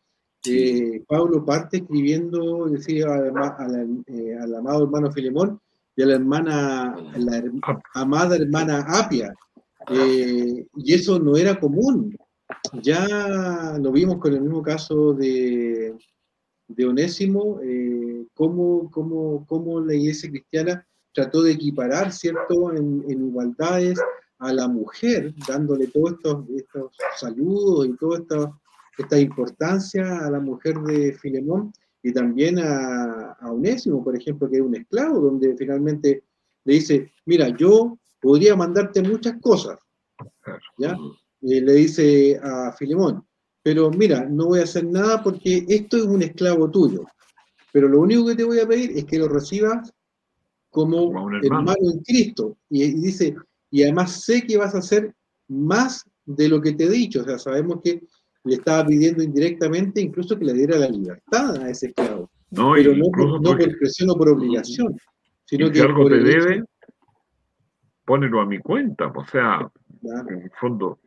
Pablo 1.08 1.46
parte 1.46 1.78
escribiendo, 1.78 2.66
decía 2.66 3.06
al 3.14 4.56
amado 4.56 4.84
hermano 4.84 5.12
Filemón 5.12 5.60
y 5.96 6.04
a 6.04 6.06
la 6.08 6.16
hermana, 6.16 6.96
la 7.18 7.44
amada 7.94 8.36
hermana 8.36 8.86
Apia, 8.88 9.34
eh, 9.90 10.66
y 10.76 10.94
eso 10.94 11.20
no 11.20 11.38
era 11.38 11.60
común. 11.60 12.16
Ya 12.82 13.78
lo 13.80 13.92
vimos 13.92 14.18
con 14.18 14.34
el 14.34 14.42
mismo 14.42 14.62
caso 14.62 15.14
de, 15.14 15.96
de 16.68 16.86
Onésimo, 16.86 17.60
eh, 17.62 18.26
cómo, 18.34 18.90
cómo, 18.92 19.82
la 19.82 19.94
iglesia 19.94 20.30
cristiana 20.30 20.86
trató 21.14 21.44
de 21.44 21.52
equiparar, 21.52 22.12
¿cierto?, 22.12 22.74
en, 22.74 23.04
igualdades 23.10 24.00
a 24.40 24.52
la 24.52 24.68
mujer, 24.68 25.34
dándole 25.48 25.88
todos 25.88 26.14
estos, 26.14 26.50
estos 26.50 26.92
saludos 27.18 27.88
y 27.88 27.96
toda 27.98 28.20
esta, 28.20 28.52
esta 28.98 29.20
importancia 29.20 30.20
a 30.26 30.30
la 30.30 30.40
mujer 30.40 30.80
de 30.80 31.14
Filemón 31.14 31.74
y 32.02 32.12
también 32.12 32.60
a, 32.60 33.34
a 33.40 33.52
Onésimo, 33.52 34.04
por 34.04 34.16
ejemplo, 34.16 34.50
que 34.50 34.58
es 34.58 34.62
un 34.62 34.76
esclavo, 34.76 35.20
donde 35.20 35.56
finalmente 35.56 36.24
le 36.66 36.74
dice, 36.74 37.12
mira, 37.26 37.50
yo 37.50 37.98
podría 38.22 38.56
mandarte 38.56 39.02
muchas 39.02 39.40
cosas, 39.42 39.78
¿ya? 40.78 40.98
le 41.42 41.74
dice 41.74 42.40
a 42.42 42.72
Filemón, 42.74 43.26
pero 43.62 43.90
mira, 43.92 44.26
no 44.30 44.48
voy 44.48 44.60
a 44.60 44.64
hacer 44.64 44.86
nada 44.86 45.22
porque 45.22 45.66
esto 45.68 45.98
es 45.98 46.04
un 46.04 46.22
esclavo 46.22 46.70
tuyo, 46.70 47.06
pero 47.74 47.88
lo 47.90 48.02
único 48.02 48.28
que 48.28 48.36
te 48.36 48.44
voy 48.44 48.60
a 48.60 48.68
pedir 48.68 48.92
es 48.98 49.06
que 49.06 49.18
lo 49.18 49.28
recibas 49.28 49.92
como, 50.70 51.30
hermano. 51.42 51.76
en 51.80 52.00
Cristo. 52.00 52.58
Y, 52.70 52.94
dice, 52.94 53.36
y 53.72 53.84
además 53.84 54.24
sé 54.24 54.44
que 54.44 54.58
vas 54.58 54.76
a 54.76 54.82
ser 54.82 55.14
más 55.48 56.04
de 56.26 56.50
lo 56.50 56.62
que 56.62 56.74
te 56.74 56.86
he 56.86 56.90
dicho. 56.90 57.22
O 57.22 57.24
sea, 57.24 57.40
sabemos 57.40 57.80
que 57.84 58.04
le 58.46 58.56
estaba 58.56 58.86
pidiendo 58.86 59.24
indirectamente 59.24 60.02
incluso 60.02 60.38
que 60.38 60.46
le 60.46 60.54
diera 60.54 60.78
la 60.78 60.90
libertad 60.90 61.58
a 61.62 61.70
ese 61.70 61.88
esclavo. 61.88 62.30
No, 62.52 62.74
pero 62.76 62.92
no, 62.96 63.06
incluso 63.06 63.40
no 63.40 63.58
por 63.58 63.78
presión 63.80 64.10
o 64.12 64.16
por 64.16 64.30
obligación, 64.30 64.96
sino 65.46 65.68
si 65.68 65.74
que 65.74 65.82
algo 65.82 66.04
por 66.04 66.12
te 66.12 66.18
el 66.18 66.28
hecho- 66.28 66.40
debe, 66.46 66.64
pónelo 68.06 68.42
a 68.42 68.46
mi 68.46 68.60
cuenta. 68.60 69.08
O 69.08 69.26
sea, 69.26 69.70
Claro, 70.02 70.30
en 70.32 70.42
el 70.42 70.52
fondo, 70.60 71.00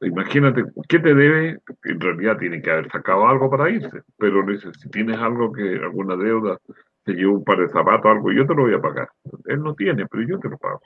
imagínate, 0.00 0.64
¿qué 0.88 0.98
te 0.98 1.14
debe? 1.14 1.58
En 1.84 2.00
realidad 2.00 2.38
tiene 2.38 2.62
que 2.62 2.70
haber 2.70 2.90
sacado 2.90 3.26
algo 3.28 3.50
para 3.50 3.68
irse, 3.70 4.00
pero 4.16 4.46
le 4.46 4.58
si 4.58 4.88
tienes 4.90 5.18
algo 5.18 5.52
que, 5.52 5.76
alguna 5.76 6.16
deuda, 6.16 6.58
te 7.04 7.12
llevo 7.12 7.34
un 7.34 7.44
par 7.44 7.58
de 7.58 7.68
zapatos, 7.68 8.06
algo, 8.10 8.32
yo 8.32 8.46
te 8.46 8.54
lo 8.54 8.62
voy 8.62 8.74
a 8.74 8.80
pagar. 8.80 9.10
Él 9.46 9.62
no 9.62 9.74
tiene, 9.74 10.06
pero 10.06 10.26
yo 10.26 10.38
te 10.38 10.48
lo 10.48 10.56
pago. 10.56 10.80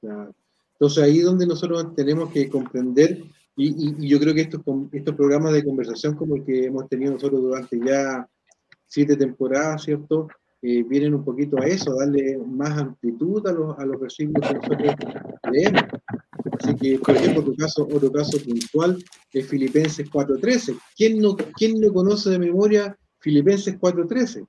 claro. 0.00 0.32
Entonces 0.72 1.04
ahí 1.04 1.18
es 1.18 1.26
donde 1.26 1.46
nosotros 1.46 1.94
tenemos 1.94 2.32
que 2.32 2.48
comprender, 2.48 3.18
y, 3.56 3.68
y- 3.68 3.96
y 3.98 4.08
yo 4.08 4.18
creo 4.20 4.34
que 4.34 4.42
estos, 4.42 4.60
estos 4.92 5.14
programas 5.14 5.52
de 5.52 5.64
conversación 5.64 6.14
como 6.16 6.36
el 6.36 6.44
que 6.44 6.66
hemos 6.66 6.88
tenido 6.88 7.12
nosotros 7.12 7.40
durante 7.42 7.78
ya 7.84 8.26
siete 8.86 9.16
temporadas, 9.16 9.82
¿cierto? 9.84 10.28
Eh, 10.62 10.82
vienen 10.82 11.14
un 11.14 11.24
poquito 11.24 11.58
a 11.58 11.66
eso, 11.66 11.92
a 11.92 12.04
darle 12.04 12.38
más 12.46 12.76
amplitud 12.78 13.46
a 13.46 13.52
los, 13.52 13.78
a 13.78 13.84
los 13.86 13.98
versículos 14.00 14.46
que 14.46 14.54
nosotros 14.54 14.94
leemos. 15.50 15.82
Así 16.60 16.74
que, 16.76 16.98
por 16.98 17.16
ejemplo, 17.16 17.40
otro 17.40 17.54
caso, 17.56 17.88
otro 17.90 18.12
caso 18.12 18.38
puntual 18.44 19.02
es 19.32 19.46
Filipenses 19.46 20.10
4.13. 20.10 20.78
¿Quién 20.96 21.18
no, 21.20 21.34
¿Quién 21.36 21.80
no 21.80 21.92
conoce 21.92 22.28
de 22.30 22.38
memoria 22.38 22.96
Filipenses 23.20 23.78
4.13? 23.80 24.46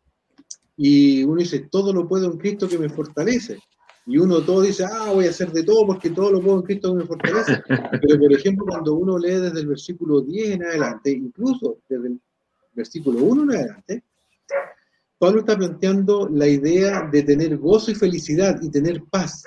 Y 0.76 1.24
uno 1.24 1.38
dice, 1.38 1.68
todo 1.72 1.93
lo 1.93 2.08
puedo 2.08 2.26
en 2.32 2.38
Cristo 2.38 2.68
que 2.68 2.78
me 2.78 2.89
fortalece. 2.89 3.60
Y 4.06 4.18
uno 4.18 4.41
todo 4.41 4.62
dice, 4.62 4.84
ah, 4.84 5.12
voy 5.14 5.28
a 5.28 5.30
hacer 5.30 5.52
de 5.52 5.64
todo 5.64 5.86
porque 5.86 6.10
todo 6.10 6.32
lo 6.32 6.41
puedo 6.41 6.58
en 6.58 6.64
Cristo 6.64 6.91
que 6.91 6.99
me 6.99 7.06
fortalece. 7.06 7.62
Pero, 7.68 8.20
por 8.20 8.34
ejemplo, 8.34 8.66
cuando 8.68 8.95
uno 8.95 9.18
lee 9.18 9.36
desde 9.36 9.60
el 9.60 9.68
versículo 9.68 10.22
10 10.22 10.52
en 10.52 10.64
adelante, 10.64 11.12
incluso 11.12 11.78
desde 11.88 12.08
el 12.08 12.20
versículo 12.74 13.20
1 13.20 13.43
en 13.43 13.52
adelante, 13.52 14.04
Pablo 15.20 15.41
está 15.41 15.56
planteando 15.56 16.28
la 16.30 16.47
idea 16.47 17.08
de 17.12 17.22
tener 17.22 17.56
gozo 17.58 17.91
y 17.91 17.95
felicidad 17.95 18.60
y 18.62 18.72
tener 18.72 19.04
paz. 19.04 19.43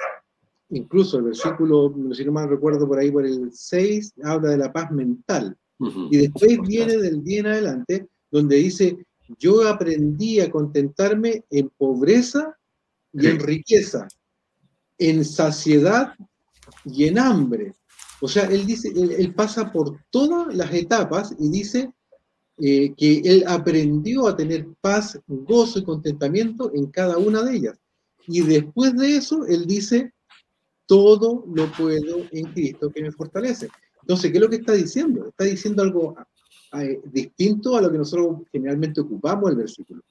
Incluso 0.71 1.19
el 1.19 1.25
versículo, 1.25 1.93
si 2.13 2.25
no 2.25 2.31
mal 2.31 2.49
recuerdo 2.49 2.87
por 2.87 2.99
ahí, 2.99 3.11
por 3.11 3.27
el 3.27 3.51
6, 3.53 4.15
habla 4.23 4.51
de 4.51 4.59
la 4.59 4.73
paz 4.73 4.93
mental. 4.93 5.57
Y 6.11 6.17
después 6.17 6.59
viene 6.67 6.97
del 6.97 7.23
10 7.25 7.41
en 7.41 7.47
adelante, 7.47 8.09
donde 8.31 8.57
dice, 8.57 8.97
yo 9.39 9.69
aprendí 9.69 10.41
a 10.41 10.51
contentarme 10.51 11.45
en 11.51 11.69
pobreza 11.71 12.57
y 13.13 13.27
en 13.27 13.41
riqueza, 13.41 14.07
en 14.99 15.25
saciedad 15.25 16.15
y 16.85 17.05
en 17.05 17.19
hambre. 17.19 17.75
O 18.21 18.29
sea, 18.29 18.45
él 18.45 18.67
dice, 18.67 18.89
él, 18.89 19.13
él 19.13 19.35
pasa 19.35 19.71
por 19.73 19.99
todas 20.11 20.55
las 20.55 20.73
etapas 20.73 21.35
y 21.39 21.49
dice 21.49 21.93
eh, 22.59 22.95
que 22.97 23.19
él 23.25 23.45
aprendió 23.49 24.29
a 24.29 24.37
tener 24.37 24.69
paz, 24.81 25.21
gozo 25.27 25.81
y 25.81 25.85
contentamiento 25.85 26.71
en 26.73 26.87
cada 26.87 27.19
una 27.19 27.43
de 27.43 27.57
ellas. 27.57 27.79
Y 28.29 28.43
después 28.43 28.97
de 28.97 29.17
eso, 29.17 29.45
él 29.47 29.67
dice, 29.67 30.13
todo 30.87 31.45
lo 31.53 31.71
puedo 31.73 32.19
en 32.31 32.53
Cristo 32.53 32.91
que 32.91 33.03
me 33.03 33.11
fortalece. 33.11 33.69
Entonces, 34.03 34.31
¿qué 34.31 34.39
es 34.39 34.43
lo 34.43 34.51
que 34.51 34.57
está 34.57 34.73
diciendo? 34.73 35.29
Está 35.29 35.45
diciendo 35.45 35.83
algo 35.83 36.17
eh, 36.79 37.01
distinto 37.07 37.77
a 37.77 37.83
lo 37.83 37.91
que 37.91 37.99
nosotros 37.99 38.43
generalmente 38.53 39.01
ocupamos 39.01 39.51
el 39.51 39.57
versículo. 39.57 40.03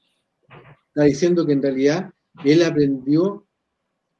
Está 0.87 1.03
diciendo 1.03 1.45
que 1.45 1.53
en 1.53 1.61
realidad 1.61 2.11
él 2.43 2.63
aprendió, 2.63 3.45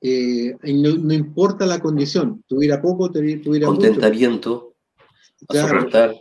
eh, 0.05 0.53
no, 0.73 0.95
no 0.97 1.13
importa 1.13 1.65
la 1.65 1.79
condición, 1.79 2.43
tuviera 2.47 2.81
poco, 2.81 3.09
tuviera 3.09 3.39
mucho. 3.69 3.79
Contentamiento, 3.81 4.75
a 5.47 5.53
Claro. 5.53 5.67
soportar, 5.79 6.15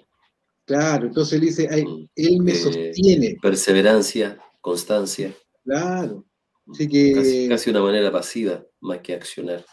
Claro, 0.65 1.09
entonces 1.09 1.33
él 1.35 1.41
dice, 1.41 1.69
"Ay, 1.69 1.85
Mm. 1.85 2.09
él 2.15 2.41
me 2.41 2.53
Eh, 2.53 2.55
sostiene. 2.55 3.37
perseverancia, 3.43 4.39
constancia. 4.61 5.35
Claro. 5.65 6.25
Así 6.73 6.87
que 6.89 7.13
Casi, 7.15 7.49
casi 7.49 7.71
una 7.71 7.83
manera 7.83 8.13
pasiva, 8.13 8.65
más 8.81 8.99
que 9.01 9.13
accionar. 9.15 9.65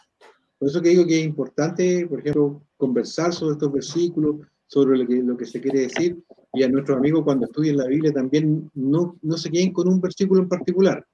por 0.58 0.68
eso 0.68 0.82
que 0.82 0.90
digo 0.90 1.06
que 1.06 1.20
es 1.20 1.26
importante, 1.26 2.06
por 2.08 2.20
ejemplo, 2.20 2.62
conversar 2.76 3.32
sobre 3.34 3.54
estos 3.54 3.72
versículos, 3.72 4.38
sobre 4.68 4.98
lo 4.98 5.08
que, 5.08 5.16
lo 5.24 5.38
que 5.38 5.46
se 5.46 5.62
quiere 5.62 5.82
decir, 5.82 6.18
y 6.54 6.64
a 6.64 6.68
nuestros 6.68 6.98
amigos 6.98 7.24
cuando 7.24 7.46
estudien 7.46 7.78
la 7.78 7.86
Biblia 7.88 8.12
también 8.12 8.70
no, 8.74 9.18
no 9.22 9.38
se 9.38 9.50
queden 9.52 9.72
con 9.72 9.88
un 9.88 10.02
versículo 10.02 10.42
en 10.42 10.50
particular. 10.50 11.06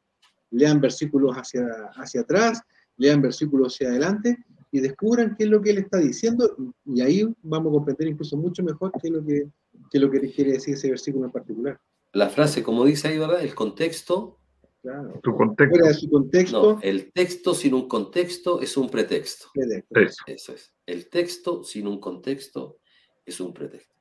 Lean 0.51 0.79
versículos 0.81 1.35
hacia, 1.35 1.63
hacia 1.95 2.21
atrás, 2.21 2.61
lean 2.97 3.21
versículos 3.21 3.73
hacia 3.73 3.89
adelante 3.89 4.37
y 4.71 4.79
descubran 4.79 5.35
qué 5.37 5.45
es 5.45 5.49
lo 5.49 5.61
que 5.61 5.71
él 5.71 5.77
está 5.79 5.97
diciendo 5.99 6.55
y 6.85 7.01
ahí 7.01 7.27
vamos 7.43 7.71
a 7.71 7.73
comprender 7.75 8.09
incluso 8.09 8.37
mucho 8.37 8.63
mejor 8.63 8.91
qué 9.01 9.07
es 9.07 9.13
lo 9.13 9.25
que, 9.25 9.47
qué 9.89 9.97
es 9.97 10.01
lo 10.01 10.11
que 10.11 10.31
quiere 10.31 10.53
decir 10.53 10.73
ese 10.73 10.89
versículo 10.89 11.25
en 11.25 11.31
particular. 11.31 11.79
La 12.13 12.29
frase, 12.29 12.63
como 12.63 12.85
dice 12.85 13.07
ahí, 13.07 13.17
¿verdad? 13.17 13.41
El 13.41 13.55
contexto, 13.55 14.39
Claro. 14.81 15.19
Tu 15.23 15.35
contexto. 15.35 15.75
Fuera 15.75 15.87
de 15.87 15.93
su 15.95 16.09
contexto, 16.11 16.73
no, 16.73 16.79
el 16.83 17.11
texto 17.11 17.55
sin 17.55 17.73
un 17.73 17.87
contexto 17.87 18.61
es 18.61 18.77
un 18.77 18.87
pretexto. 18.87 19.47
pretexto. 19.51 20.23
Eso. 20.27 20.51
Eso 20.51 20.53
es. 20.53 20.75
El 20.85 21.09
texto 21.09 21.63
sin 21.63 21.87
un 21.87 21.99
contexto 21.99 22.77
es 23.25 23.39
un 23.39 23.51
pretexto. 23.51 23.95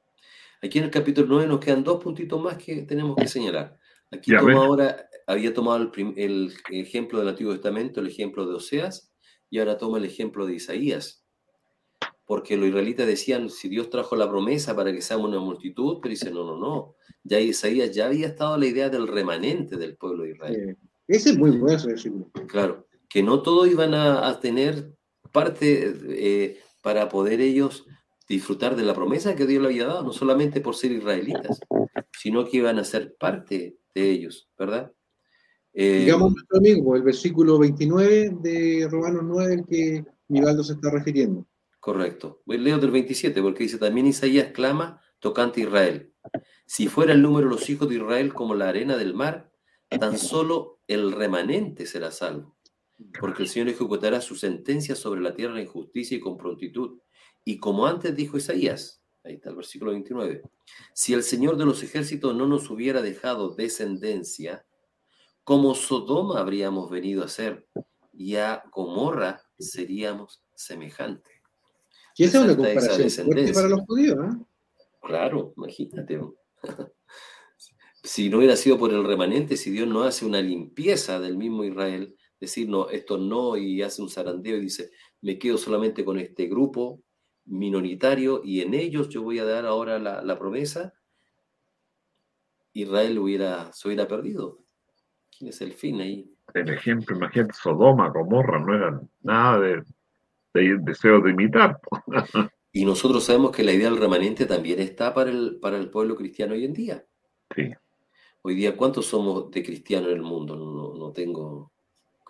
Aquí 0.61 0.78
en 0.78 0.84
el 0.84 0.90
capítulo 0.90 1.26
9 1.28 1.47
nos 1.47 1.61
quedan 1.61 1.84
dos 1.84 2.05
puntitos 2.05 2.38
más 2.38 2.59
que 2.59 2.82
tenemos 2.82 3.16
que 3.16 3.26
señalar. 3.26 3.78
Aquí 4.11 4.33
Ya, 4.33 4.39
ahora, 4.39 5.09
había 5.27 5.53
tomado 5.53 5.83
el, 5.83 5.91
prim- 5.91 6.15
el 6.17 6.53
ejemplo 6.71 7.19
del 7.19 7.29
Antiguo 7.29 7.53
Testamento, 7.53 8.01
el 8.01 8.09
ejemplo 8.09 8.47
de 8.47 8.55
Oseas, 8.55 9.13
y 9.51 9.59
ahora 9.59 9.79
toma 9.79 9.99
el 9.99 10.05
ejemplo 10.05 10.47
de 10.47 10.55
Isaías. 10.55 11.25
Porque 12.27 12.57
los 12.57 12.69
israelitas 12.69 13.07
decían, 13.07 13.51
si 13.51 13.69
Dios 13.69 13.91
trajo 13.91 14.17
la 14.17 14.29
promesa 14.29 14.75
para 14.75 14.93
que 14.93 15.03
seamos 15.03 15.29
una 15.29 15.41
multitud, 15.41 15.99
pero 16.01 16.11
dice, 16.11 16.31
no, 16.31 16.45
no, 16.45 16.57
no. 16.59 16.95
Ya 17.23 17.39
Isaías 17.39 17.91
ya 17.95 18.07
había 18.07 18.29
estado 18.29 18.57
la 18.57 18.67
idea 18.67 18.89
del 18.89 19.09
remanente 19.09 19.77
del 19.77 19.97
pueblo 19.97 20.25
de 20.25 20.31
Israel. 20.31 20.79
Ese 21.07 21.31
es 21.31 21.39
muy 21.39 21.51
bueno 21.51 21.77
ese 21.77 21.89
versículo. 21.89 22.31
Claro, 22.49 22.87
que 23.11 23.23
no 23.23 23.43
todos 23.43 23.69
iban 23.69 23.93
a, 23.95 24.27
a 24.27 24.41
tener 24.41 24.95
parte 25.33 25.95
eh, 26.09 26.61
para 26.83 27.09
poder 27.09 27.41
ellos 27.41 27.87
disfrutar 28.27 28.75
de 28.75 28.85
la 28.85 28.95
promesa 28.95 29.37
que 29.37 29.47
Dios 29.47 29.61
le 29.63 29.69
había 29.69 29.87
dado, 29.87 30.03
no 30.03 30.13
solamente 30.13 30.63
por 30.63 30.77
ser 30.77 30.93
israelitas, 30.93 31.61
sino 32.19 32.47
que 32.47 32.57
iban 32.57 32.79
a 32.79 32.85
ser 32.85 33.15
parte 33.17 33.77
de 33.95 34.11
ellos, 34.11 34.49
¿verdad? 34.59 34.92
Eh, 35.72 36.01
Digamos 36.01 36.32
nuestro 36.32 36.59
amigo, 36.59 36.97
el 36.97 37.03
versículo 37.03 37.59
29 37.59 38.30
de 38.40 38.88
Romanos 38.90 39.22
9, 39.24 39.55
el 39.55 39.64
que 39.66 40.05
Nivaldo 40.28 40.62
se 40.62 40.74
está 40.74 40.90
refiriendo. 40.90 41.47
Correcto. 41.80 42.42
Voy- 42.47 42.59
Leo 42.59 42.78
del 42.78 42.90
27, 42.90 43.40
porque 43.42 43.64
dice, 43.64 43.78
también 43.78 44.07
Isaías 44.07 44.53
clama 44.53 45.01
tocante 45.18 45.61
a 45.61 45.64
Israel. 45.64 46.12
Si 46.66 46.88
fuera 46.88 47.12
el 47.12 47.22
número 47.22 47.49
de 47.49 47.55
los 47.55 47.68
hijos 47.68 47.88
de 47.88 47.97
Israel 47.97 48.32
como 48.32 48.55
la 48.55 48.68
arena 48.68 48.97
del 48.97 49.14
mar, 49.14 49.51
tan 50.01 50.18
solo 50.18 50.80
el 50.86 51.12
remanente 51.12 51.86
será 51.86 52.11
salvo. 52.11 52.57
Porque 53.20 53.42
el 53.42 53.49
Señor 53.49 53.68
ejecutará 53.68 54.20
su 54.20 54.34
sentencia 54.36 54.95
sobre 54.95 55.20
la 55.20 55.34
tierra 55.34 55.61
en 55.61 55.66
justicia 55.66 56.16
y 56.16 56.20
con 56.20 56.36
prontitud. 56.38 56.99
Y 57.45 57.59
como 57.59 57.86
antes 57.86 58.14
dijo 58.16 58.36
Isaías, 58.38 59.03
ahí 59.25 59.35
está 59.35 59.51
el 59.51 59.57
versículo 59.57 59.93
29, 59.93 60.43
si 60.93 61.14
el 61.14 61.22
Señor 61.22 61.57
de 61.57 61.64
los 61.64 61.83
ejércitos 61.83 62.35
no 62.35 62.47
nos 62.47 62.70
hubiera 62.70 63.03
dejado 63.03 63.55
descendencia, 63.55 64.66
como 65.43 65.75
Sodoma 65.75 66.41
habríamos 66.41 66.91
venido 66.91 67.25
a 67.25 67.29
ser, 67.29 67.66
y 68.12 68.37
a 68.37 68.62
Gomorra 68.70 69.43
seríamos 69.59 70.43
semejantes. 70.55 71.33
Y 72.16 72.25
esa 72.25 72.39
es 72.39 72.45
una 72.45 72.57
comparación 72.57 72.87
fuerte 72.87 73.03
descendencia. 73.03 73.55
para 73.55 73.68
los 73.68 73.81
judíos. 73.81 74.16
¿ah? 74.20 74.39
Claro, 75.03 75.53
imagínate. 75.57 76.20
si 78.05 78.29
no 78.29 78.39
hubiera 78.39 78.57
sido 78.57 78.79
por 78.79 78.93
el 78.93 79.05
remanente, 79.05 79.57
si 79.57 79.70
Dios 79.70 79.89
no 79.89 80.05
hace 80.05 80.25
una 80.25 80.41
limpieza 80.41 81.18
del 81.18 81.37
mismo 81.37 81.64
Israel, 81.64 82.16
decir, 82.41 82.68
no, 82.68 82.89
esto 82.91 83.18
no, 83.18 83.57
y 83.57 83.83
hace 83.83 84.01
un 84.01 84.11
zarandeo 84.11 84.57
y 84.57 84.61
dice, 84.61 84.91
me 85.22 85.39
quedo 85.39 85.59
solamente 85.59 86.05
con 86.05 86.18
este 86.18 86.47
grupo 86.47 87.03
minoritario 87.47 88.40
y 88.45 88.61
en 88.62 88.74
ellos 88.74 89.09
yo 89.09 89.22
voy 89.22 89.38
a 89.38 89.45
dar 89.45 89.66
ahora 89.66 89.99
la, 89.99 90.22
la 90.22 90.38
promesa, 90.38 90.95
Israel 92.72 93.18
hubiera, 93.18 93.72
se 93.72 93.88
hubiera 93.88 94.09
perdido. 94.09 94.59
¿Quién 95.36 95.51
es 95.51 95.61
el 95.61 95.72
fin 95.72 96.01
ahí? 96.01 96.30
El 96.53 96.68
ejemplo, 96.70 97.16
imagínate, 97.16 97.53
Sodoma, 97.55 98.09
Gomorra, 98.11 98.59
no 98.61 98.74
eran 98.74 99.11
nada 99.22 99.61
de, 99.61 99.82
de 100.55 100.78
deseo 100.82 101.20
de 101.20 101.30
imitar. 101.30 101.80
Y 102.76 102.84
nosotros 102.84 103.22
sabemos 103.22 103.53
que 103.53 103.62
la 103.62 103.70
idea 103.72 103.88
del 103.88 104.01
remanente 104.01 104.47
también 104.47 104.80
está 104.80 105.14
para 105.14 105.30
el, 105.30 105.61
para 105.61 105.78
el 105.78 105.90
pueblo 105.90 106.16
cristiano 106.16 106.55
hoy 106.55 106.64
en 106.64 106.72
día. 106.72 107.07
Sí. 107.55 107.70
Hoy 108.42 108.57
día, 108.57 108.76
¿cuántos 108.76 109.07
somos 109.07 109.49
de 109.53 109.62
cristianos 109.62 110.09
en 110.11 110.16
el 110.16 110.22
mundo? 110.22 110.57
No, 110.57 110.72
no- 110.72 110.95
no 110.99 111.12
tengo, 111.12 111.72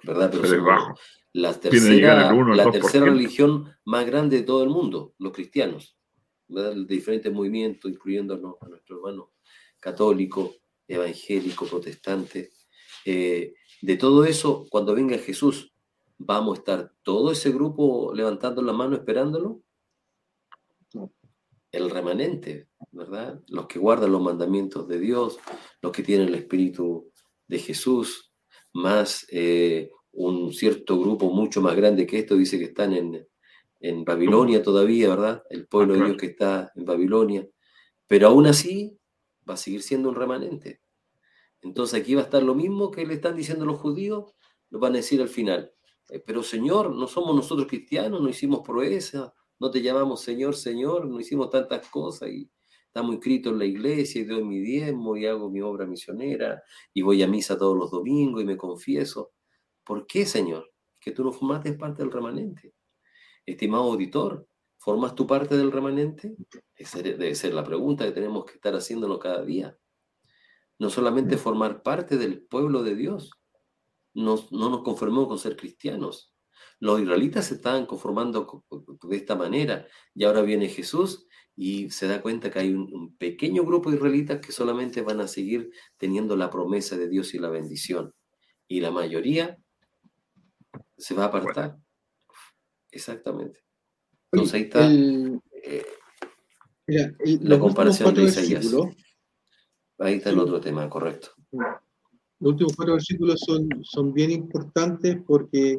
¿verdad? 0.05 0.31
Pero 0.31 0.43
Pero 0.43 0.65
bajo. 0.65 0.95
la 1.33 1.59
tercera, 1.59 2.33
uno, 2.33 2.55
la 2.55 2.65
2%. 2.65 2.73
tercera 2.73 3.07
religión 3.07 3.73
más 3.85 4.07
grande 4.07 4.39
de 4.39 4.43
todo 4.43 4.63
el 4.63 4.71
mundo, 4.71 5.15
los 5.19 5.33
cristianos, 5.33 5.97
¿verdad? 6.49 6.75
De 6.75 6.85
diferentes 6.95 7.33
movimientos, 7.33 7.91
incluyéndonos 7.91 8.57
a 8.61 8.69
nuestro 8.69 8.97
hermano 8.97 9.33
católico, 9.81 10.55
evangélico, 10.87 11.67
protestante. 11.67 12.51
Eh, 13.05 13.55
de 13.83 13.97
todo 13.97 14.25
eso, 14.25 14.67
cuando 14.71 14.95
venga 14.95 15.19
Jesús, 15.19 15.73
¿vamos 16.17 16.57
a 16.57 16.59
estar 16.61 16.93
todo 17.03 17.33
ese 17.33 17.51
grupo 17.51 18.13
levantando 18.15 18.63
la 18.63 18.73
mano 18.73 18.97
esperándolo? 18.97 19.61
el 21.75 21.91
remanente, 21.91 22.69
¿verdad? 22.93 23.43
Los 23.49 23.67
que 23.67 23.81
guardan 23.81 24.13
los 24.13 24.23
mandamientos 24.23 24.87
de 24.87 25.01
Dios, 25.01 25.39
los 25.83 25.91
que 25.91 26.05
tienen 26.05 26.29
el 26.29 26.37
Espíritu 26.37 27.11
de 27.49 27.59
Jesús, 27.59 28.33
más 28.75 29.27
eh, 29.31 29.91
un 30.13 30.53
cierto 30.53 30.99
grupo 31.01 31.31
mucho 31.31 31.63
más 31.63 31.75
grande 31.75 32.07
que 32.07 32.19
esto, 32.19 32.37
dice 32.37 32.59
que 32.59 32.67
están 32.67 32.93
en, 32.93 33.27
en 33.81 34.05
Babilonia 34.05 34.63
todavía, 34.63 35.09
¿verdad? 35.09 35.43
El 35.49 35.67
pueblo 35.67 35.95
de 35.95 36.05
Dios 36.05 36.17
que 36.17 36.27
está 36.27 36.71
en 36.75 36.85
Babilonia. 36.85 37.49
Pero 38.07 38.29
aún 38.29 38.47
así 38.47 38.99
va 39.49 39.55
a 39.55 39.59
seguir 39.59 39.83
siendo 39.83 40.09
un 40.09 40.15
remanente. 40.15 40.81
Entonces 41.63 42.01
aquí 42.01 42.15
va 42.15 42.23
a 42.23 42.25
estar 42.25 42.43
lo 42.43 42.55
mismo 42.55 42.91
que 42.91 43.07
le 43.07 43.15
están 43.15 43.37
diciendo 43.37 43.65
los 43.65 43.81
judíos, 43.81 44.35
lo 44.71 44.79
van 44.79 44.93
a 44.93 44.97
decir 44.97 45.23
al 45.23 45.29
final. 45.29 45.73
Eh, 46.11 46.23
pero 46.25 46.43
Señor, 46.43 46.95
no 46.95 47.07
somos 47.07 47.35
nosotros 47.35 47.67
cristianos, 47.69 48.21
no 48.21 48.29
hicimos 48.29 48.61
proeza, 48.61 49.33
no 49.59 49.71
te 49.71 49.81
llamamos 49.81 50.21
Señor, 50.21 50.57
Señor, 50.57 51.07
no 51.07 51.19
hicimos 51.21 51.49
tantas 51.51 51.89
cosas 51.89 52.29
y 52.31 52.51
estamos 52.95 53.17
inscritos 53.17 53.53
en 53.53 53.59
la 53.59 53.65
iglesia 53.65 54.21
y 54.21 54.25
doy 54.25 54.45
mi 54.45 54.61
diezmo 54.61 55.17
y 55.17 55.27
hago 55.27 55.51
mi 55.51 55.61
obra 55.61 55.85
misionera 55.85 56.63
y 56.93 57.03
voy 57.03 57.25
a 57.25 57.27
misa 57.27 57.59
todos 57.59 57.77
los 57.77 57.91
domingos 57.91 58.41
y 58.41 58.45
me 58.45 58.57
confieso. 58.57 59.33
¿Por 59.83 60.07
qué, 60.07 60.25
Señor? 60.25 60.73
Que 61.01 61.11
tú 61.11 61.25
no 61.25 61.33
formaste 61.33 61.73
parte 61.73 62.05
del 62.05 62.13
remanente. 62.13 62.73
Estimado 63.45 63.83
auditor, 63.83 64.47
¿formas 64.79 65.17
tu 65.17 65.27
parte 65.27 65.57
del 65.57 65.73
remanente? 65.73 66.37
Esa 66.77 67.03
debe 67.03 67.35
ser 67.35 67.53
la 67.53 67.65
pregunta 67.65 68.05
que 68.05 68.13
tenemos 68.13 68.45
que 68.45 68.55
estar 68.55 68.77
haciéndonos 68.77 69.19
cada 69.19 69.45
día. 69.45 69.77
No 70.79 70.89
solamente 70.89 71.37
formar 71.37 71.83
parte 71.83 72.17
del 72.17 72.43
pueblo 72.43 72.85
de 72.85 72.95
Dios, 72.95 73.33
no, 74.15 74.37
no 74.53 74.71
nos 74.71 74.83
conformemos 74.83 75.27
con 75.27 75.41
ser 75.41 75.57
cristianos. 75.57 76.33
Los 76.79 77.01
israelitas 77.01 77.47
se 77.47 77.55
estaban 77.55 77.87
conformando 77.87 78.63
de 79.03 79.17
esta 79.17 79.35
manera 79.35 79.89
y 80.15 80.23
ahora 80.23 80.43
viene 80.43 80.69
Jesús 80.69 81.24
y 81.57 81.91
se 81.91 82.09
da 82.09 82.21
cuenta 82.21 82.51
que 82.51 82.59
hay 82.59 82.75
un, 82.75 83.17
pequeño 83.17 83.65
grupo 83.65 83.91
de 83.91 83.97
israelitas 83.97 84.41
que 84.41 84.53
solamente 84.53 85.03
van 85.03 85.21
a 85.21 85.29
seguir 85.29 85.71
teniendo 85.97 86.37
la 86.37 86.51
promesa 86.51 86.97
de 86.97 87.09
Dios 87.09 87.35
y 87.35 87.39
la 87.39 87.49
bendición. 87.49 88.13
Y 88.67 88.81
la 88.81 88.91
mayoría 88.91 89.59
se 90.97 91.15
va 91.15 91.25
a 91.25 91.27
apartar. 91.27 91.77
Exactamente. 92.91 93.61
Entonces 94.33 94.55
ahí 94.55 94.63
está 94.63 94.91
eh, 94.91 95.85
la 97.41 97.59
comparación 97.59 98.15
de 98.15 98.25
Isaías. 98.25 98.67
Ahí 99.99 100.15
está 100.15 100.31
el 100.31 100.39
otro 100.41 100.61
tema, 100.61 100.89
correcto. 100.91 101.31
Los 101.53 102.53
últimos 102.53 102.75
cuatro 102.75 102.95
versículos 102.95 103.41
son, 103.47 103.69
son 103.83 104.13
bien 104.13 104.33
importantes 104.33 105.19
porque 105.25 105.79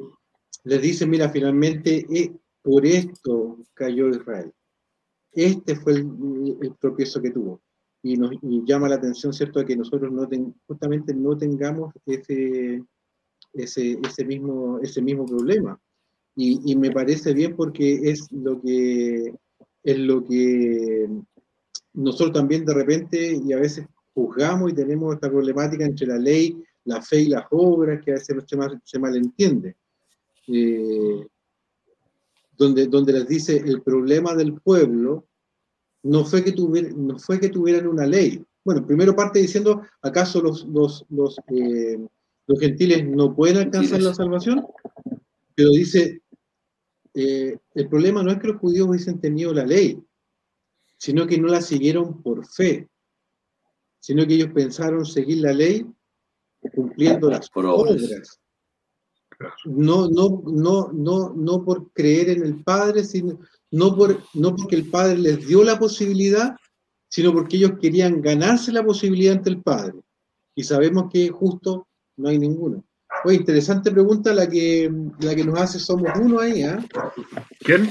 les 0.64 0.82
dice, 0.82 1.06
mira, 1.06 1.30
finalmente 1.30 2.06
eh, 2.10 2.34
por 2.62 2.86
esto 2.86 3.58
cayó 3.74 4.10
Israel. 4.10 4.54
Este 5.36 5.76
fue 5.76 5.94
el, 5.94 6.58
el 6.62 6.76
tropiezo 6.78 7.22
que 7.22 7.32
tuvo. 7.32 7.62
Y 8.02 8.18
nos 8.18 8.32
llama 8.66 8.88
la 8.88 8.96
atención, 8.96 9.34
¿cierto?, 9.34 9.60
de 9.60 9.66
que 9.66 9.76
nosotros 9.76 10.12
no 10.12 10.28
justamente 10.68 11.14
no 11.14 11.38
tengamos 11.38 11.94
ese, 12.06 12.84
ese, 13.54 14.00
ese, 14.04 14.26
mismo, 14.26 14.80
ese 14.80 15.02
mismo 15.02 15.26
problema. 15.26 15.80
Y, 16.36 16.72
y, 16.72 16.76
me 16.76 16.92
parece 16.92 17.34
bien 17.34 17.56
porque 17.56 18.10
es 18.10 18.32
lo 18.32 18.62
que 18.62 19.34
es 19.84 20.00
lo 20.00 20.24
que 20.26 21.08
nosotros 21.94 22.34
también 22.34 22.66
de 22.66 22.74
repente 22.74 23.40
y 23.44 23.54
a 23.54 23.58
veces 23.58 23.88
juzgamos 24.14 24.72
y 24.72 24.76
tenemos 24.76 25.14
esta 25.14 25.30
problemática 25.30 25.86
entre 25.86 26.08
la 26.08 26.18
ley, 26.18 26.62
la 26.86 27.02
fe 27.02 27.22
y 27.22 27.30
las 27.30 27.46
obras 27.52 28.04
que 28.04 28.12
a 28.12 28.16
veces 28.16 28.36
se, 28.48 28.58
mal, 28.58 28.82
se 28.84 29.00
malentiende. 29.00 29.76
Eh, 30.48 31.26
donde, 32.58 32.88
donde 32.88 33.14
les 33.14 33.28
dice 33.28 33.58
el 33.58 33.82
problema 33.82 34.36
del 34.36 34.54
pueblo 34.62 35.28
no 36.04 36.24
fue 36.24 36.44
que, 36.44 36.54
no 36.96 37.18
fue 37.18 37.40
que 37.40 37.50
tuvieran 37.50 37.88
una 37.88 38.06
ley. 38.06 38.44
Bueno, 38.64 38.86
primero 38.86 39.16
parte 39.16 39.40
diciendo, 39.40 39.82
¿acaso 40.02 40.42
los, 40.42 40.66
los, 40.66 41.06
los, 41.10 41.40
eh, 41.48 41.98
los 42.48 42.60
gentiles 42.60 43.08
no 43.08 43.36
pueden 43.36 43.58
alcanzar 43.58 44.02
la 44.02 44.14
salvación? 44.14 44.66
Pero 45.56 45.70
dice, 45.70 46.22
eh, 47.14 47.58
el 47.74 47.90
problema 47.90 48.22
no 48.22 48.32
es 48.32 48.40
que 48.40 48.48
los 48.48 48.58
judíos 48.58 48.88
hubiesen 48.88 49.20
tenido 49.20 49.54
la 49.54 49.66
ley, 49.66 50.00
sino 50.98 51.26
que 51.26 51.40
no 51.40 51.48
la 51.48 51.62
siguieron 51.62 52.22
por 52.22 52.46
fe, 52.46 52.88
sino 54.00 54.26
que 54.28 54.36
ellos 54.36 54.52
pensaron 54.54 55.06
seguir 55.06 55.40
la 55.40 55.54
ley 55.54 55.86
cumpliendo 56.74 57.30
las 57.30 57.50
obras 57.54 58.40
no, 59.66 60.10
no, 60.10 60.42
no, 60.46 60.90
no, 60.94 61.34
no 61.36 61.64
por 61.64 61.92
creer 61.92 62.30
en 62.30 62.44
el 62.44 62.64
Padre, 62.64 63.04
sino, 63.04 63.40
no, 63.72 63.96
por, 63.96 64.22
no 64.34 64.56
porque 64.56 64.76
el 64.76 64.90
Padre 64.90 65.18
les 65.18 65.48
dio 65.48 65.64
la 65.64 65.78
posibilidad, 65.78 66.56
sino 67.08 67.34
porque 67.34 67.58
ellos 67.58 67.74
querían 67.82 68.22
ganarse 68.22 68.72
la 68.72 68.84
posibilidad 68.84 69.36
ante 69.36 69.50
el 69.50 69.62
Padre. 69.62 70.00
Y 70.56 70.64
sabemos 70.64 71.12
que 71.12 71.30
justo 71.30 71.88
no 72.18 72.30
hay 72.30 72.40
ninguno. 72.40 72.84
Oye, 73.24 73.38
interesante 73.38 73.92
pregunta 73.92 74.34
la 74.34 74.48
que, 74.48 74.92
la 75.20 75.36
que 75.36 75.44
nos 75.44 75.60
hace 75.60 75.80
Somos 75.80 76.12
Uno 76.20 76.40
ahí, 76.40 76.64
¿eh? 76.64 76.78
¿Quién? 77.60 77.90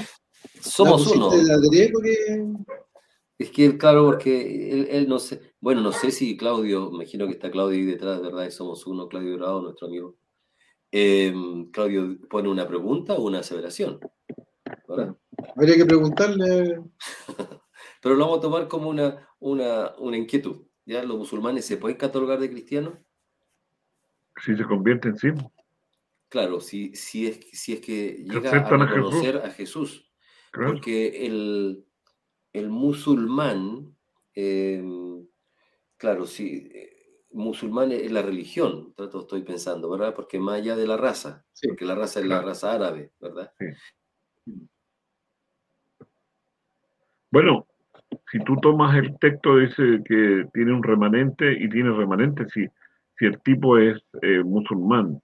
Somos 0.61 1.07
Uno. 1.07 1.31
Es 3.37 3.51
que, 3.51 3.77
claro, 3.77 4.05
porque 4.05 4.71
él, 4.71 4.87
él, 4.89 5.09
no 5.09 5.19
sé, 5.19 5.41
bueno, 5.59 5.81
no 5.81 5.91
sé 5.91 6.11
si 6.11 6.37
Claudio, 6.37 6.89
me 6.89 6.97
imagino 6.97 7.27
que 7.27 7.33
está 7.33 7.51
Claudio 7.51 7.77
ahí 7.77 7.85
detrás, 7.85 8.21
¿verdad? 8.21 8.49
Somos 8.49 8.87
Uno, 8.87 9.09
Claudio 9.09 9.35
Grado, 9.37 9.61
nuestro 9.61 9.87
amigo. 9.87 10.15
Em, 10.97 11.69
Claudio 11.71 12.17
pone 12.29 12.47
una 12.47 12.65
pregunta 12.65 13.15
o 13.15 13.23
una 13.23 13.39
aseveración. 13.39 13.99
Habría 15.57 15.75
que 15.75 15.85
preguntarle. 15.85 16.81
Pero 18.01 18.15
lo 18.15 18.23
vamos 18.23 18.37
a 18.37 18.41
tomar 18.41 18.69
como 18.69 18.89
una, 18.89 19.27
una, 19.39 19.93
una 19.97 20.15
inquietud. 20.15 20.67
¿Ya 20.85 21.03
los 21.03 21.17
musulmanes 21.17 21.65
se 21.65 21.75
pueden 21.75 21.97
catalogar 21.97 22.39
de 22.39 22.49
cristianos? 22.49 22.93
Si 24.41 24.55
se 24.55 24.63
convierten, 24.63 25.17
sí. 25.17 25.31
Claro, 26.29 26.61
si, 26.61 26.95
si, 26.95 27.27
es, 27.27 27.41
si 27.51 27.73
es 27.73 27.81
que 27.81 28.23
llega 28.23 28.55
a 28.55 28.89
conocer 28.89 29.41
a 29.43 29.49
Jesús. 29.49 30.09
Porque 30.53 31.25
el, 31.25 31.85
el 32.53 32.69
musulmán, 32.69 33.97
em, 34.33 35.27
claro, 35.97 36.25
si 36.25 36.69
musulmán 37.35 37.91
es 37.91 38.11
la 38.11 38.21
religión, 38.21 38.93
trato 38.95 39.21
estoy 39.21 39.43
pensando, 39.43 39.89
¿verdad? 39.89 40.15
Porque 40.15 40.39
más 40.39 40.55
allá 40.55 40.75
de 40.75 40.87
la 40.87 40.97
raza, 40.97 41.45
porque 41.67 41.85
la 41.85 41.95
raza 41.95 42.19
es 42.21 42.25
la 42.25 42.41
raza 42.41 42.73
árabe, 42.73 43.11
¿verdad? 43.19 43.51
Bueno, 47.31 47.67
si 48.31 48.39
tú 48.39 48.55
tomas 48.57 48.95
el 48.95 49.17
texto, 49.19 49.57
dice 49.57 50.01
que 50.05 50.47
tiene 50.53 50.73
un 50.73 50.81
remanente 50.81 51.51
y 51.51 51.69
tiene 51.69 51.91
remanente 51.91 52.47
si, 52.49 52.65
si 53.19 53.25
el 53.25 53.41
tipo 53.41 53.77
es 53.77 54.01
eh, 54.21 54.41
musulmán, 54.43 55.21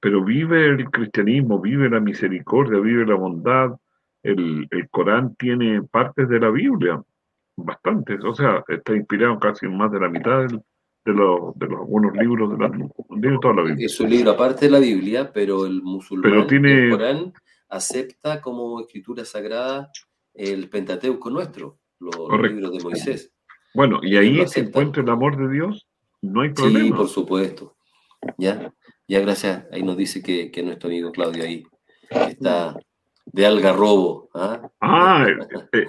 pero 0.00 0.24
vive 0.24 0.66
el 0.66 0.88
cristianismo, 0.90 1.60
vive 1.60 1.90
la 1.90 2.00
misericordia, 2.00 2.78
vive 2.78 3.04
la 3.04 3.16
bondad, 3.16 3.72
el, 4.22 4.68
el 4.70 4.88
Corán 4.90 5.34
tiene 5.34 5.82
partes 5.82 6.28
de 6.28 6.38
la 6.38 6.50
Biblia, 6.50 7.02
bastantes, 7.56 8.22
o 8.24 8.32
sea, 8.32 8.62
está 8.68 8.94
inspirado 8.94 9.40
casi 9.40 9.66
en 9.66 9.76
más 9.76 9.90
de 9.90 9.98
la 9.98 10.08
mitad 10.08 10.46
del, 10.46 10.62
de 11.08 11.14
los, 11.14 11.58
de 11.58 11.66
los 11.66 11.86
buenos 11.88 12.14
libros 12.16 12.50
de, 12.50 12.58
la, 12.58 12.68
de 12.68 13.38
toda 13.40 13.54
la 13.54 13.62
Biblia. 13.62 13.86
Es 13.86 13.98
un 14.00 14.10
libro 14.10 14.32
aparte 14.32 14.66
de 14.66 14.72
la 14.72 14.78
Biblia, 14.78 15.30
pero 15.32 15.64
el 15.64 15.82
musulmán 15.82 16.46
tiene... 16.46 16.90
Corán 16.90 17.32
acepta 17.70 18.40
como 18.40 18.80
escritura 18.80 19.24
sagrada 19.24 19.90
el 20.34 20.68
Pentateuco 20.70 21.30
nuestro, 21.30 21.78
los, 21.98 22.16
libros 22.42 22.72
de 22.72 22.82
Moisés. 22.82 23.32
Bueno, 23.74 24.00
y 24.02 24.16
ahí 24.16 24.46
se 24.46 24.60
encuentra 24.60 25.02
el 25.02 25.10
amor 25.10 25.36
de 25.36 25.52
Dios, 25.52 25.86
no 26.22 26.42
hay 26.42 26.50
problema. 26.50 26.86
Sí, 26.86 26.92
por 26.92 27.08
supuesto. 27.08 27.76
Ya, 28.36 28.72
ya 29.06 29.20
gracias. 29.20 29.66
Ahí 29.72 29.82
nos 29.82 29.96
dice 29.96 30.22
que, 30.22 30.50
que 30.50 30.62
nuestro 30.62 30.88
amigo 30.88 31.12
Claudio 31.12 31.44
ahí 31.44 31.64
está 32.10 32.76
de 33.26 33.46
algarrobo. 33.46 34.30
Ah, 34.34 34.70
ah 34.80 35.26
eh, 35.72 35.86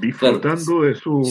disfrutando 0.00 0.82
de 0.82 0.94
su... 0.94 1.22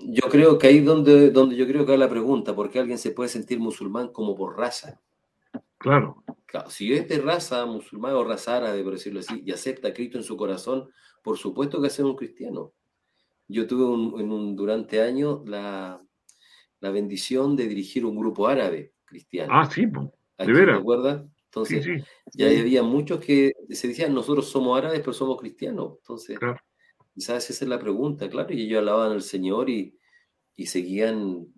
yo 0.00 0.22
creo 0.28 0.58
que 0.58 0.66
ahí 0.66 0.80
donde, 0.80 1.30
donde 1.30 1.56
yo 1.56 1.66
creo 1.66 1.84
que 1.84 1.92
hay 1.92 1.98
la 1.98 2.08
pregunta, 2.08 2.54
¿por 2.54 2.70
qué 2.70 2.78
alguien 2.78 2.98
se 2.98 3.10
puede 3.10 3.28
sentir 3.28 3.58
musulmán 3.58 4.08
como 4.08 4.34
por 4.34 4.56
raza? 4.56 5.00
Claro. 5.78 6.22
si 6.68 6.92
es 6.92 7.08
de 7.08 7.18
raza 7.18 7.64
musulmán 7.66 8.14
o 8.14 8.24
raza 8.24 8.56
árabe, 8.56 8.82
por 8.82 8.94
decirlo 8.94 9.20
así, 9.20 9.42
y 9.44 9.52
acepta 9.52 9.88
a 9.88 9.94
Cristo 9.94 10.18
en 10.18 10.24
su 10.24 10.36
corazón, 10.36 10.88
por 11.22 11.36
supuesto 11.38 11.80
que 11.80 11.88
es 11.88 11.98
un 11.98 12.16
cristiano. 12.16 12.72
Yo 13.48 13.66
tuve 13.66 14.22
en 14.22 14.32
un, 14.32 14.56
durante 14.56 15.00
años 15.00 15.40
la, 15.46 16.02
la, 16.80 16.90
bendición 16.90 17.54
de 17.56 17.68
dirigir 17.68 18.04
un 18.04 18.16
grupo 18.16 18.48
árabe 18.48 18.94
cristiano. 19.04 19.52
Ah, 19.54 19.70
sí, 19.70 19.86
de 19.86 20.52
veras. 20.52 20.82
Entonces, 21.56 22.04
ya 22.34 22.46
había 22.48 22.82
muchos 22.82 23.18
que 23.20 23.52
se 23.70 23.88
decían, 23.88 24.12
nosotros 24.12 24.48
somos 24.48 24.76
árabes, 24.76 25.00
pero 25.00 25.14
somos 25.14 25.40
cristianos. 25.40 25.94
Entonces, 25.98 26.38
Quizás 27.16 27.50
esa 27.50 27.64
es 27.64 27.68
la 27.70 27.80
pregunta, 27.80 28.30
claro, 28.30 28.52
y 28.54 28.62
ellos 28.64 28.80
alaban 28.80 29.12
al 29.12 29.22
Señor 29.22 29.70
y, 29.70 29.98
y 30.56 30.66
seguían, 30.66 31.48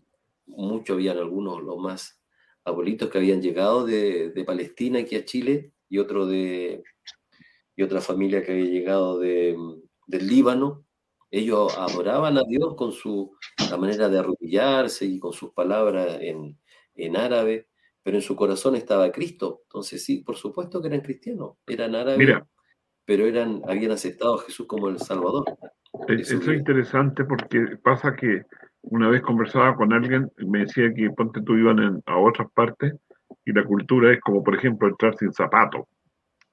muchos 0.46 0.94
habían 0.96 1.18
algunos, 1.18 1.62
los 1.62 1.78
más 1.78 2.22
abuelitos 2.64 3.10
que 3.10 3.18
habían 3.18 3.42
llegado 3.42 3.84
de, 3.84 4.30
de 4.30 4.44
Palestina 4.44 5.00
aquí 5.00 5.16
a 5.16 5.24
Chile 5.24 5.72
y 5.88 5.98
otro 5.98 6.26
de 6.26 6.84
y 7.76 7.82
otra 7.82 8.00
familia 8.00 8.42
que 8.44 8.52
había 8.52 8.66
llegado 8.66 9.18
de, 9.18 9.56
del 10.06 10.26
Líbano 10.28 10.84
Ellos 11.30 11.76
adoraban 11.78 12.38
a 12.38 12.42
Dios 12.44 12.74
con 12.76 12.92
su 12.92 13.36
la 13.70 13.76
manera 13.76 14.08
de 14.08 14.18
arrodillarse 14.18 15.06
y 15.06 15.18
con 15.18 15.32
sus 15.32 15.52
palabras 15.52 16.18
en, 16.22 16.58
en 16.94 17.16
árabe, 17.16 17.68
pero 18.02 18.16
en 18.18 18.22
su 18.22 18.36
corazón 18.36 18.76
estaba 18.76 19.12
Cristo. 19.12 19.62
Entonces 19.64 20.04
sí, 20.04 20.18
por 20.22 20.36
supuesto 20.36 20.80
que 20.82 20.88
eran 20.88 21.02
cristianos, 21.02 21.56
eran 21.66 21.94
árabes, 21.94 22.36
pero 23.08 23.24
eran, 23.24 23.62
habían 23.66 23.92
aceptado 23.92 24.34
a 24.34 24.42
Jesús 24.42 24.66
como 24.66 24.90
el 24.90 24.98
Salvador. 24.98 25.42
Eso 26.08 26.36
es 26.36 26.48
interesante 26.48 27.24
porque 27.24 27.78
pasa 27.82 28.14
que 28.14 28.42
una 28.82 29.08
vez 29.08 29.22
conversaba 29.22 29.74
con 29.76 29.94
alguien, 29.94 30.30
me 30.36 30.58
decía 30.58 30.92
que 30.92 31.08
ponte 31.12 31.40
tú 31.40 31.56
iban 31.56 32.02
a 32.04 32.18
otras 32.18 32.48
partes 32.52 32.92
y 33.46 33.52
la 33.52 33.64
cultura 33.64 34.12
es 34.12 34.20
como, 34.20 34.44
por 34.44 34.54
ejemplo, 34.54 34.88
entrar 34.88 35.16
sin 35.16 35.32
zapatos 35.32 35.86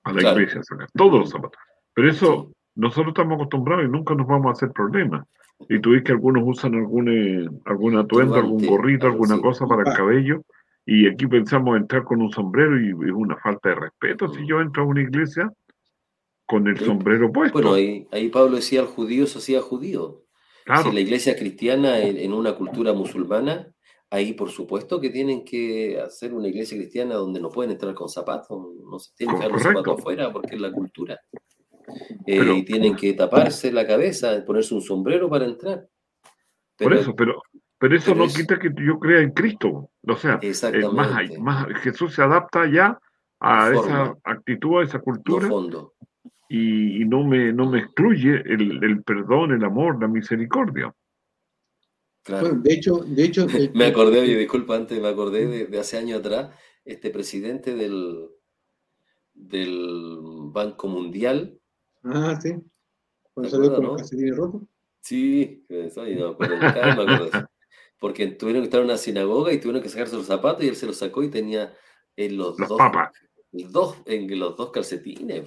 a 0.06 0.14
la 0.14 0.32
iglesia, 0.32 0.64
sacar 0.64 0.88
todos 0.94 1.20
los 1.20 1.30
zapatos. 1.30 1.60
Pero 1.94 2.10
eso 2.10 2.54
nosotros 2.74 3.10
estamos 3.10 3.36
acostumbrados 3.36 3.84
y 3.84 3.90
nunca 3.90 4.16
nos 4.16 4.26
vamos 4.26 4.48
a 4.48 4.52
hacer 4.54 4.72
problemas. 4.72 5.28
Y 5.68 5.80
tú 5.80 5.92
ves 5.92 6.04
que 6.04 6.14
algunos 6.14 6.44
usan 6.46 6.74
algún, 6.76 7.10
eh, 7.10 7.50
algún 7.66 7.98
atuendo, 7.98 8.36
algún 8.36 8.66
gorrito, 8.66 9.08
alguna 9.08 9.42
cosa 9.42 9.68
para 9.68 9.82
el 9.82 9.90
ah. 9.90 9.98
cabello. 9.98 10.42
Y 10.86 11.06
aquí 11.06 11.28
pensamos 11.28 11.76
entrar 11.76 12.06
con 12.06 12.22
un 12.22 12.32
sombrero 12.32 12.80
y 12.80 12.92
es 12.92 13.14
una 13.14 13.36
falta 13.36 13.70
de 13.70 13.76
respeto. 13.76 14.30
Si 14.30 14.44
mm. 14.44 14.46
yo 14.46 14.62
entro 14.62 14.84
a 14.84 14.86
una 14.86 15.02
iglesia 15.02 15.52
con 16.46 16.68
el 16.68 16.80
sombrero 16.80 17.32
puesto. 17.32 17.54
Bueno, 17.54 17.74
ahí, 17.74 18.08
ahí 18.12 18.30
Pablo 18.30 18.58
decía 18.58 18.82
al 18.82 18.88
judío 18.88 19.26
se 19.28 19.40
hacía 19.40 19.62
judío. 19.62 20.26
Si 20.84 20.92
la 20.92 21.00
iglesia 21.00 21.36
cristiana 21.36 22.00
en, 22.00 22.34
una 22.34 22.56
cultura 22.56 22.92
musulmana, 22.92 23.72
ahí 24.10 24.34
por 24.34 24.50
supuesto 24.50 25.00
que 25.00 25.12
tienen 25.12 25.46
que 25.46 26.00
hacer 26.02 26.34
una 26.34 26.48
iglesia 26.48 26.76
cristiana 26.76 27.14
donde 27.16 27.40
no 27.40 27.50
pueden 27.50 27.72
entrar 27.72 27.94
con 27.94 28.10
zapatos, 28.10 28.74
no 28.84 28.98
se 28.98 29.14
tienen 29.16 29.36
que 29.36 29.44
dejar 29.44 29.52
los 29.52 29.62
zapatos 29.62 30.00
afuera 30.00 30.34
porque 30.34 30.56
es 30.56 30.62
la 30.62 30.72
cultura. 30.72 31.20
Eh, 32.26 32.54
y 32.56 32.66
tienen 32.66 32.96
que 32.96 33.14
taparse 33.14 33.72
la 33.72 33.86
cabeza, 33.86 34.44
ponerse 34.44 34.74
un 34.74 34.82
sombrero 34.82 35.30
para 35.30 35.46
entrar. 35.46 35.88
por 36.80 36.94
eso, 36.96 37.16
pero, 37.16 37.44
pero 37.78 37.96
eso 37.96 38.16
no 38.16 38.26
quita 38.28 38.58
que 38.58 38.72
yo 38.76 38.98
crea 38.98 39.22
en 39.22 39.32
Cristo. 39.32 39.92
O 40.02 40.18
sea, 40.18 40.40
eh, 40.42 40.54
más, 40.92 41.38
más, 41.38 41.68
Jesús 41.82 42.16
se 42.16 42.24
adapta 42.24 42.68
ya 42.68 43.00
a 43.40 43.72
esa 43.72 44.18
actitud, 44.24 44.80
a 44.80 44.84
esa 44.84 45.00
cultura. 45.00 45.48
Y, 46.48 47.06
no, 47.06 47.24
me, 47.24 47.52
no 47.52 47.70
me 47.70 47.80
excluye 47.80 48.42
el, 48.46 49.04
perdón, 49.04 49.52
el 49.52 49.64
amor, 49.64 50.00
la 50.00 50.08
misericordia. 50.08 50.94
de 52.26 52.74
hecho, 52.74 52.98
de 53.08 53.24
hecho 53.24 53.48
me 53.74 53.86
acordé, 53.86 54.20
oye, 54.20 54.38
disculpa, 54.38 54.76
antes 54.76 55.02
me 55.02 55.08
acordé 55.08 55.68
de, 55.68 55.80
hace 55.80 55.98
años 55.98 56.20
atrás, 56.20 56.56
este 56.84 57.10
presidente 57.10 57.76
del, 57.76 58.30
del 59.34 59.88
Banco 60.52 60.88
Mundial, 60.88 61.60
Ah, 62.06 62.40
sí. 62.40 62.54
Cuando 63.34 63.50
salió 63.50 63.74
con 63.74 63.84
¿no? 63.84 63.98
roto. 64.36 64.68
Sí, 65.02 65.66
eso, 65.70 66.06
no 66.06 66.08
me 66.08 66.34
acuerdo, 66.34 66.58
me 66.58 66.68
acuerdo 66.68 67.50
Porque 68.00 68.28
tuvieron 68.28 68.62
que 68.62 68.66
estar 68.66 68.80
en 68.80 68.86
una 68.86 68.98
sinagoga 68.98 69.52
y 69.52 69.60
tuvieron 69.60 69.82
que 69.82 69.90
sacarse 69.90 70.16
los 70.16 70.26
zapatos 70.26 70.64
y 70.64 70.68
él 70.68 70.76
se 70.76 70.86
los 70.86 70.98
sacó 70.98 71.24
y 71.24 71.30
tenía 71.30 71.74
en 72.16 72.38
los, 72.38 72.58
dos, 72.58 72.80
dos, 73.52 73.98
en 74.06 74.40
los 74.40 74.56
dos 74.56 74.72
calcetines. 74.72 75.44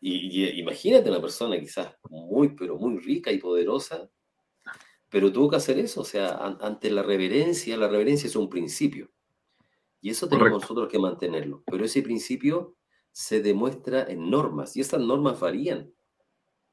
Y, 0.00 0.60
imagínate 0.60 1.10
una 1.10 1.20
persona 1.20 1.58
quizás 1.58 1.94
muy, 2.10 2.54
pero 2.54 2.76
muy 2.76 2.98
rica 2.98 3.32
y 3.32 3.38
poderosa, 3.38 4.10
pero 5.08 5.32
tuvo 5.32 5.50
que 5.50 5.56
hacer 5.56 5.78
eso. 5.78 6.02
O 6.02 6.04
sea, 6.04 6.36
ante 6.36 6.90
la 6.90 7.02
reverencia, 7.02 7.76
la 7.76 7.88
reverencia 7.88 8.26
es 8.26 8.36
un 8.36 8.48
principio. 8.48 9.10
Y 10.00 10.10
eso 10.10 10.28
tenemos 10.28 10.62
nosotros 10.62 10.88
que 10.88 10.98
mantenerlo. 10.98 11.62
Pero 11.66 11.84
ese 11.84 12.02
principio 12.02 12.76
se 13.12 13.40
demuestra 13.40 14.04
en 14.04 14.30
normas 14.30 14.76
y 14.76 14.80
estas 14.80 15.00
normas 15.00 15.40
varían, 15.40 15.92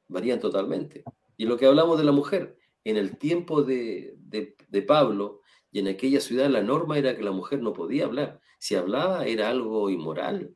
varían 0.08 0.40
totalmente. 0.40 1.04
Y 1.36 1.46
lo 1.46 1.56
que 1.56 1.66
hablamos 1.66 1.98
de 1.98 2.04
la 2.04 2.12
mujer, 2.12 2.58
en 2.84 2.96
el 2.98 3.16
tiempo 3.16 3.62
de, 3.62 4.14
de, 4.18 4.82
Pablo 4.82 5.40
y 5.72 5.78
en 5.78 5.88
aquella 5.88 6.20
ciudad 6.20 6.50
la 6.50 6.62
norma 6.62 6.98
era 6.98 7.16
que 7.16 7.22
la 7.22 7.30
mujer 7.30 7.62
no 7.62 7.72
podía 7.72 8.04
hablar. 8.04 8.40
Si 8.58 8.74
hablaba 8.74 9.24
era 9.26 9.48
algo 9.48 9.88
inmoral. 9.88 10.54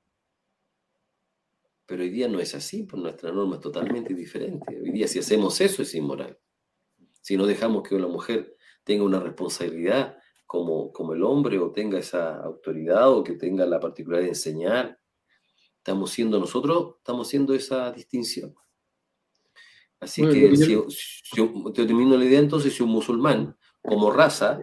Pero 1.88 2.04
hoy 2.04 2.10
día 2.10 2.28
no 2.28 2.38
es 2.38 2.54
así, 2.54 2.84
pues 2.84 3.02
nuestra 3.02 3.32
norma 3.32 3.56
es 3.56 3.62
totalmente 3.62 4.14
diferente. 4.14 4.78
Hoy 4.80 4.92
día 4.92 5.08
si 5.08 5.18
hacemos 5.18 5.60
eso 5.60 5.82
es 5.82 5.92
inmoral. 5.96 6.38
Si 7.20 7.36
no 7.36 7.46
dejamos 7.46 7.82
que 7.82 7.98
la 7.98 8.06
mujer 8.06 8.56
tenga 8.84 9.02
una 9.02 9.18
responsabilidad 9.18 10.16
como, 10.46 10.92
como 10.92 11.14
el 11.14 11.24
hombre 11.24 11.58
o 11.58 11.72
tenga 11.72 11.98
esa 11.98 12.36
autoridad 12.36 13.10
o 13.10 13.24
que 13.24 13.32
tenga 13.32 13.66
la 13.66 13.80
particularidad 13.80 14.26
de 14.26 14.30
enseñar 14.30 14.98
Estamos 15.88 16.10
siendo 16.10 16.38
nosotros, 16.38 16.96
estamos 16.98 17.26
haciendo 17.26 17.54
esa 17.54 17.90
distinción. 17.92 18.54
Así 19.98 20.20
que, 20.20 20.54
si, 20.54 20.76
te 21.72 21.86
termino 21.86 22.18
la 22.18 22.26
idea, 22.26 22.40
entonces, 22.40 22.74
si 22.74 22.82
un 22.82 22.90
musulmán, 22.90 23.56
como 23.80 24.10
raza, 24.10 24.60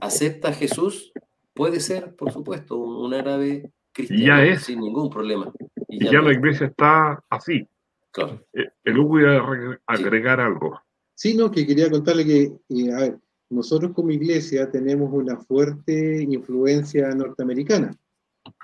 acepta 0.00 0.50
a 0.50 0.52
Jesús, 0.52 1.12
puede 1.52 1.80
ser, 1.80 2.14
por 2.14 2.30
supuesto, 2.30 2.76
un, 2.76 3.12
árabe 3.12 3.72
cristiano 3.90 4.56
sin 4.60 4.78
ningún 4.78 5.10
problema. 5.10 5.52
Y 6.00 6.10
ya, 6.10 6.20
la 6.20 6.32
iglesia 6.32 6.66
está 6.66 7.22
así. 7.28 7.66
Claro. 8.10 8.46
Eh, 8.52 8.68
el 8.84 8.98
Hugo 8.98 9.20
iba 9.20 9.36
a 9.36 9.92
agregar 9.92 10.40
algo. 10.40 10.80
Sí, 11.14 11.34
no, 11.34 11.50
que 11.50 11.66
quería 11.66 11.90
contarle 11.90 12.24
que, 12.24 12.42
eh, 12.68 12.92
a 12.92 13.00
ver, 13.00 13.18
nosotros 13.50 13.92
como 13.92 14.10
iglesia 14.10 14.70
tenemos 14.70 15.12
una 15.12 15.36
fuerte 15.36 16.22
influencia 16.22 17.08
norteamericana. 17.14 17.90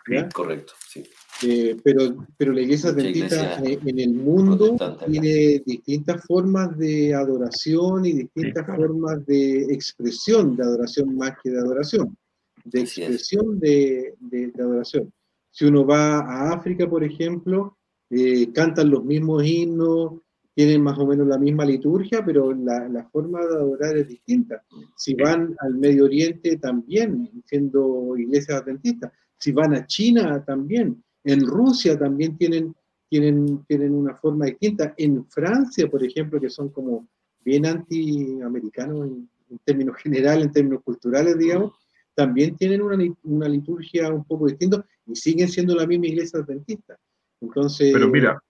Sí, 0.06 0.14
correcto, 0.32 0.72
sí. 0.88 1.04
Eh, 1.42 1.76
pero, 1.82 2.26
pero 2.36 2.52
la 2.52 2.60
iglesia 2.60 2.90
adventista 2.90 3.58
en 3.64 3.98
el 3.98 4.14
mundo 4.14 4.76
tiene 5.06 5.62
distintas 5.66 6.24
formas 6.24 6.76
de 6.78 7.12
adoración 7.12 8.06
y 8.06 8.12
distintas 8.12 8.66
formas 8.66 9.26
de 9.26 9.64
expresión 9.64 10.56
de 10.56 10.62
adoración 10.62 11.16
más 11.16 11.32
que 11.42 11.50
de 11.50 11.58
adoración, 11.58 12.16
de 12.64 12.80
expresión 12.80 13.58
de, 13.58 14.14
de, 14.20 14.52
adoración. 14.58 15.12
Si 15.54 15.64
uno 15.64 15.86
va 15.86 16.18
a 16.18 16.52
África, 16.52 16.90
por 16.90 17.04
ejemplo, 17.04 17.78
eh, 18.10 18.52
cantan 18.52 18.90
los 18.90 19.04
mismos 19.04 19.44
himnos, 19.46 20.14
tienen 20.52 20.82
más 20.82 20.98
o 20.98 21.06
menos 21.06 21.28
la 21.28 21.38
misma 21.38 21.64
liturgia, 21.64 22.24
pero 22.24 22.52
la, 22.52 22.88
la, 22.88 23.04
forma 23.04 23.38
de 23.38 23.54
adorar 23.54 23.96
es 23.96 24.08
distinta. 24.08 24.64
Si 24.96 25.14
van 25.14 25.54
al 25.60 25.76
Medio 25.76 26.06
Oriente 26.06 26.56
también, 26.56 27.30
siendo 27.46 28.16
iglesias 28.16 28.62
adventistas, 28.62 29.12
si 29.38 29.52
van 29.52 29.76
a 29.76 29.86
China 29.86 30.44
también, 30.44 31.00
en 31.22 31.46
Rusia 31.46 31.96
también 31.96 32.36
tienen, 32.36 32.74
tienen, 33.08 33.64
tienen 33.68 33.94
una 33.94 34.16
forma 34.16 34.46
distinta. 34.46 34.92
En 34.96 35.24
Francia, 35.26 35.88
por 35.88 36.02
ejemplo, 36.02 36.40
que 36.40 36.50
son 36.50 36.70
como 36.70 37.06
bien 37.44 37.64
antiamericanos 37.64 39.06
en, 39.06 39.30
en 39.50 39.58
términos 39.64 39.98
generales, 39.98 40.46
en 40.46 40.52
términos 40.52 40.82
culturales, 40.82 41.38
digamos, 41.38 41.74
también 42.14 42.56
tienen 42.56 42.82
una, 42.82 42.96
una, 43.24 43.48
liturgia 43.48 44.08
un 44.10 44.24
poco 44.24 44.46
distinta 44.46 44.84
y 45.06 45.14
siguen 45.16 45.48
siendo 45.48 45.74
la 45.74 45.86
misma 45.86 46.06
iglesia 46.06 46.40
adventista. 46.40 46.96
Entonces, 47.40 47.92
Pero 47.92 48.08
mira, 48.08 48.42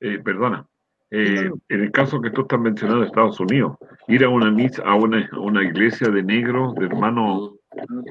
eh, 0.00 0.18
perdona, 0.18 0.66
eh, 1.10 1.50
en 1.68 1.80
el 1.80 1.90
caso 1.90 2.20
que 2.20 2.30
tú 2.30 2.42
estás 2.42 2.60
mencionando 2.60 3.02
de 3.02 3.08
Estados 3.08 3.40
Unidos, 3.40 3.76
ir 4.08 4.24
a 4.24 4.28
una 4.28 4.50
misa, 4.50 4.82
a 4.82 4.94
una, 4.94 5.28
una 5.38 5.64
iglesia 5.64 6.08
de 6.08 6.22
negros, 6.22 6.74
de 6.76 6.86
hermanos 6.86 7.54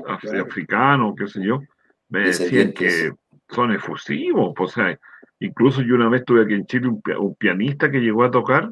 africanos, 0.08 1.16
qué 1.18 1.28
sé 1.28 1.44
yo, 1.44 1.62
me 2.10 2.22
decían 2.22 2.74
que 2.74 3.12
son 3.50 3.72
efusivos, 3.72 4.54
pues, 4.56 4.72
o 4.72 4.74
sea, 4.74 5.00
incluso 5.40 5.82
yo 5.82 5.96
una 5.96 6.10
vez 6.10 6.26
tuve 6.26 6.44
aquí 6.44 6.54
en 6.54 6.66
Chile 6.66 6.88
un, 6.88 7.36
pianista 7.36 7.90
que 7.90 8.00
llegó 8.00 8.24
a 8.24 8.32
tocar 8.32 8.72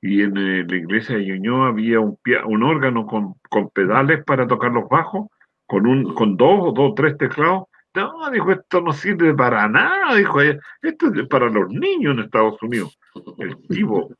y 0.00 0.22
en 0.22 0.36
eh, 0.36 0.64
la 0.68 0.76
iglesia 0.76 1.16
de 1.16 1.24
Ñuñoa 1.24 1.68
había 1.68 2.00
un, 2.00 2.18
un 2.46 2.62
órgano 2.62 3.06
con, 3.06 3.34
con, 3.48 3.70
pedales 3.70 4.24
para 4.24 4.46
tocar 4.46 4.72
los 4.72 4.88
bajos, 4.88 5.28
con, 5.66 5.86
un, 5.86 6.14
con 6.14 6.36
dos 6.36 6.60
o 6.60 6.72
dos, 6.72 6.94
tres 6.94 7.16
teclados. 7.16 7.64
No, 7.94 8.30
dijo, 8.30 8.52
esto 8.52 8.82
no 8.82 8.92
sirve 8.92 9.34
para 9.34 9.66
nada, 9.68 10.14
dijo 10.14 10.40
esto 10.42 11.12
es 11.14 11.26
para 11.28 11.48
los 11.48 11.70
niños 11.70 12.14
en 12.14 12.24
Estados 12.24 12.62
Unidos. 12.62 12.98
El 13.38 13.56
tipo. 13.68 14.10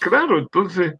Claro, 0.00 0.38
entonces, 0.38 0.94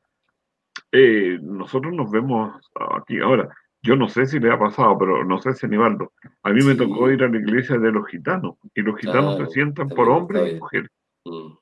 eh, 0.92 1.38
nosotros 1.42 1.92
nos 1.92 2.10
vemos 2.10 2.54
aquí 2.96 3.20
ahora. 3.20 3.48
Yo 3.82 3.96
no 3.96 4.08
sé 4.08 4.26
si 4.26 4.40
le 4.40 4.50
ha 4.50 4.58
pasado, 4.58 4.96
pero 4.98 5.24
no 5.24 5.40
sé 5.40 5.54
si 5.54 5.66
Nivaldo. 5.66 6.12
A 6.42 6.50
mí 6.50 6.64
me 6.64 6.74
tocó 6.74 7.10
ir 7.10 7.22
a 7.22 7.28
la 7.28 7.38
iglesia 7.38 7.78
de 7.78 7.92
los 7.92 8.06
gitanos 8.08 8.56
y 8.74 8.82
los 8.82 8.98
gitanos 8.98 9.36
se 9.38 9.46
sientan 9.46 9.88
por 9.88 10.08
hombres 10.08 10.54
y 10.54 10.58
mujeres. 10.58 10.90
Mm. 11.24 11.52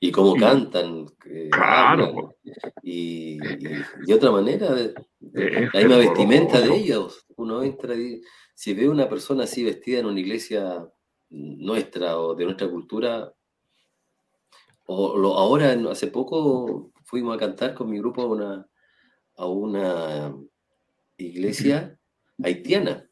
Y 0.00 0.10
cómo 0.10 0.36
cantan. 0.36 1.06
Eh, 1.26 1.48
claro. 1.50 2.36
Y, 2.82 3.38
de 3.38 4.14
otra 4.14 4.30
manera, 4.30 4.70
la 4.70 5.80
misma 5.80 5.96
vestimenta 5.96 6.60
de 6.60 6.76
ellos. 6.76 7.26
Uno 7.36 7.62
entra 7.62 7.94
y 7.94 8.20
si 8.54 8.74
ve 8.74 8.88
una 8.88 9.08
persona 9.08 9.44
así 9.44 9.64
vestida 9.64 9.98
en 9.98 10.06
una 10.06 10.20
iglesia 10.20 10.86
nuestra 11.30 12.18
o 12.18 12.34
de 12.34 12.44
nuestra 12.44 12.68
cultura, 12.68 13.32
o 14.86 15.16
lo, 15.16 15.34
ahora, 15.34 15.76
hace 15.90 16.08
poco, 16.08 16.92
fuimos 17.04 17.34
a 17.34 17.40
cantar 17.40 17.74
con 17.74 17.90
mi 17.90 17.98
grupo 17.98 18.22
a 18.22 18.26
una, 18.26 18.68
a 19.36 19.46
una 19.46 20.36
iglesia 21.16 21.98
haitiana. 22.42 23.08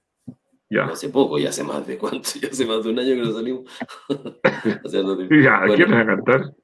Ya. 0.73 0.85
hace 0.85 1.11
poco, 1.11 1.39
ya 1.39 1.51
hace 1.51 1.63
más 1.63 1.87
de 1.87 1.99
cuánto, 1.99 2.31
ya 2.41 2.49
hace 2.49 2.65
más 2.65 2.83
de 2.83 2.91
un 2.91 2.99
año 2.99 3.15
que 3.15 3.23
nos 3.23 3.35
salimos. 3.35 3.65
ya, 5.45 5.63
¿a 5.63 5.75
quién 5.75 5.93
va 5.93 6.01
a 6.01 6.07
cantar? 6.07 6.55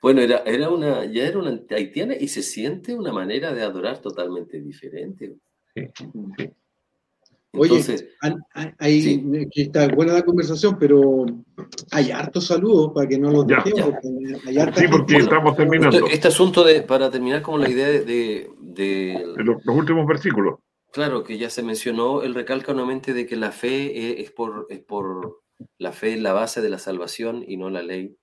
bueno, 0.00 0.20
era, 0.20 0.38
era 0.46 0.70
una, 0.70 1.04
ya 1.06 1.26
era 1.26 1.38
una 1.38 1.60
haitiana 1.70 2.14
y 2.14 2.28
se 2.28 2.42
siente 2.42 2.94
una 2.94 3.12
manera 3.12 3.52
de 3.52 3.62
adorar 3.62 3.98
totalmente 3.98 4.60
diferente. 4.60 5.34
Sí, 5.74 5.88
sí. 6.36 6.52
Oye, 7.52 7.82
hay, 8.78 9.48
está 9.54 9.88
buena 9.88 10.12
la 10.12 10.22
conversación, 10.22 10.76
pero 10.78 11.24
hay 11.90 12.10
hartos 12.10 12.46
saludos 12.46 12.92
para 12.94 13.08
que 13.08 13.18
no 13.18 13.30
los 13.30 13.46
dejemos. 13.46 13.94
sí, 14.76 14.86
porque 14.90 15.16
estamos 15.16 15.56
terminando. 15.56 16.06
Este, 16.08 16.28
asunto 16.28 16.62
de, 16.62 16.82
para 16.82 17.10
terminar 17.10 17.40
como 17.40 17.58
la 17.58 17.70
idea 17.70 17.88
de... 17.88 18.50
los, 19.36 19.66
últimos 19.66 20.06
versículos. 20.06 20.60
Claro, 20.92 21.24
que 21.24 21.38
ya 21.38 21.50
se 21.50 21.62
mencionó, 21.62 22.22
él 22.22 22.34
recalca 22.34 22.72
nuevamente 22.72 23.12
de 23.12 23.26
que 23.26 23.36
la 23.36 23.52
fe 23.52 24.20
es 24.20 24.30
por, 24.30 24.66
es 24.70 24.80
por 24.80 25.42
la 25.76 25.92
fe 25.92 26.14
es 26.14 26.20
la 26.20 26.32
base 26.32 26.60
de 26.60 26.70
la 26.70 26.78
salvación 26.78 27.44
y 27.46 27.56
no 27.56 27.68
la 27.68 27.82
ley 27.82 28.16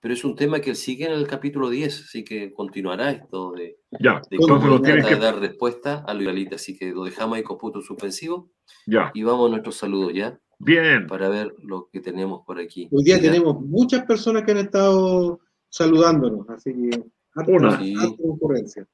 pero 0.00 0.14
es 0.14 0.24
un 0.24 0.34
tema 0.34 0.60
que 0.60 0.70
él 0.70 0.76
sigue 0.76 1.04
en 1.04 1.12
el 1.12 1.26
capítulo 1.26 1.68
10, 1.68 2.04
así 2.04 2.24
que 2.24 2.52
continuará 2.52 3.10
esto 3.10 3.52
de, 3.52 3.78
ya, 3.90 4.22
de 4.30 4.38
cómo 4.38 4.80
que... 4.80 5.16
dar 5.16 5.38
respuesta 5.38 6.02
a 6.06 6.14
lo 6.14 6.22
israelita. 6.22 6.56
Así 6.56 6.76
que 6.76 6.90
lo 6.90 7.04
dejamos 7.04 7.36
ahí 7.36 7.42
con 7.42 7.58
punto 7.58 7.82
suspensivo. 7.82 8.50
Ya. 8.86 9.10
Y 9.12 9.22
vamos 9.22 9.48
a 9.48 9.50
nuestros 9.50 9.76
saludos 9.76 10.12
ya. 10.14 10.40
Bien. 10.58 11.06
Para 11.06 11.28
ver 11.28 11.54
lo 11.58 11.90
que 11.92 12.00
tenemos 12.00 12.42
por 12.46 12.58
aquí. 12.58 12.88
Hoy 12.90 13.04
día 13.04 13.20
tenemos 13.20 13.60
muchas 13.60 14.06
personas 14.06 14.42
que 14.44 14.52
han 14.52 14.58
estado 14.58 15.40
saludándonos, 15.68 16.48
así 16.48 16.72
que 16.72 17.02
una 17.46 17.78
concurrencia. 18.16 18.88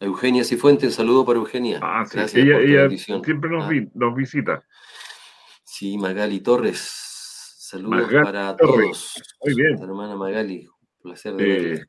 Eugenia 0.00 0.44
Cifuente, 0.44 0.86
un 0.86 0.92
saludo 0.92 1.24
para 1.24 1.38
Eugenia. 1.38 1.80
Ah, 1.82 2.04
sí. 2.04 2.16
Gracias 2.16 2.46
ella, 2.46 2.88
siempre 2.90 3.50
nos, 3.50 3.64
ah. 3.64 3.90
nos 3.94 4.14
visita. 4.14 4.64
Sí, 5.62 5.96
Magali 5.98 6.40
Torres, 6.40 7.04
Saludos 7.74 8.12
para 8.22 8.54
todos. 8.56 9.20
Muy 9.42 9.54
bien. 9.54 9.82
Hermana 9.82 10.14
Magali, 10.14 10.68
placer 11.02 11.34
de 11.34 11.44
verla. 11.44 11.86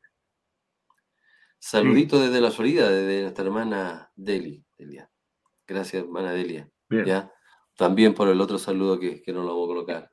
Saludito 1.58 2.18
desde 2.18 2.40
la 2.40 2.50
Florida, 2.50 2.88
desde 2.88 3.22
nuestra 3.22 3.44
hermana 3.44 4.10
Deli. 4.16 4.64
Delia. 4.78 5.10
Gracias, 5.66 6.02
hermana 6.02 6.32
Delia. 6.32 6.68
¿Ya? 6.88 7.30
También 7.76 8.14
por 8.14 8.28
el 8.28 8.40
otro 8.40 8.58
saludo 8.58 8.98
que, 8.98 9.22
que 9.22 9.32
no 9.32 9.42
lo 9.42 9.48
vamos 9.48 9.64
a 9.64 9.68
colocar. 9.68 10.12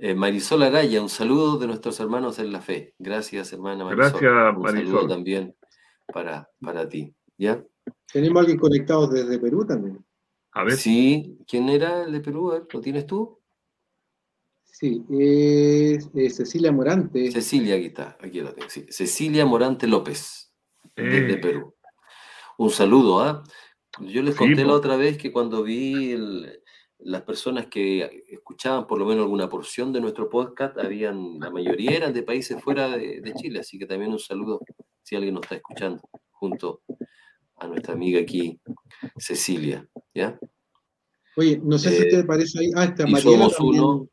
Eh, 0.00 0.14
Marisol 0.14 0.62
Araya, 0.62 1.02
un 1.02 1.08
saludo 1.08 1.58
de 1.58 1.66
nuestros 1.66 1.98
hermanos 1.98 2.38
en 2.38 2.52
la 2.52 2.60
fe. 2.60 2.94
Gracias, 2.98 3.52
hermana 3.52 3.84
Marisol. 3.84 4.20
Gracias, 4.20 4.56
un 4.56 4.68
saludo 4.68 5.08
también 5.08 5.57
para, 6.12 6.48
para 6.60 6.88
ti. 6.88 7.14
¿Ya? 7.36 7.64
Tenemos 8.12 8.40
alguien 8.40 8.58
conectado 8.58 9.06
desde 9.06 9.38
Perú 9.38 9.64
también. 9.66 10.04
A 10.52 10.64
ver. 10.64 10.74
Sí, 10.74 11.38
¿quién 11.46 11.68
era 11.68 12.04
el 12.04 12.12
de 12.12 12.20
Perú? 12.20 12.66
¿Lo 12.70 12.80
tienes 12.80 13.06
tú? 13.06 13.38
Sí, 14.64 15.04
es, 15.10 16.36
Cecilia 16.36 16.70
Morante. 16.70 17.32
Cecilia, 17.32 17.74
aquí 17.74 17.86
está, 17.86 18.16
aquí 18.20 18.40
la 18.40 18.52
tengo. 18.52 18.68
Cecilia 18.68 19.44
Morante 19.44 19.86
López, 19.86 20.52
desde 20.94 21.32
eh. 21.32 21.38
Perú. 21.38 21.74
Un 22.58 22.70
saludo, 22.70 23.20
¿ah? 23.20 23.42
Yo 24.00 24.22
les 24.22 24.36
conté 24.36 24.64
la 24.64 24.74
otra 24.74 24.96
vez 24.96 25.18
que 25.18 25.32
cuando 25.32 25.62
vi 25.62 26.16
las 26.98 27.22
personas 27.22 27.66
que 27.66 28.24
escuchaban 28.28 28.86
por 28.86 28.98
lo 28.98 29.06
menos 29.06 29.24
alguna 29.24 29.48
porción 29.48 29.92
de 29.92 30.00
nuestro 30.00 30.28
podcast, 30.28 30.78
habían, 30.78 31.40
la 31.40 31.50
mayoría 31.50 31.96
eran 31.96 32.12
de 32.12 32.22
países 32.22 32.62
fuera 32.62 32.88
de, 32.96 33.32
Chile, 33.34 33.60
así 33.60 33.78
que 33.78 33.86
también 33.86 34.12
un 34.12 34.18
saludo 34.18 34.60
si 35.08 35.16
alguien 35.16 35.34
nos 35.34 35.44
está 35.44 35.54
escuchando, 35.54 36.02
junto 36.30 36.82
a 37.56 37.66
nuestra 37.66 37.94
amiga 37.94 38.20
aquí, 38.20 38.60
Cecilia, 39.16 39.88
¿ya? 40.12 40.38
Oye, 41.34 41.58
no 41.64 41.78
sé 41.78 41.92
si 41.92 42.02
eh, 42.02 42.10
te 42.10 42.24
parece 42.24 42.58
ahí. 42.58 42.70
Ah, 42.76 42.84
está 42.84 43.06
somos 43.20 43.58
uno, 43.58 44.08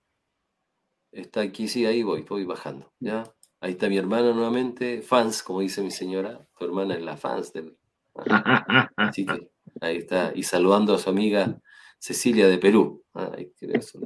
Está 1.12 1.42
aquí, 1.42 1.68
sí, 1.68 1.86
ahí 1.86 2.02
voy, 2.02 2.22
voy 2.22 2.46
bajando. 2.46 2.94
¿ya? 3.00 3.24
Ahí 3.60 3.72
está 3.72 3.90
mi 3.90 3.98
hermana 3.98 4.32
nuevamente, 4.32 5.02
fans, 5.02 5.44
como 5.44 5.60
dice 5.60 5.82
mi 5.82 5.92
señora. 5.92 6.48
Tu 6.58 6.64
hermana 6.64 6.96
es 6.96 7.04
la 7.04 7.18
fans 7.18 7.52
del. 7.52 7.78
Así 8.96 9.26
que 9.26 9.50
ahí 9.82 9.98
está. 9.98 10.32
Y 10.34 10.44
saludando 10.44 10.94
a 10.94 10.98
su 10.98 11.10
amiga 11.10 11.60
Cecilia 12.00 12.48
de 12.48 12.58
Perú. 12.58 13.04
Ah, 13.14 13.36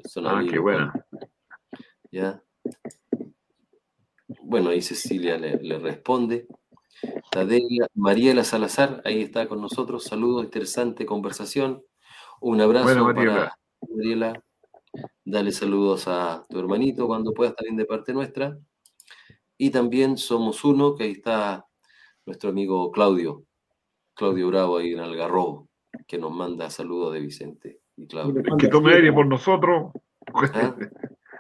son, 0.06 0.26
ah 0.26 0.44
qué 0.50 0.58
buena. 0.58 0.92
¿Ya? 2.12 2.42
Bueno, 4.42 4.70
ahí 4.70 4.82
Cecilia 4.82 5.38
le, 5.38 5.78
responde. 5.78 6.48
Tadelia, 7.32 7.88
Mariela 7.94 8.44
Salazar, 8.44 9.02
ahí 9.06 9.22
está 9.22 9.48
con 9.48 9.62
nosotros. 9.62 10.04
Saludos, 10.04 10.46
interesante 10.46 11.06
conversación. 11.06 11.84
Un 12.42 12.62
abrazo 12.62 13.06
para 13.14 13.56
Mariela. 13.96 14.44
Dale 15.24 15.52
saludos 15.52 16.08
a 16.08 16.46
tu 16.50 16.58
hermanito 16.58 17.06
cuando 17.06 17.34
puedas 17.34 17.56
también 17.56 17.78
de 17.78 17.86
parte 17.86 18.14
nuestra. 18.14 18.58
Y 19.58 19.70
también 19.70 20.18
somos 20.18 20.64
uno, 20.64 20.96
que 20.96 21.04
ahí 21.04 21.12
está 21.12 21.68
nuestro 22.26 22.50
amigo 22.50 22.92
Claudio, 22.92 23.44
Claudio 24.16 24.48
Bravo 24.48 24.78
ahí 24.78 24.94
en 24.94 25.00
Algarrobo, 25.00 25.68
que 26.08 26.18
nos 26.18 26.32
manda 26.32 26.70
saludos 26.70 27.14
de 27.14 27.20
Vicente 27.20 27.82
y 27.96 28.08
Claudio. 28.08 28.42
Que 28.58 28.68
tome 28.70 28.94
aire 28.94 29.12
por 29.14 29.28
nosotros. 29.28 29.92
¿Ah? 30.54 30.76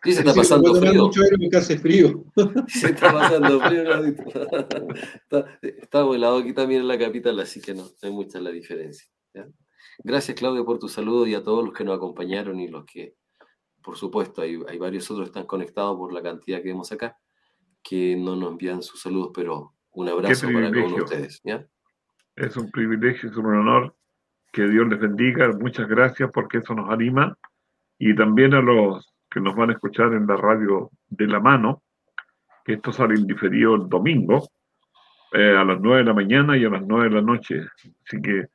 Sí, 0.03 0.13
se 0.13 0.19
está 0.19 0.33
pasando 0.33 0.75
frío. 0.75 1.05
Mucho 1.05 1.21
aire 1.23 1.57
hace 1.57 1.77
frío. 1.77 2.25
Se 2.67 2.87
está 2.87 3.13
pasando 3.13 3.59
frío. 3.61 3.83
está, 4.03 5.59
está 5.61 6.03
volado 6.03 6.37
aquí 6.37 6.53
también 6.53 6.81
en 6.81 6.87
la 6.87 6.97
capital, 6.97 7.39
así 7.39 7.61
que 7.61 7.73
no, 7.73 7.83
no 7.83 7.91
hay 8.01 8.11
mucha 8.11 8.39
la 8.39 8.51
diferencia. 8.51 9.09
Gracias, 10.03 10.37
Claudio, 10.37 10.65
por 10.65 10.79
tu 10.79 10.87
saludo 10.87 11.27
y 11.27 11.35
a 11.35 11.43
todos 11.43 11.63
los 11.63 11.73
que 11.73 11.83
nos 11.83 11.97
acompañaron 11.97 12.59
y 12.59 12.67
los 12.67 12.85
que 12.85 13.15
por 13.89 13.97
supuesto, 13.97 14.41
hay, 14.41 14.77
varios 14.77 15.09
otros 15.09 15.27
que 15.27 15.29
están 15.29 15.47
conectados 15.47 15.97
por 15.97 16.13
la 16.13 16.21
cantidad 16.21 16.61
que 16.61 16.67
vemos 16.67 16.91
acá, 16.91 17.17
que 17.81 18.15
no 18.15 18.35
nos 18.35 18.51
envían 18.51 18.81
sus 18.81 19.01
saludos, 19.01 19.31
pero 19.33 19.73
un 19.91 20.09
abrazo 20.09 20.47
para 20.51 20.71
todos 20.71 20.93
ustedes. 20.93 21.41
Es 22.35 22.57
un 22.57 22.69
privilegio, 22.71 23.29
es 23.29 23.35
un 23.35 23.47
honor. 23.47 23.95
Que 24.51 24.67
Dios 24.67 24.87
les 24.87 24.99
bendiga. 24.99 25.51
Muchas 25.59 25.87
gracias 25.87 26.29
porque 26.33 26.59
eso 26.59 26.73
nos 26.73 26.89
anima. 26.89 27.37
Y 27.97 28.15
también 28.15 28.53
a 28.53 28.61
los 28.61 29.08
que 29.29 29.39
nos 29.39 29.55
van 29.55 29.69
a 29.69 29.73
escuchar 29.73 30.13
en 30.13 30.27
la 30.27 30.35
radio 30.35 30.89
de 31.09 31.27
la 31.27 31.39
mano, 31.39 31.83
que 32.65 32.73
esto 32.73 32.91
sale 32.91 33.15
indiferido 33.15 33.75
el 33.75 33.87
domingo, 33.87 34.49
eh, 35.33 35.55
a 35.55 35.63
las 35.63 35.79
9 35.79 35.99
de 35.99 36.05
la 36.05 36.13
mañana 36.13 36.57
y 36.57 36.65
a 36.65 36.69
las 36.69 36.85
9 36.85 37.09
de 37.09 37.15
la 37.15 37.21
noche. 37.21 37.61
Así 38.05 38.21
que 38.21 38.47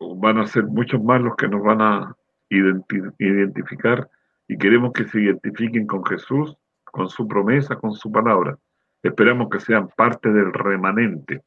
van 0.00 0.38
a 0.38 0.46
ser 0.46 0.64
muchos 0.64 1.02
más 1.02 1.20
los 1.20 1.36
que 1.36 1.48
nos 1.48 1.62
van 1.62 1.80
a 1.80 2.16
identificar 2.50 4.08
y 4.48 4.58
queremos 4.58 4.92
que 4.92 5.06
se 5.06 5.20
identifiquen 5.20 5.86
con 5.86 6.04
Jesús, 6.04 6.56
con 6.84 7.08
su 7.08 7.26
promesa, 7.26 7.76
con 7.76 7.92
su 7.92 8.10
palabra. 8.10 8.58
Esperamos 9.02 9.48
que 9.50 9.60
sean 9.60 9.88
parte 9.96 10.32
del 10.32 10.52
remanente. 10.52 11.42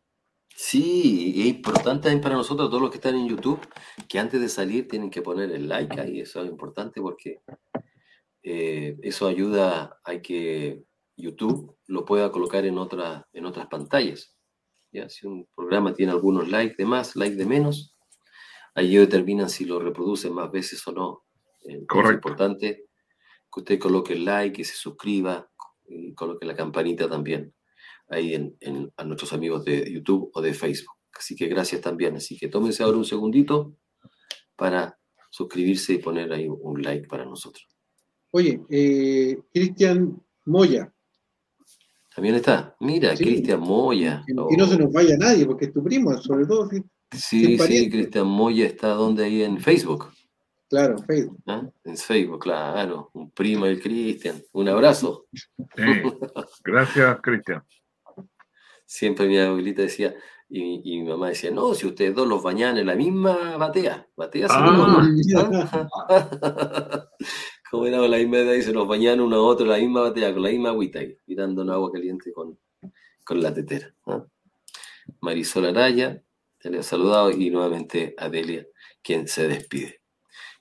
Sí, 0.49 1.33
y 1.35 1.41
es 1.41 1.47
importante 1.47 2.15
para 2.17 2.35
nosotros, 2.35 2.69
todos 2.69 2.81
los 2.81 2.89
que 2.89 2.97
están 2.97 3.15
en 3.15 3.27
YouTube, 3.27 3.59
que 4.07 4.17
antes 4.17 4.41
de 4.41 4.49
salir 4.49 4.87
tienen 4.87 5.11
que 5.11 5.21
poner 5.21 5.51
el 5.51 5.67
like 5.69 5.99
ahí, 5.99 6.21
eso 6.21 6.41
es 6.41 6.49
importante 6.49 6.99
porque 6.99 7.41
eh, 8.43 8.97
eso 9.01 9.27
ayuda 9.27 9.99
a 10.03 10.21
que 10.21 10.83
YouTube 11.15 11.75
lo 11.87 12.05
pueda 12.05 12.31
colocar 12.31 12.65
en, 12.65 12.77
otra, 12.77 13.27
en 13.33 13.45
otras 13.45 13.67
pantallas. 13.67 14.35
¿ya? 14.91 15.09
Si 15.09 15.25
un 15.25 15.47
programa 15.55 15.93
tiene 15.93 16.11
algunos 16.11 16.47
likes 16.49 16.75
de 16.77 16.85
más, 16.85 17.15
likes 17.15 17.35
de 17.35 17.45
menos, 17.45 17.95
ahí 18.75 18.95
determinan 18.95 19.49
si 19.49 19.65
lo 19.65 19.79
reproducen 19.79 20.33
más 20.33 20.51
veces 20.51 20.87
o 20.87 20.91
no. 20.91 21.23
Correcto. 21.87 22.09
Es 22.09 22.15
importante 22.15 22.85
que 23.51 23.59
usted 23.59 23.79
coloque 23.79 24.13
el 24.13 24.25
like, 24.25 24.61
y 24.61 24.65
se 24.65 24.75
suscriba 24.75 25.49
y 25.85 26.13
coloque 26.13 26.45
la 26.45 26.55
campanita 26.55 27.09
también 27.09 27.53
ahí 28.09 28.33
en, 28.33 28.93
a 28.95 29.03
nuestros 29.03 29.33
amigos 29.33 29.65
de 29.65 29.91
YouTube 29.91 30.31
o 30.33 30.41
de 30.41 30.53
Facebook. 30.53 30.95
Así 31.17 31.35
que 31.35 31.47
gracias 31.47 31.81
también. 31.81 32.15
Así 32.15 32.37
que 32.37 32.47
tómense 32.47 32.83
ahora 32.83 32.97
un 32.97 33.05
segundito 33.05 33.75
para 34.55 34.97
suscribirse 35.29 35.93
y 35.93 35.97
poner 35.97 36.31
ahí 36.31 36.47
un 36.47 36.81
like 36.81 37.07
para 37.07 37.25
nosotros. 37.25 37.67
Oye, 38.31 38.61
eh, 38.69 39.39
Cristian 39.53 40.21
Moya. 40.45 40.91
También 42.13 42.35
está. 42.35 42.75
Mira, 42.79 43.15
Cristian 43.15 43.59
Moya. 43.59 44.23
Y 44.27 44.33
no 44.33 44.65
se 44.67 44.77
nos 44.77 44.91
vaya 44.91 45.15
nadie, 45.17 45.45
porque 45.45 45.65
es 45.65 45.73
tu 45.73 45.83
primo, 45.83 46.17
sobre 46.17 46.45
todo. 46.45 46.69
sí, 47.11 47.57
sí, 47.57 47.89
Cristian 47.89 48.27
Moya 48.27 48.65
está 48.65 48.89
donde 48.89 49.23
ahí 49.25 49.43
en 49.43 49.59
Facebook. 49.59 50.11
Claro, 50.69 50.97
Facebook. 50.97 51.39
¿Ah? 51.45 51.69
En 51.85 51.95
Facebook, 51.95 52.39
claro. 52.39 53.09
Un 53.13 53.31
primo 53.31 53.65
del 53.65 53.81
Cristian. 53.81 54.41
Un 54.51 54.67
abrazo. 54.67 55.27
Gracias, 56.63 57.19
Cristian. 57.21 57.63
Siempre 58.85 59.27
mi 59.27 59.37
abuelita 59.37 59.81
decía, 59.83 60.13
y, 60.49 61.01
mi 61.01 61.03
mamá 61.03 61.29
decía, 61.29 61.51
no, 61.51 61.73
si 61.73 61.87
ustedes 61.87 62.15
dos 62.15 62.27
los 62.27 62.41
bañan 62.41 62.77
en 62.77 62.87
la 62.87 62.95
misma 62.95 63.57
batea, 63.57 64.07
batea 64.15 64.47
ah, 64.49 65.09
Como 67.69 67.85
era 67.85 67.99
la 67.99 68.17
misma 68.17 68.37
edad 68.37 68.53
y 68.53 68.61
se 68.61 68.71
nos 68.71 68.87
bañan 68.87 69.19
uno 69.19 69.35
a 69.35 69.41
otro 69.41 69.65
la 69.65 69.77
misma 69.77 70.01
batea, 70.01 70.33
con 70.33 70.43
la 70.43 70.49
misma 70.49 70.69
agüita 70.69 70.99
ahí, 70.99 71.17
tirando 71.25 71.61
un 71.61 71.69
agua 71.69 71.91
caliente 71.91 72.31
con, 72.31 72.57
con 73.23 73.41
la 73.41 73.53
tetera. 73.53 73.93
¿ah? 74.05 74.25
Marisol 75.21 75.65
Araya, 75.65 76.21
te 76.59 76.69
le 76.69 76.79
ha 76.79 76.83
saludado, 76.83 77.31
y 77.31 77.49
nuevamente 77.49 78.15
Adelia 78.17 78.65
quien 79.07 79.27
se 79.27 79.47
despide. 79.47 80.01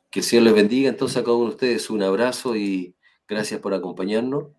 Que 0.09 0.21
el 0.21 0.25
Señor 0.25 0.45
les 0.45 0.55
bendiga 0.55 0.89
entonces 0.89 1.17
a 1.17 1.25
cada 1.25 1.37
uno 1.37 1.47
de 1.47 1.55
ustedes. 1.55 1.91
Un 1.91 2.03
abrazo 2.05 2.55
y 2.55 2.95
gracias 3.27 3.61
por 3.61 3.75
acompañarnos. 3.75 4.53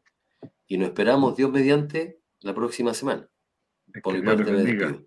Y 0.67 0.77
nos 0.77 0.89
esperamos, 0.89 1.37
Dios 1.37 1.49
mediante, 1.49 2.19
la 2.41 2.53
próxima 2.53 2.93
semana. 2.93 3.29
Por 4.03 4.13
mi 4.13 4.21
parte 4.21 4.51
me 4.51 5.05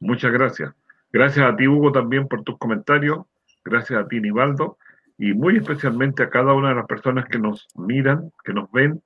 Muchas 0.00 0.32
gracias. 0.32 0.74
Gracias 1.12 1.46
a 1.46 1.54
ti, 1.56 1.68
Hugo, 1.68 1.92
también 1.92 2.26
por 2.26 2.42
tus 2.42 2.56
comentarios. 2.56 3.26
Gracias 3.62 4.00
a 4.00 4.08
ti, 4.08 4.18
Nivaldo. 4.18 4.78
Y 5.18 5.32
muy 5.32 5.56
especialmente 5.56 6.22
a 6.22 6.30
cada 6.30 6.52
una 6.52 6.70
de 6.70 6.74
las 6.76 6.86
personas 6.86 7.26
que 7.26 7.38
nos 7.38 7.66
miran, 7.74 8.32
que 8.44 8.52
nos 8.52 8.70
ven, 8.70 9.02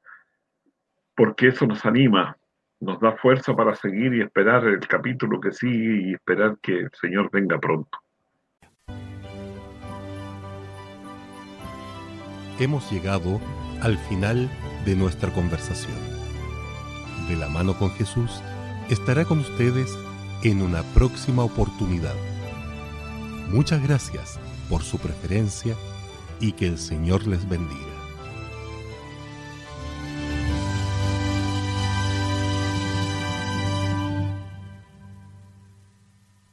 porque 1.14 1.48
eso 1.48 1.66
nos 1.66 1.84
anima, 1.86 2.36
nos 2.80 2.98
da 3.00 3.16
fuerza 3.16 3.54
para 3.54 3.74
seguir 3.74 4.14
y 4.14 4.22
esperar 4.22 4.64
el 4.64 4.80
capítulo 4.80 5.40
que 5.40 5.52
sigue 5.52 6.08
y 6.08 6.14
esperar 6.14 6.56
que 6.62 6.80
el 6.80 6.90
Señor 7.00 7.30
venga 7.30 7.58
pronto. 7.58 7.98
Hemos 12.58 12.90
llegado 12.90 13.40
al 13.82 13.96
final 13.96 14.50
de 14.84 14.96
nuestra 14.96 15.30
conversación. 15.30 15.96
De 17.28 17.36
la 17.36 17.48
mano 17.48 17.74
con 17.74 17.90
Jesús 17.90 18.42
estará 18.90 19.24
con 19.24 19.38
ustedes 19.38 19.96
en 20.42 20.62
una 20.62 20.82
próxima 20.94 21.44
oportunidad. 21.44 22.14
Muchas 23.50 23.82
gracias 23.86 24.40
por 24.68 24.82
su 24.82 24.98
preferencia 24.98 25.74
y 26.40 26.52
que 26.52 26.66
el 26.66 26.78
Señor 26.78 27.26
les 27.26 27.48
bendiga. 27.48 27.89